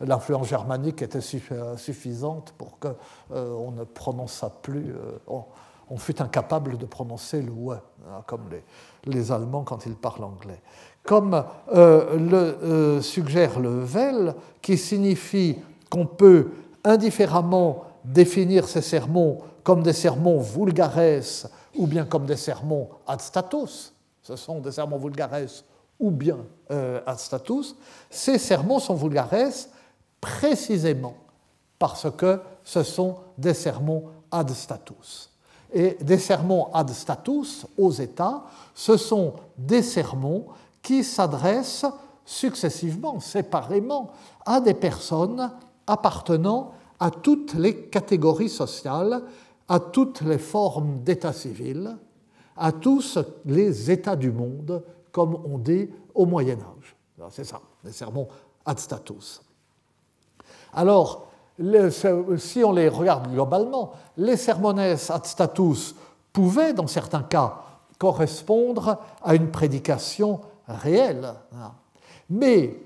l'influence 0.00 0.48
germanique 0.48 1.02
était 1.02 1.20
euh, 1.52 1.76
suffisante 1.76 2.52
pour 2.58 2.78
qu'on 2.78 2.96
euh, 3.32 3.70
ne 3.70 3.84
prononçât 3.84 4.50
plus, 4.62 4.90
euh, 4.90 5.38
on, 5.88 5.96
fut 5.96 6.20
incapable 6.20 6.76
de 6.76 6.86
prononcer 6.86 7.40
le 7.40 7.52
ouais, 7.52 7.76
hein, 8.08 8.22
comme 8.26 8.48
les, 9.06 9.32
Allemands 9.32 9.62
quand 9.62 9.86
ils 9.86 9.94
parlent 9.94 10.24
anglais. 10.24 10.60
Comme 11.04 11.42
le 11.72 13.00
suggère 13.00 13.58
le 13.58 13.80
Vel, 13.80 14.34
qui 14.60 14.76
signifie 14.76 15.56
qu'on 15.88 16.04
peut 16.04 16.50
indifféremment 16.84 17.84
définir 18.04 18.68
ces 18.68 18.82
sermons 18.82 19.38
comme 19.62 19.82
des 19.82 19.94
sermons 19.94 20.40
vulgares 20.40 21.48
ou 21.74 21.86
bien 21.86 22.04
comme 22.04 22.26
des 22.26 22.36
sermons 22.36 22.90
ad 23.06 23.20
status, 23.20 23.94
ce 24.22 24.36
sont 24.36 24.58
des 24.58 24.72
sermons 24.72 24.98
vulgares 24.98 25.62
ou 25.98 26.10
bien 26.10 26.38
euh, 26.70 27.00
ad 27.06 27.18
status, 27.18 27.76
ces 28.10 28.38
sermons 28.38 28.78
sont 28.78 28.94
vulgares 28.94 29.68
précisément 30.20 31.14
parce 31.78 32.10
que 32.16 32.40
ce 32.64 32.82
sont 32.82 33.16
des 33.36 33.54
sermons 33.54 34.04
ad 34.30 34.50
status. 34.50 35.30
Et 35.72 35.96
des 36.00 36.18
sermons 36.18 36.68
ad 36.72 36.90
status 36.90 37.66
aux 37.76 37.90
États, 37.90 38.44
ce 38.74 38.96
sont 38.96 39.34
des 39.56 39.82
sermons 39.82 40.46
qui 40.82 41.04
s'adressent 41.04 41.86
successivement, 42.24 43.20
séparément, 43.20 44.12
à 44.44 44.60
des 44.60 44.74
personnes 44.74 45.50
appartenant 45.86 46.72
à 47.00 47.10
toutes 47.10 47.54
les 47.54 47.86
catégories 47.86 48.48
sociales, 48.48 49.22
à 49.68 49.80
toutes 49.80 50.22
les 50.22 50.38
formes 50.38 51.02
d'état 51.02 51.32
civil, 51.32 51.96
à 52.56 52.72
tous 52.72 53.18
les 53.44 53.90
États 53.90 54.16
du 54.16 54.30
monde 54.30 54.82
comme 55.18 55.36
on 55.52 55.58
dit 55.58 55.90
au 56.14 56.26
Moyen 56.26 56.58
Âge. 56.58 56.94
C'est 57.30 57.42
ça, 57.42 57.60
les 57.82 57.90
sermons 57.90 58.28
ad 58.64 58.78
status. 58.78 59.42
Alors, 60.72 61.26
si 62.36 62.62
on 62.62 62.70
les 62.70 62.88
regarde 62.88 63.28
globalement, 63.32 63.94
les 64.16 64.36
sermones 64.36 64.78
ad 64.78 65.26
status 65.26 65.96
pouvaient, 66.32 66.72
dans 66.72 66.86
certains 66.86 67.24
cas, 67.24 67.56
correspondre 67.98 68.98
à 69.20 69.34
une 69.34 69.50
prédication 69.50 70.40
réelle. 70.68 71.34
Mais 72.30 72.78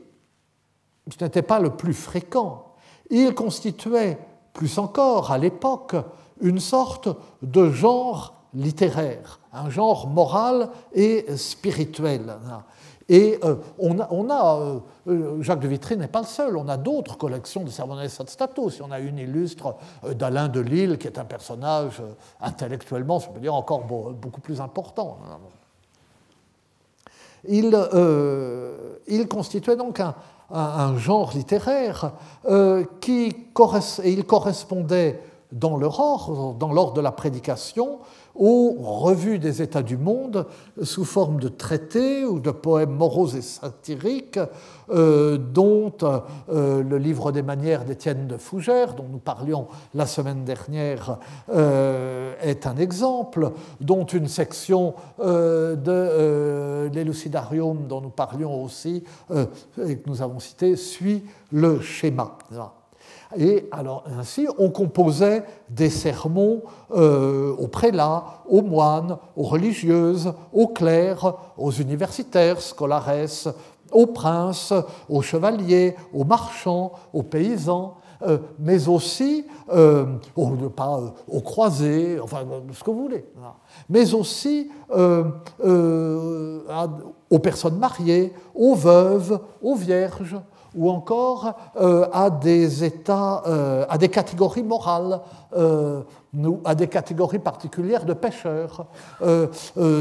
ce 1.11 1.23
n'était 1.23 1.43
pas 1.43 1.61
le 1.61 1.77
plus 1.77 1.93
fréquent. 1.93 2.65
Il 3.11 3.35
constituait, 3.35 4.19
plus 4.55 4.79
encore 4.79 5.33
à 5.33 5.37
l'époque, 5.37 5.97
une 6.41 6.61
sorte 6.61 7.11
de 7.43 7.69
genre 7.69 8.42
littéraire, 8.55 9.41
un 9.53 9.71
genre 9.71 10.09
moral 10.09 10.69
et 10.95 11.37
spirituel. 11.37 12.35
Et 13.09 13.39
euh, 13.45 13.57
on 13.79 13.99
a, 13.99 14.59
euh, 14.59 14.79
euh, 15.09 15.43
Jacques 15.43 15.61
de 15.61 15.69
Vitry 15.69 15.97
n'est 15.97 16.09
pas 16.09 16.21
le 16.21 16.27
seul, 16.27 16.57
on 16.57 16.69
a 16.69 16.77
d'autres 16.77 17.19
collections 17.19 17.63
de 17.65 17.71
Sermones 17.71 17.99
ad 17.99 18.29
status. 18.29 18.77
Il 18.77 18.81
y 18.81 18.83
en 18.83 18.91
a 18.91 19.01
une 19.01 19.19
illustre 19.19 19.75
d'Alain 20.15 20.49
de 20.49 20.61
Lille, 20.61 20.99
qui 20.99 21.09
est 21.09 21.19
un 21.19 21.25
personnage 21.25 22.03
intellectuellement, 22.41 23.19
je 23.19 23.29
peux 23.29 23.41
dire, 23.41 23.55
encore 23.55 23.85
beaucoup 23.85 24.41
plus 24.41 24.61
important. 24.61 25.19
Il, 27.49 27.77
il 29.09 29.29
constituait 29.29 29.77
donc 29.77 30.01
un, 30.01 30.97
genre 30.97 31.33
littéraire 31.35 32.13
qui 33.01 33.35
il 34.05 34.25
correspondait 34.25 35.21
dans 35.51 35.77
l'ordre, 35.77 36.55
dans 36.55 36.73
l'ordre 36.73 36.95
de 36.95 37.01
la 37.01 37.13
prédication, 37.13 37.99
aux 38.35 38.77
revues 38.79 39.39
des 39.39 39.63
États 39.63 39.83
du 39.83 39.97
monde 39.97 40.47
sous 40.83 41.05
forme 41.05 41.39
de 41.41 41.49
traités 41.49 42.25
ou 42.25 42.41
de 42.41 42.51
poèmes 42.51 42.95
moraux 42.95 43.29
et 43.29 43.43
satiriques, 43.43 44.39
euh, 44.91 45.39
dont 45.39 45.93
euh, 46.03 46.83
le 46.83 46.99
livre 46.99 47.33
des 47.33 47.43
manières 47.43 47.85
d'Étienne 47.85 48.27
de 48.27 48.37
Fougère, 48.37 48.95
dont 48.95 49.09
nous 49.11 49.19
parlions 49.19 49.69
la 49.95 50.07
semaine 50.07 50.45
dernière, 50.45 51.19
euh, 51.53 52.35
est 52.43 52.67
un 52.67 52.77
exemple, 52.77 53.53
dont 53.81 54.05
une 54.05 54.29
section 54.29 54.95
de 55.19 56.89
l'Elucidarium, 56.93 57.87
dont 57.87 58.01
nous 58.01 58.11
parlions 58.11 58.63
aussi 58.63 59.05
et 59.33 59.97
que 59.97 60.09
nous 60.09 60.23
avons 60.23 60.41
cité, 60.41 60.77
suit 60.77 61.25
le 61.51 61.81
schéma. 61.81 62.37
Et 63.37 63.69
alors 63.71 64.05
ainsi, 64.19 64.47
on 64.59 64.71
composait 64.71 65.45
des 65.69 65.91
sermons 65.91 66.63
euh, 66.95 67.55
aux 67.57 67.69
prélats, 67.69 68.25
aux 68.49 68.63
moines, 68.63 69.19
aux 69.37 69.45
religieuses, 69.45 70.33
aux 70.53 70.69
clercs, 70.69 71.35
aux 71.57 71.71
universitaires, 71.71 72.61
scolares, 72.61 73.29
aux 73.91 74.07
princes, 74.07 74.73
aux 75.09 75.23
chevaliers, 75.23 75.97
aux 76.13 76.25
marchands, 76.25 76.93
aux 77.13 77.23
paysans, 77.23 77.97
euh, 78.23 78.39
mais 78.59 78.89
aussi 78.89 79.47
euh, 79.73 80.07
aux, 80.37 81.41
croisés, 81.41 82.19
enfin 82.23 82.45
ce 82.73 82.83
que 82.85 82.91
vous 82.91 83.03
voulez, 83.03 83.25
mais 83.89 84.15
aussi 84.15 84.71
aux 87.31 87.39
personnes 87.39 87.79
mariées, 87.79 88.33
aux 88.55 88.75
veuves, 88.75 89.41
aux 89.63 89.75
vierges, 89.75 90.37
ou 90.75 90.91
encore 90.91 91.55
euh, 91.81 92.07
à 92.13 92.31
des 92.31 92.85
états, 92.85 93.43
euh, 93.47 93.85
à 93.89 93.99
des 93.99 94.09
catégories 94.09 94.63
morales, 94.63 95.21
euh, 95.57 96.03
à 96.65 96.75
des 96.75 96.89
catégories 96.89 97.39
particulières 97.39 98.05
de 98.07 98.15
pêcheurs, 98.15 98.87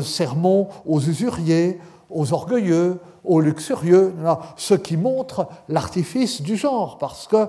sermons 0.01 0.69
aux 0.85 1.01
usuriers, 1.01 1.79
aux 2.09 2.31
orgueilleux, 2.31 2.99
aux 3.25 3.41
luxurieux, 3.41 4.13
ce 4.55 4.73
qui 4.73 4.95
montre 4.95 5.47
l'artifice 5.67 6.41
du 6.41 6.55
genre, 6.55 6.97
parce 6.97 7.27
que 7.27 7.47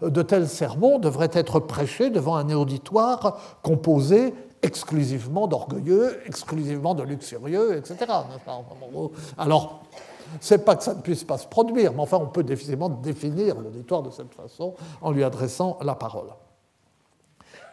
de 0.00 0.22
tels 0.22 0.48
sermons 0.48 0.98
devraient 0.98 1.30
être 1.34 1.60
prêchés 1.60 2.08
devant 2.08 2.36
un 2.36 2.50
auditoire 2.50 3.38
composé 3.62 4.32
exclusivement 4.62 5.46
d'orgueilleux, 5.46 6.18
exclusivement 6.26 6.94
de 6.94 7.02
luxurieux, 7.02 7.76
etc. 7.76 8.10
Alors, 9.38 9.82
c'est 10.40 10.64
pas 10.64 10.76
que 10.76 10.82
ça 10.82 10.94
ne 10.94 11.00
puisse 11.00 11.24
pas 11.24 11.38
se 11.38 11.46
produire, 11.46 11.92
mais 11.92 12.02
enfin, 12.02 12.18
on 12.20 12.26
peut 12.26 12.42
difficilement 12.42 12.88
définir 12.88 13.58
l'auditoire 13.60 14.02
de 14.02 14.10
cette 14.10 14.34
façon 14.34 14.74
en 15.00 15.12
lui 15.12 15.24
adressant 15.24 15.78
la 15.82 15.94
parole. 15.94 16.28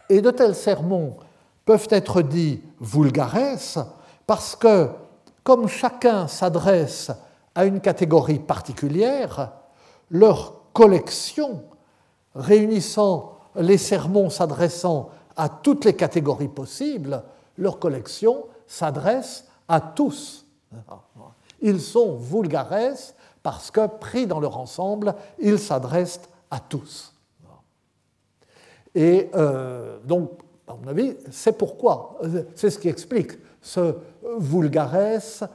Et 0.10 0.22
de 0.22 0.32
tels 0.32 0.56
sermons 0.56 1.16
peuvent 1.66 1.88
être 1.90 2.22
dits 2.22 2.62
vulgares 2.80 3.88
parce 4.28 4.56
que, 4.56 4.90
comme 5.44 5.68
chacun 5.68 6.28
s'adresse 6.28 7.12
à 7.56 7.66
une 7.66 7.80
catégorie 7.80 8.40
particulière, 8.40 9.52
leur 10.10 10.54
collection 10.74 11.64
réunissant 12.36 13.38
les 13.56 13.78
sermons 13.78 14.30
s'adressant 14.30 15.10
à 15.36 15.50
toutes 15.50 15.86
les 15.86 15.96
catégories 15.96 16.48
possibles, 16.48 17.24
leur 17.58 17.80
collection 17.80 18.46
s'adresse 18.68 19.46
à 19.68 19.80
tous. 19.80 20.46
Ils 21.64 21.80
sont 21.80 22.18
vulgares 22.18 23.14
parce 23.42 23.72
que, 23.72 23.88
pris 23.88 24.28
dans 24.28 24.40
leur 24.40 24.58
ensemble, 24.58 25.16
ils 25.40 25.58
s'adressent 25.58 26.22
à 26.52 26.60
tous. 26.60 27.14
Et 28.94 29.30
euh, 29.34 29.98
donc, 30.04 30.32
à 30.68 30.76
mon 30.76 30.88
avis, 30.88 31.16
c'est 31.32 31.58
pourquoi, 31.58 32.20
c'est 32.56 32.70
ce 32.70 32.78
qui 32.78 32.90
explique 32.90 33.32
ce 33.62 33.96
vulgares 34.38 35.48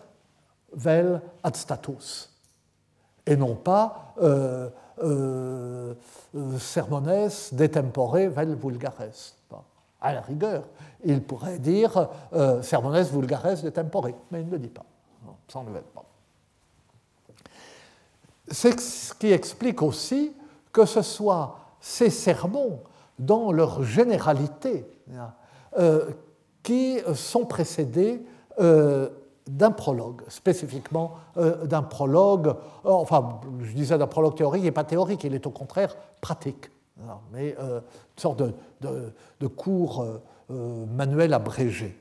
vel 0.72 1.20
ad 1.42 1.56
status, 1.56 2.30
et 3.26 3.36
non 3.36 3.54
pas 3.54 4.14
euh, 4.20 4.68
euh, 5.02 5.94
sermones 6.58 7.30
de 7.52 7.66
tempore 7.66 8.16
vel 8.16 8.54
vulgares. 8.54 9.34
À 10.00 10.14
la 10.14 10.20
rigueur, 10.20 10.64
il 11.04 11.22
pourrait 11.22 11.58
dire 11.58 12.08
sermones 12.62 13.02
vulgares 13.02 13.62
de 13.62 13.70
tempore, 13.70 14.08
mais 14.30 14.40
il 14.40 14.46
ne 14.46 14.52
le 14.52 14.58
dit 14.58 14.68
pas. 14.68 14.84
Pas. 15.52 16.04
C'est 18.50 18.78
ce 18.80 19.14
qui 19.14 19.32
explique 19.32 19.82
aussi 19.82 20.32
que 20.72 20.84
ce 20.84 21.02
soit 21.02 21.58
ces 21.80 22.10
sermons, 22.10 22.80
dans 23.18 23.50
leur 23.50 23.82
généralité, 23.82 24.86
euh, 25.78 26.10
qui 26.62 26.98
sont 27.14 27.46
précédés 27.46 28.24
euh, 28.60 29.08
d'un 29.46 29.70
prologue, 29.70 30.22
spécifiquement 30.28 31.14
euh, 31.36 31.64
d'un 31.64 31.82
prologue, 31.82 32.54
enfin, 32.84 33.40
je 33.60 33.72
disais 33.72 33.96
d'un 33.96 34.06
prologue 34.06 34.36
théorique, 34.36 34.62
n'est 34.62 34.70
pas 34.70 34.84
théorique, 34.84 35.24
il 35.24 35.34
est 35.34 35.46
au 35.46 35.50
contraire 35.50 35.96
pratique, 36.20 36.70
mais 37.32 37.56
une 37.58 37.82
sorte 38.16 38.42
de, 38.80 39.46
cours 39.46 40.04
manuel 40.48 41.32
abrégé. 41.32 41.96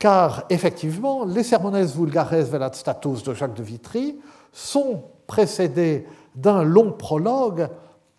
Car 0.00 0.44
effectivement, 0.48 1.26
les 1.26 1.44
Sermones 1.44 1.84
vulgares 1.84 2.42
velat 2.42 2.72
status 2.72 3.22
de 3.22 3.34
Jacques 3.34 3.54
de 3.54 3.62
Vitry 3.62 4.18
sont 4.50 5.04
précédés 5.26 6.06
d'un 6.34 6.64
long 6.64 6.90
prologue 6.90 7.68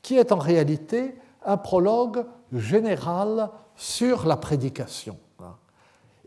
qui 0.04 0.16
est 0.18 0.32
en 0.32 0.38
réalité 0.38 1.16
un 1.44 1.58
prologue 1.58 2.24
général 2.54 3.50
sur 3.76 4.28
la 4.28 4.38
prédication. 4.38 5.18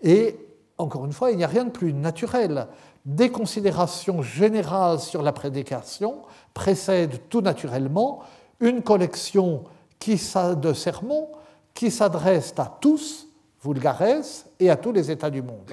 Et 0.03 0.37
encore 0.77 1.05
une 1.05 1.13
fois, 1.13 1.31
il 1.31 1.37
n'y 1.37 1.45
a 1.45 1.49
rien 1.49 1.67
de 1.67 1.71
plus 1.71 1.95
naturel. 1.95 2.67
Des 3.07 3.31
considérations 3.31 4.23
générales 4.23 4.99
sur 4.99 5.23
la 5.23 5.33
prédication 5.33 6.23
précèdent 6.53 7.29
tout 7.29 7.43
naturellement 7.43 8.23
une 8.59 8.83
collection 8.83 9.63
de 10.07 10.73
sermons 10.73 11.29
qui 11.73 11.91
s'adresse 11.91 12.53
à 12.59 12.77
tous, 12.81 13.29
vulgares, 13.65 14.45
et 14.61 14.71
à 14.71 14.77
tous 14.77 14.93
les 14.93 15.11
États 15.11 15.31
du 15.31 15.43
monde. 15.43 15.73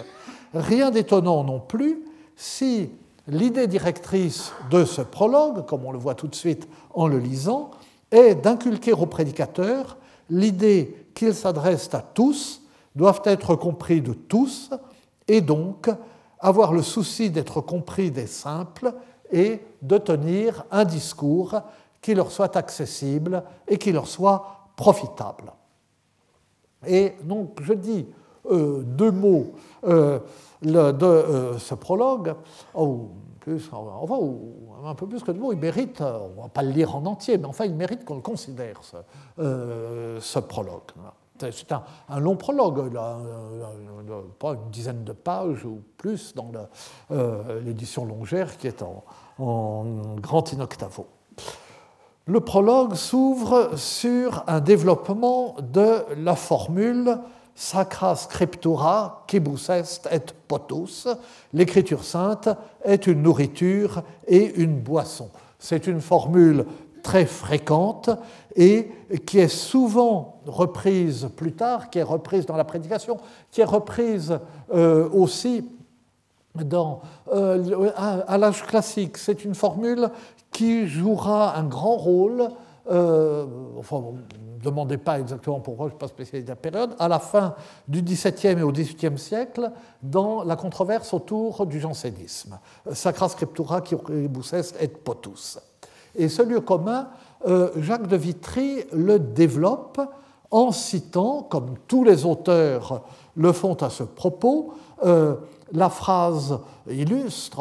Rien 0.54 0.92
d'étonnant 0.92 1.44
non 1.44 1.60
plus 1.60 2.04
si 2.36 2.90
l'idée 3.28 3.68
directrice 3.68 4.54
de 4.70 4.86
ce 4.86 5.02
prologue, 5.02 5.66
comme 5.66 5.86
on 5.86 5.92
le 5.92 6.00
voit 6.00 6.16
tout 6.16 6.28
de 6.28 6.36
suite 6.36 6.68
en 6.94 7.08
le 7.08 7.20
lisant, 7.20 7.72
est 8.10 8.36
d'inculquer 8.36 8.94
aux 8.94 9.06
prédicateurs 9.06 9.98
l'idée 10.30 11.08
qu'ils 11.14 11.36
s'adressent 11.36 11.94
à 11.94 12.02
tous, 12.02 12.62
doivent 12.96 13.22
être 13.26 13.56
compris 13.56 14.02
de 14.02 14.14
tous, 14.14 14.72
et 15.28 15.42
donc 15.42 15.90
avoir 16.40 16.74
le 16.74 16.82
souci 16.82 17.30
d'être 17.30 17.62
compris 17.62 18.12
des 18.12 18.28
simples 18.28 18.94
et 19.32 19.62
de 19.82 19.98
tenir 19.98 20.66
un 20.72 20.84
discours 20.84 21.62
qui 22.02 22.16
leur 22.16 22.32
soit 22.32 22.58
accessible 22.58 23.44
et 23.68 23.78
qui 23.78 23.92
leur 23.92 24.08
soit 24.08 24.72
profitable. 24.76 25.54
Et 26.88 27.14
donc 27.24 27.62
je 27.62 27.74
dis 27.74 28.08
euh, 28.50 28.82
deux 28.84 29.12
mots 29.12 29.54
euh, 29.84 30.20
de 30.62 31.06
euh, 31.06 31.58
ce 31.60 31.76
prologue. 31.76 32.34
Oh, 32.74 33.10
plus, 33.40 33.70
enfin, 33.72 34.28
un 34.86 34.96
peu 34.96 35.08
plus 35.08 35.24
que 35.24 35.32
de 35.32 35.40
mots, 35.40 35.52
il 35.52 35.60
mérite, 35.60 36.02
on 36.02 36.30
ne 36.30 36.42
va 36.44 36.50
pas 36.50 36.62
le 36.62 36.70
lire 36.70 36.96
en 36.96 37.06
entier, 37.06 37.38
mais 37.38 37.46
enfin, 37.46 37.66
il 37.66 37.74
mérite 37.74 38.06
qu'on 38.06 38.16
le 38.16 38.22
considère, 38.22 38.80
ce, 38.84 40.40
prologue. 40.40 40.92
C'est 41.40 41.72
un, 41.72 42.20
long 42.20 42.36
prologue, 42.36 42.92
pas 44.38 44.54
une 44.54 44.70
dizaine 44.70 45.04
de 45.04 45.14
pages 45.14 45.66
ou 45.66 45.82
plus 45.98 46.36
dans 46.36 46.52
l'édition 47.66 48.06
longère 48.06 48.58
qui 48.58 48.68
est 48.68 48.84
en, 48.84 49.04
en 49.40 49.86
grand 50.20 50.52
inoctavo. 50.54 51.08
Le 52.28 52.40
prologue 52.40 52.94
s'ouvre 52.94 53.72
sur 53.76 54.44
un 54.48 54.60
développement 54.60 55.56
de 55.74 56.04
la 56.18 56.36
formule 56.36 57.18
Sacra 57.56 58.16
scriptura 58.16 59.24
quibus 59.28 59.70
est 59.70 60.08
et 60.12 60.20
potus, 60.48 61.08
l'écriture 61.54 62.04
sainte 62.04 62.50
est 62.84 63.08
une 63.08 63.22
nourriture 63.22 64.04
et 64.28 64.54
une 64.56 64.80
boisson. 64.80 65.30
C'est 65.60 65.86
une 65.88 66.02
formule 66.02 66.66
très 67.04 67.26
fréquente 67.26 68.10
et 68.56 68.90
qui 69.26 69.40
est 69.40 69.48
souvent 69.48 70.40
reprise 70.46 71.30
plus 71.36 71.54
tard, 71.54 71.90
qui 71.90 72.00
est 72.00 72.04
reprise 72.04 72.46
dans 72.46 72.56
la 72.56 72.64
prédication, 72.64 73.18
qui 73.52 73.62
est 73.62 73.66
reprise 73.66 74.40
euh, 74.74 75.10
aussi 75.10 75.70
euh, 77.34 77.92
à, 77.96 78.38
l'âge 78.38 78.66
classique. 78.66 79.18
C'est 79.18 79.46
une 79.46 79.56
formule 79.56 80.10
qui 80.52 80.88
jouera 80.88 81.58
un 81.58 81.64
grand 81.64 81.96
rôle, 81.96 82.50
euh, 82.90 83.46
enfin, 83.80 84.04
demandez 84.62 84.98
pas 84.98 85.20
exactement 85.20 85.60
pourquoi, 85.60 85.88
je 85.88 85.94
ne 85.94 85.98
suis 85.98 86.00
pas 86.00 86.08
spécialiste 86.08 86.48
de 86.48 86.52
la 86.52 86.56
période, 86.56 86.96
à 87.00 87.08
la 87.08 87.20
fin 87.20 87.56
du 87.88 88.02
XVIIe 88.02 88.60
et 88.60 88.64
au 88.64 88.72
XVIIIe 88.72 89.18
siècle, 89.18 89.72
dans 90.04 90.44
la 90.44 90.56
controverse 90.56 91.14
autour 91.14 91.66
du 91.66 91.80
jansénisme. 91.80 92.60
Sacra 92.92 93.30
scriptura 93.30 93.82
quibus 93.82 94.54
et 94.80 94.88
potus. 94.88 95.60
Et 96.16 96.28
ce 96.30 96.42
lieu 96.42 96.60
commun, 96.62 97.10
euh, 97.48 97.70
Jacques 97.78 98.08
de 98.08 98.18
Vitry 98.18 98.84
le 98.92 99.18
développe 99.18 100.02
en 100.52 100.72
citant, 100.72 101.44
comme 101.44 101.76
tous 101.88 102.04
les 102.04 102.26
auteurs 102.26 103.04
le 103.36 103.54
font 103.54 103.76
à 103.76 103.90
ce 103.90 104.04
propos, 104.04 104.74
euh, 105.06 105.36
la 105.74 105.90
phrase 105.90 106.60
illustre 106.90 107.58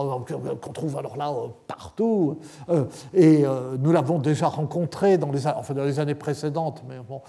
qu'on 0.60 0.72
trouve 0.72 0.96
alors 0.96 1.16
là 1.16 1.30
euh, 1.30 1.48
partout, 1.66 2.38
euh, 2.68 2.84
et 3.14 3.44
euh, 3.44 3.76
nous 3.78 3.92
l'avons 3.92 4.18
déjà 4.18 4.48
rencontré 4.48 5.18
dans 5.18 5.30
les, 5.30 5.46
enfin 5.46 5.74
dans 5.74 5.84
les, 5.84 5.98
années 6.00 6.14
précédentes, 6.14 6.82
mais 6.88 6.96
bon, 7.06 7.20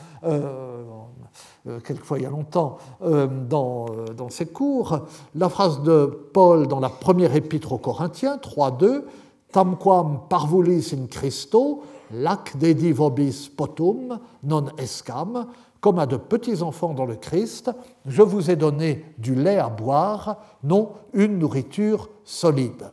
quelquefois 1.84 2.20
il 2.20 2.24
y 2.24 2.26
a 2.26 2.30
longtemps, 2.30 2.78
dans, 3.02 3.86
dans 4.16 4.30
ces 4.30 4.48
cours, 4.48 5.00
la 5.36 5.50
phrase 5.50 5.82
de 5.84 6.06
Paul 6.34 6.68
dans 6.68 6.80
la 6.80 6.90
première 6.90 7.36
épître 7.36 7.72
aux 7.72 7.78
Corinthiens, 7.78 8.38
3.2, 8.38 9.04
Tamquam 9.52 10.22
parvulis 10.30 10.94
in 10.94 11.08
Christo, 11.08 11.84
lac 12.14 12.58
dedi 12.58 12.92
vobis 12.92 13.50
potum, 13.50 14.20
non 14.44 14.68
escam, 14.78 15.48
comme 15.82 16.00
à 16.00 16.06
de 16.06 16.16
petits 16.16 16.62
enfants 16.62 16.94
dans 16.94 17.06
le 17.06 17.16
Christ, 17.16 17.72
je 18.06 18.22
vous 18.22 18.52
ai 18.52 18.56
donné 18.56 19.04
du 19.18 19.36
lait 19.36 19.58
à 19.58 19.68
boire, 19.68 20.38
non 20.64 20.92
une 21.14 21.40
nourriture 21.40 22.10
solide. 22.24 22.92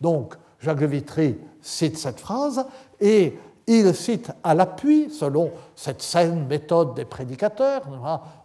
Donc, 0.00 0.34
Jacques 0.60 0.80
de 0.80 0.86
Vitry 0.86 1.36
cite 1.60 1.98
cette 1.98 2.18
phrase 2.18 2.64
et 3.00 3.38
il 3.66 3.94
cite 3.94 4.32
à 4.42 4.54
l'appui, 4.54 5.10
selon 5.10 5.50
cette 5.76 6.00
saine 6.00 6.46
méthode 6.46 6.94
des 6.94 7.04
prédicateurs, 7.04 7.82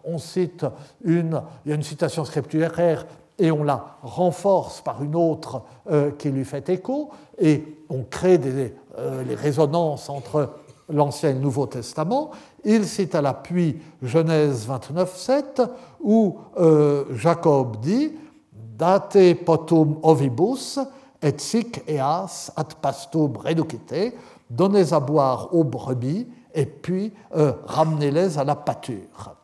on 0.03 0.17
cite 0.17 0.65
une, 1.03 1.41
il 1.65 1.69
y 1.69 1.71
a 1.71 1.75
une 1.75 1.83
citation 1.83 2.25
scripturaire 2.25 3.05
et 3.39 3.49
on 3.49 3.63
la 3.63 3.97
renforce 4.03 4.81
par 4.81 5.01
une 5.01 5.15
autre 5.15 5.63
euh, 5.89 6.11
qui 6.11 6.29
lui 6.29 6.45
fait 6.45 6.67
écho, 6.69 7.09
et 7.39 7.79
on 7.89 8.03
crée 8.03 8.37
des, 8.37 8.75
euh, 8.99 9.23
les 9.23 9.35
résonances 9.35 10.09
entre 10.09 10.49
l'Ancien 10.89 11.29
et 11.29 11.33
le 11.33 11.39
Nouveau 11.39 11.65
Testament, 11.65 12.31
il 12.65 12.85
cite 12.85 13.15
à 13.15 13.21
l'appui 13.21 13.79
Genèse 14.01 14.65
29, 14.65 15.17
7, 15.17 15.61
où 16.01 16.37
euh, 16.57 17.05
Jacob 17.15 17.79
dit 17.81 18.13
Date 18.51 19.43
potum 19.45 19.99
ovibus 20.01 20.79
et 21.21 21.37
sic 21.37 21.83
eas 21.87 22.51
ad 22.55 22.73
pastum 22.81 23.37
reducite, 23.37 24.15
donnez 24.49 24.91
à 24.91 24.99
boire 24.99 25.53
aux 25.53 25.63
brebis 25.63 26.27
et 26.53 26.65
puis 26.65 27.13
euh, 27.35 27.53
ramenez-les 27.65 28.37
à 28.37 28.43
la 28.43 28.55
pâture. 28.55 29.35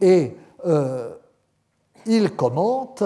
Et 0.00 0.36
euh, 0.66 1.14
il 2.06 2.34
commente 2.36 3.02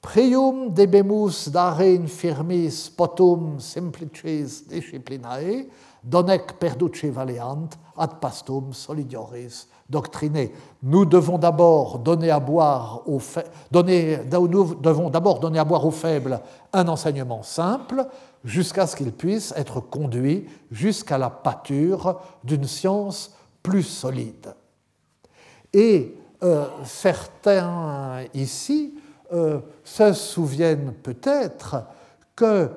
Prium 0.00 0.72
debemus 0.72 1.48
dare 1.50 1.80
infirmis 1.80 2.88
potum 2.96 3.58
simplicis 3.58 4.64
disciplinae, 4.68 5.68
donec 6.04 6.58
perduce 6.58 7.04
valeant, 7.04 7.68
ad 7.96 8.20
pastum 8.20 8.72
solidioris 8.72 9.68
doctriné. 9.88 10.52
Nous 10.82 11.04
devons 11.04 11.38
d'abord 11.38 11.98
donner 11.98 12.30
à 12.30 12.40
boire 12.40 13.02
aux 13.06 13.20
donner, 13.70 14.18
nous 14.30 14.74
devons 14.74 15.10
d'abord 15.10 15.40
donner 15.40 15.58
à 15.58 15.64
boire 15.64 15.84
aux 15.86 15.90
faibles 15.90 16.40
un 16.72 16.86
enseignement 16.88 17.42
simple 17.42 18.06
jusqu'à 18.44 18.86
ce 18.86 18.94
qu'ils 18.96 19.12
puissent 19.12 19.54
être 19.56 19.80
conduits 19.80 20.46
jusqu'à 20.70 21.18
la 21.18 21.30
pâture 21.30 22.20
d'une 22.44 22.64
science 22.64 23.34
plus 23.62 23.82
solide. 23.82 24.54
Et 25.72 26.14
certains 26.84 28.24
ici 28.34 28.94
se 29.84 30.12
souviennent 30.12 30.92
peut-être 31.02 31.84
que 32.36 32.70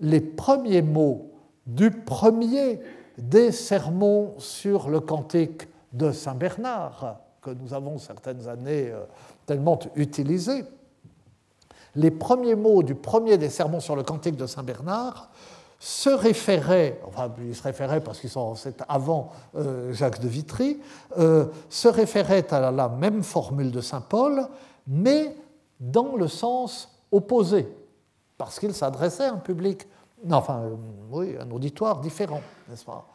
les 0.00 0.20
premiers 0.20 0.82
mots 0.82 1.30
du 1.66 1.90
premier 1.90 2.80
des 3.18 3.52
sermons 3.52 4.34
sur 4.38 4.88
le 4.88 5.00
cantique 5.00 5.68
de 5.92 6.12
Saint 6.12 6.34
Bernard, 6.34 7.20
que 7.40 7.50
nous 7.50 7.72
avons 7.72 7.98
certaines 7.98 8.48
années 8.48 8.90
euh, 8.90 9.04
tellement 9.46 9.78
utilisé, 9.94 10.64
les 11.96 12.10
premiers 12.10 12.56
mots 12.56 12.82
du 12.82 12.94
premier 12.94 13.38
des 13.38 13.50
sermons 13.50 13.80
sur 13.80 13.94
le 13.94 14.02
cantique 14.02 14.36
de 14.36 14.46
Saint 14.46 14.62
Bernard 14.64 15.30
se 15.78 16.08
référaient, 16.08 17.00
enfin 17.06 17.30
ils 17.38 17.54
se 17.54 17.62
référaient 17.62 18.00
parce 18.00 18.18
qu'ils 18.18 18.30
sont 18.30 18.54
avant 18.88 19.30
euh, 19.54 19.92
Jacques 19.92 20.20
de 20.20 20.28
Vitry, 20.28 20.80
euh, 21.18 21.46
se 21.68 21.88
référaient 21.88 22.52
à 22.52 22.70
la 22.70 22.88
même 22.88 23.22
formule 23.22 23.70
de 23.70 23.80
Saint 23.80 24.00
Paul, 24.00 24.48
mais 24.86 25.36
dans 25.78 26.16
le 26.16 26.26
sens 26.26 26.88
opposé, 27.12 27.68
parce 28.38 28.58
qu'il 28.58 28.74
s'adressait 28.74 29.24
à 29.24 29.34
un 29.34 29.38
public, 29.38 29.86
enfin, 30.32 30.62
oui, 31.10 31.36
un 31.40 31.50
auditoire 31.50 32.00
différent, 32.00 32.40
n'est-ce 32.68 32.84
pas? 32.84 33.06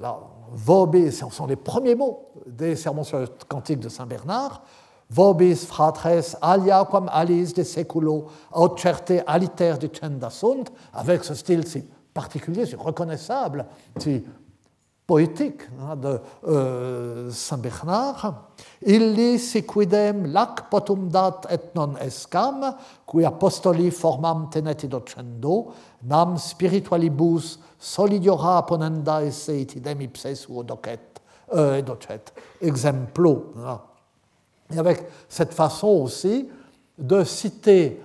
Là, 0.00 0.18
vobis, 0.50 1.12
ce 1.12 1.28
sont 1.30 1.46
les 1.46 1.56
premiers 1.56 1.94
mots 1.94 2.30
des 2.46 2.74
sermons 2.74 3.04
sur 3.04 3.20
le 3.20 3.28
cantique 3.48 3.78
de 3.78 3.88
Saint 3.88 4.06
Bernard. 4.06 4.62
Vobis 5.08 5.66
fratres 5.66 6.36
aliaquam 6.40 7.08
alis 7.12 7.52
de 7.52 7.62
seculo 7.62 8.26
aut 8.52 8.76
certe 8.76 9.12
aliter 9.26 9.74
dicenda 9.78 10.30
sunt, 10.30 10.72
avec 10.92 11.22
ce 11.22 11.34
style 11.34 11.66
si 11.66 11.84
particulier, 12.12 12.66
si 12.66 12.74
reconnaissable, 12.74 13.66
si 13.98 14.24
poétique 15.06 15.62
hein, 15.80 15.96
de 15.96 16.20
euh, 16.46 17.30
Saint 17.30 17.58
Bernard. 17.58 18.50
Illi 18.86 19.38
sequidem 19.38 20.26
lac 20.32 20.68
potum 20.70 21.08
dat 21.08 21.46
et 21.50 21.74
non 21.74 21.96
escam, 22.00 22.74
qui 23.06 23.24
apostoli 23.24 23.90
formam 23.90 24.48
teneti 24.50 24.88
docendo, 24.88 25.72
nam 26.02 26.36
spiritualibus 26.38 27.58
solidiora 27.78 28.62
ponenda 28.66 29.22
esse 29.24 29.60
itidem 29.60 30.00
ipses 30.02 30.46
ou 30.48 30.62
docet, 30.62 31.20
euh, 31.54 31.82
exemplo. 32.60 33.54
Et 34.72 34.78
avec 34.78 35.06
cette 35.28 35.52
façon 35.52 35.88
aussi 35.88 36.48
de 36.98 37.24
citer 37.24 38.00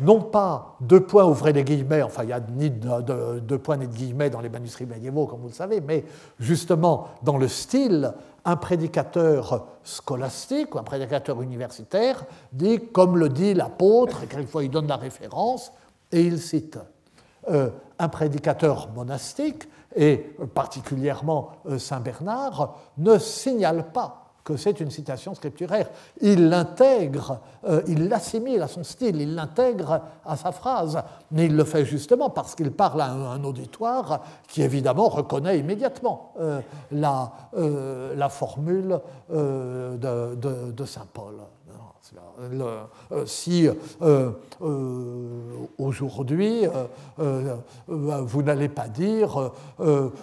non 0.00 0.20
pas 0.20 0.76
deux 0.80 1.00
points, 1.00 1.24
ouvrez 1.24 1.52
les 1.52 1.64
guillemets, 1.64 2.02
enfin 2.02 2.22
il 2.22 2.26
n'y 2.26 2.32
a 2.32 2.40
ni 2.40 2.70
deux 2.70 3.58
points 3.58 3.76
ni 3.76 3.86
de 3.86 3.94
guillemets 3.94 4.30
dans 4.30 4.40
les 4.40 4.48
manuscrits 4.48 4.86
médiévaux, 4.86 5.26
comme 5.26 5.40
vous 5.40 5.48
le 5.48 5.54
savez, 5.54 5.80
mais 5.80 6.04
justement 6.38 7.08
dans 7.22 7.38
le 7.38 7.48
style, 7.48 8.12
un 8.44 8.56
prédicateur 8.56 9.66
scolastique 9.82 10.74
ou 10.74 10.78
un 10.78 10.84
prédicateur 10.84 11.40
universitaire 11.42 12.24
dit, 12.52 12.80
comme 12.92 13.16
le 13.16 13.28
dit 13.28 13.54
l'apôtre, 13.54 14.22
et 14.24 14.26
quelquefois 14.26 14.64
il 14.64 14.70
donne 14.70 14.86
la 14.86 14.96
référence, 14.96 15.72
et 16.12 16.20
il 16.20 16.38
cite 16.40 16.78
euh, 17.50 17.70
un 17.98 18.08
prédicateur 18.08 18.88
monastique, 18.94 19.68
et 19.94 20.16
particulièrement 20.54 21.52
euh, 21.66 21.78
Saint 21.78 22.00
Bernard, 22.00 22.76
ne 22.98 23.18
signale 23.18 23.90
pas 23.92 24.25
que 24.46 24.56
c'est 24.56 24.78
une 24.78 24.92
citation 24.92 25.34
scripturaire. 25.34 25.90
Il 26.20 26.48
l'intègre, 26.48 27.40
euh, 27.68 27.82
il 27.88 28.08
l'assimile 28.08 28.62
à 28.62 28.68
son 28.68 28.84
style, 28.84 29.20
il 29.20 29.34
l'intègre 29.34 30.00
à 30.24 30.36
sa 30.36 30.52
phrase, 30.52 31.02
mais 31.32 31.46
il 31.46 31.56
le 31.56 31.64
fait 31.64 31.84
justement 31.84 32.30
parce 32.30 32.54
qu'il 32.54 32.70
parle 32.70 33.00
à 33.00 33.10
un, 33.10 33.42
auditoire 33.42 34.22
qui 34.46 34.62
évidemment 34.62 35.08
reconnaît 35.08 35.58
immédiatement 35.58 36.32
euh, 36.38 36.60
la, 36.92 37.32
euh, 37.56 38.14
la, 38.14 38.28
formule 38.28 39.00
de 39.28 40.84
Saint 40.84 41.06
Paul. 41.12 41.34
Euh, 42.40 43.26
si 43.26 43.68
euh, 44.02 44.30
euh, 44.62 45.40
aujourd'hui 45.78 46.64
vous 47.88 48.42
n'allez 48.42 48.68
pas 48.68 48.88
dire 48.88 49.52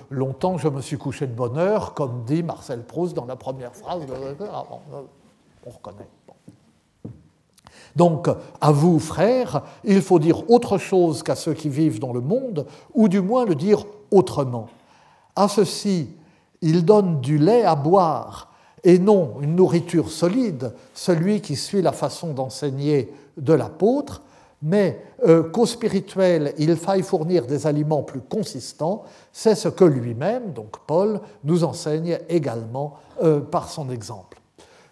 longtemps 0.09 0.57
je 0.57 0.67
me 0.67 0.81
suis 0.81 0.97
couché 0.97 1.27
de 1.27 1.33
bonne 1.33 1.57
heure, 1.57 1.93
comme 1.93 2.23
dit 2.25 2.43
Marcel 2.43 2.83
Proust 2.83 3.15
dans 3.15 3.25
la 3.25 3.35
première 3.35 3.75
phrase, 3.75 4.03
ah, 4.51 4.63
on 5.65 5.69
reconnaît. 5.69 6.07
Donc, 7.95 8.27
à 8.59 8.71
vous, 8.71 8.97
frères, 8.97 9.61
il 9.83 10.01
faut 10.01 10.17
dire 10.17 10.49
autre 10.49 10.79
chose 10.79 11.21
qu'à 11.21 11.35
ceux 11.35 11.53
qui 11.53 11.69
vivent 11.69 11.99
dans 11.99 12.11
le 12.11 12.21
monde, 12.21 12.65
ou 12.95 13.07
du 13.07 13.21
moins 13.21 13.45
le 13.45 13.53
dire 13.53 13.85
autrement. 14.09 14.67
À 15.35 15.47
ceux-ci, 15.47 16.09
il 16.61 16.85
donne 16.85 17.21
du 17.21 17.37
lait 17.37 17.63
à 17.63 17.75
boire 17.75 18.52
et 18.83 18.99
non 18.99 19.37
une 19.41 19.55
nourriture 19.55 20.09
solide, 20.09 20.73
celui 20.93 21.41
qui 21.41 21.55
suit 21.55 21.81
la 21.81 21.91
façon 21.91 22.33
d'enseigner 22.33 23.13
de 23.37 23.53
l'apôtre, 23.53 24.21
mais 24.61 25.01
euh, 25.25 25.43
qu'au 25.43 25.65
spirituel, 25.65 26.53
il 26.57 26.75
faille 26.77 27.03
fournir 27.03 27.45
des 27.45 27.67
aliments 27.67 28.03
plus 28.03 28.21
consistants, 28.21 29.03
c'est 29.31 29.55
ce 29.55 29.67
que 29.67 29.83
lui-même, 29.83 30.53
donc 30.53 30.77
Paul, 30.87 31.19
nous 31.43 31.63
enseigne 31.63 32.19
également 32.29 32.97
euh, 33.21 33.41
par 33.41 33.69
son 33.69 33.89
exemple. 33.89 34.39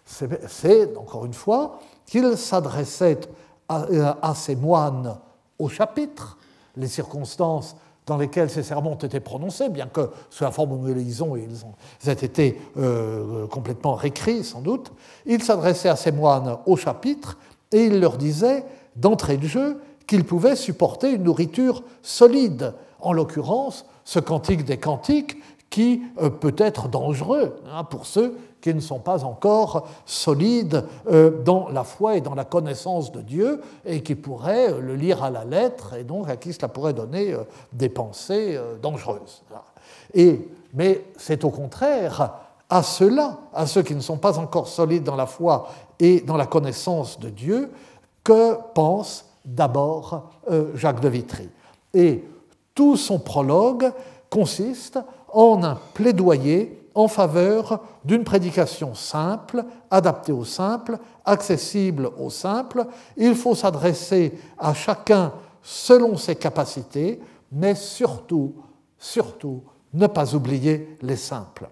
C'est, 0.04 0.96
encore 0.96 1.24
une 1.24 1.32
fois, 1.32 1.78
qu'il 2.04 2.36
s'adressait 2.36 3.20
à, 3.68 3.86
à 4.20 4.34
ses 4.34 4.56
moines 4.56 5.16
au 5.58 5.70
chapitre, 5.70 6.36
les 6.76 6.88
circonstances 6.88 7.76
dans 8.06 8.16
lesquels 8.16 8.50
ces 8.50 8.62
sermons 8.62 8.92
ont 8.92 8.96
été 8.96 9.20
prononcés, 9.20 9.68
bien 9.68 9.86
que 9.86 10.10
sous 10.30 10.44
la 10.44 10.50
forme 10.50 10.72
où 10.72 10.78
nous 10.78 10.94
les 10.94 11.04
lisons, 11.04 11.36
ils 11.36 11.64
ont 11.64 12.12
été 12.12 12.60
euh, 12.76 13.46
complètement 13.46 13.94
réécrits 13.94 14.44
sans 14.44 14.60
doute, 14.60 14.92
il 15.26 15.42
s'adressait 15.42 15.88
à 15.88 15.96
ces 15.96 16.12
moines 16.12 16.58
au 16.66 16.76
chapitre 16.76 17.38
et 17.70 17.84
il 17.84 18.00
leur 18.00 18.16
disait 18.16 18.64
d'entrée 18.96 19.36
de 19.36 19.46
jeu 19.46 19.80
qu'ils 20.06 20.24
pouvaient 20.24 20.56
supporter 20.56 21.12
une 21.12 21.22
nourriture 21.24 21.82
solide, 22.02 22.74
en 23.00 23.12
l'occurrence 23.12 23.86
ce 24.04 24.18
cantique 24.18 24.64
des 24.64 24.78
cantiques 24.78 25.36
qui 25.70 26.02
euh, 26.20 26.28
peut 26.28 26.54
être 26.58 26.88
dangereux 26.88 27.56
hein, 27.72 27.84
pour 27.84 28.06
ceux 28.06 28.36
qui 28.62 28.72
ne 28.72 28.80
sont 28.80 29.00
pas 29.00 29.24
encore 29.24 29.88
solides 30.06 30.84
euh, 31.10 31.42
dans 31.42 31.68
la 31.68 31.84
foi 31.84 32.16
et 32.16 32.20
dans 32.20 32.34
la 32.34 32.44
connaissance 32.44 33.12
de 33.12 33.20
Dieu 33.20 33.60
et 33.84 34.02
qui 34.02 34.14
pourraient 34.14 34.72
euh, 34.72 34.80
le 34.80 34.94
lire 34.94 35.22
à 35.22 35.30
la 35.30 35.44
lettre 35.44 35.94
et 35.94 36.04
donc 36.04 36.30
à 36.30 36.36
qui 36.36 36.52
cela 36.52 36.68
pourrait 36.68 36.94
donner 36.94 37.34
euh, 37.34 37.42
des 37.72 37.88
pensées 37.88 38.58
dangereuses. 38.80 39.42
Et, 40.14 40.48
mais 40.72 41.04
c'est 41.18 41.44
au 41.44 41.50
contraire 41.50 42.34
à 42.70 42.82
ceux-là, 42.82 43.38
à 43.52 43.66
ceux 43.66 43.82
qui 43.82 43.94
ne 43.94 44.00
sont 44.00 44.16
pas 44.16 44.38
encore 44.38 44.68
solides 44.68 45.04
dans 45.04 45.16
la 45.16 45.26
foi 45.26 45.68
et 45.98 46.20
dans 46.20 46.36
la 46.36 46.46
connaissance 46.46 47.18
de 47.18 47.28
Dieu, 47.28 47.70
que 48.24 48.56
pense 48.74 49.26
d'abord 49.44 50.30
Jacques 50.74 51.00
de 51.00 51.08
Vitry. 51.08 51.48
Et 51.92 52.24
tout 52.74 52.96
son 52.96 53.18
prologue 53.18 53.92
consiste 54.30 54.98
en 55.32 55.62
un 55.64 55.78
plaidoyer 55.92 56.81
en 56.94 57.08
faveur 57.08 57.80
d'une 58.04 58.24
prédication 58.24 58.94
simple, 58.94 59.64
adaptée 59.90 60.32
au 60.32 60.44
simple, 60.44 60.98
accessible 61.24 62.10
au 62.18 62.30
simple. 62.30 62.86
Il 63.16 63.34
faut 63.34 63.54
s'adresser 63.54 64.38
à 64.58 64.74
chacun 64.74 65.32
selon 65.62 66.16
ses 66.16 66.36
capacités, 66.36 67.20
mais 67.50 67.74
surtout, 67.74 68.54
surtout, 68.98 69.62
ne 69.94 70.06
pas 70.06 70.34
oublier 70.34 70.96
les 71.02 71.16
simples. 71.16 71.68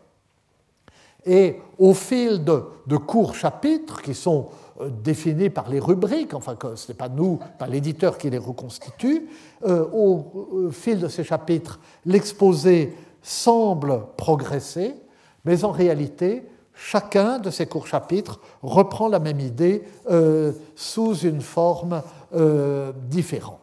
Et 1.26 1.60
au 1.78 1.92
fil 1.94 2.44
de, 2.44 2.96
courts 2.96 3.34
chapitres 3.34 4.00
qui 4.00 4.14
sont 4.14 4.48
euh, 4.80 4.88
définis 4.88 5.50
par 5.50 5.68
les 5.68 5.80
rubriques, 5.80 6.34
enfin 6.34 6.56
ce 6.74 6.88
n'est 6.88 6.96
pas 6.96 7.08
nous, 7.08 7.38
pas 7.58 7.66
l'éditeur 7.66 8.16
qui 8.16 8.30
les 8.30 8.38
reconstitue, 8.38 9.28
euh, 9.66 9.86
au 9.92 10.70
fil 10.70 10.98
de 10.98 11.08
ces 11.08 11.24
chapitres, 11.24 11.78
l'exposé 12.06 12.94
semble 13.22 14.06
progresser, 14.16 14.94
mais 15.44 15.64
en 15.64 15.70
réalité, 15.70 16.44
chacun 16.74 17.38
de 17.38 17.50
ces 17.50 17.66
courts 17.66 17.86
chapitres 17.86 18.40
reprend 18.62 19.08
la 19.08 19.18
même 19.18 19.40
idée 19.40 19.82
euh, 20.10 20.52
sous 20.74 21.14
une 21.14 21.40
forme 21.40 22.02
euh, 22.34 22.92
différente. 23.08 23.58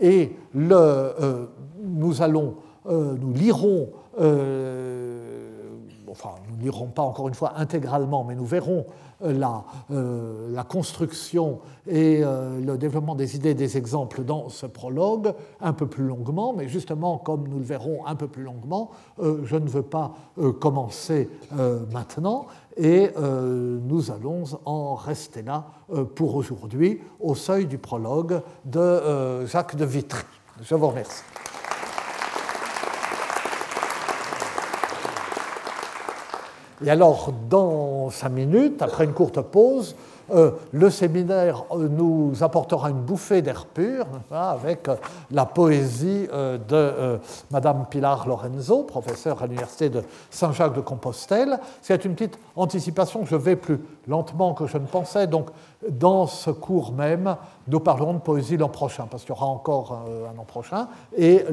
Et 0.00 0.36
euh, 0.56 1.46
nous 1.82 2.22
allons, 2.22 2.54
nous 2.86 3.32
lirons, 3.32 3.90
enfin, 6.10 6.34
nous 6.48 6.56
ne 6.56 6.62
lirons 6.62 6.86
pas 6.86 7.02
encore 7.02 7.28
une 7.28 7.34
fois 7.34 7.54
intégralement, 7.56 8.24
mais 8.24 8.34
nous 8.34 8.46
verrons 8.46 8.86
la, 9.20 9.64
euh, 9.90 10.48
la, 10.52 10.62
construction 10.62 11.60
et 11.86 12.20
euh, 12.22 12.60
le 12.60 12.78
développement 12.78 13.14
des 13.14 13.36
idées 13.36 13.50
et 13.50 13.54
des 13.54 13.76
exemples 13.76 14.22
dans 14.22 14.48
ce 14.48 14.66
prologue 14.66 15.32
un 15.60 15.72
peu 15.72 15.86
plus 15.86 16.04
longuement, 16.04 16.52
mais 16.56 16.68
justement, 16.68 17.18
comme 17.18 17.48
nous 17.48 17.58
le 17.58 17.64
verrons 17.64 18.06
un 18.06 18.14
peu 18.14 18.28
plus 18.28 18.44
longuement, 18.44 18.90
euh, 19.20 19.40
je 19.44 19.56
ne 19.56 19.68
veux 19.68 19.82
pas 19.82 20.14
commencer 20.60 21.28
maintenant 21.92 22.46
et 22.76 23.10
nous 23.16 24.10
allons 24.10 24.44
en 24.64 24.94
rester 24.94 25.42
là 25.42 25.66
pour 26.14 26.36
aujourd'hui 26.36 27.00
au 27.20 27.34
seuil 27.34 27.66
du 27.66 27.78
prologue 27.78 28.40
de 28.64 29.44
Jacques 29.46 29.76
de 29.76 29.84
Vitry. 29.84 30.22
Je 30.62 30.74
vous 30.74 30.88
remercie. 30.88 31.24
Et 36.84 36.90
alors, 36.90 37.32
dans 37.50 38.10
cinq 38.10 38.30
minutes, 38.30 38.82
après 38.82 39.04
une 39.04 39.12
courte 39.12 39.40
pause, 39.40 39.96
le 40.72 40.90
séminaire 40.90 41.64
euh, 41.72 41.88
nous 41.88 42.32
apportera 42.40 42.90
une 42.90 43.00
bouffée 43.00 43.42
d'air 43.42 43.66
pur 43.66 44.06
avec 44.30 44.88
euh, 44.88 44.96
la 45.30 45.46
poésie 45.46 46.28
de 46.28 47.18
Madame 47.50 47.86
Pilar 47.88 48.26
Lorenzo, 48.26 48.82
professeure 48.82 49.42
à 49.42 49.46
l'Université 49.46 49.88
de 49.88 50.02
Saint-Jacques 50.30 50.74
de 50.74 50.80
Compostelle. 50.80 51.58
C'est 51.82 52.04
une 52.04 52.14
petite 52.14 52.38
anticipation, 52.56 53.24
je 53.24 53.36
vais 53.36 53.56
plus 53.56 53.80
lentement 54.06 54.54
que 54.54 54.66
je 54.66 54.78
ne 54.78 54.86
pensais. 54.86 55.26
Donc, 55.26 55.48
dans 55.88 56.26
ce 56.26 56.50
cours 56.50 56.92
même, 56.92 57.36
nous 57.68 57.80
parlerons 57.80 58.14
de 58.14 58.18
poésie 58.18 58.56
l'an 58.56 58.68
prochain, 58.68 59.06
parce 59.10 59.22
qu'il 59.22 59.34
y 59.34 59.38
aura 59.38 59.46
encore 59.46 59.92
un, 59.92 60.38
an 60.38 60.44
prochain. 60.44 60.88
Et, 61.16 61.44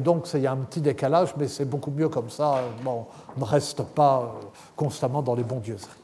donc, 0.00 0.28
il 0.34 0.40
y 0.40 0.46
a 0.46 0.52
un 0.52 0.56
petit 0.56 0.80
décalage, 0.80 1.34
mais 1.36 1.48
c'est 1.48 1.64
beaucoup 1.64 1.90
mieux 1.90 2.08
comme 2.08 2.30
ça. 2.30 2.56
Bon, 2.82 3.06
on 3.36 3.40
ne 3.40 3.44
reste 3.44 3.82
pas 3.82 4.34
constamment 4.76 5.22
dans 5.22 5.34
les 5.34 5.44
bons 5.44 5.60
dieuseries. 5.60 6.03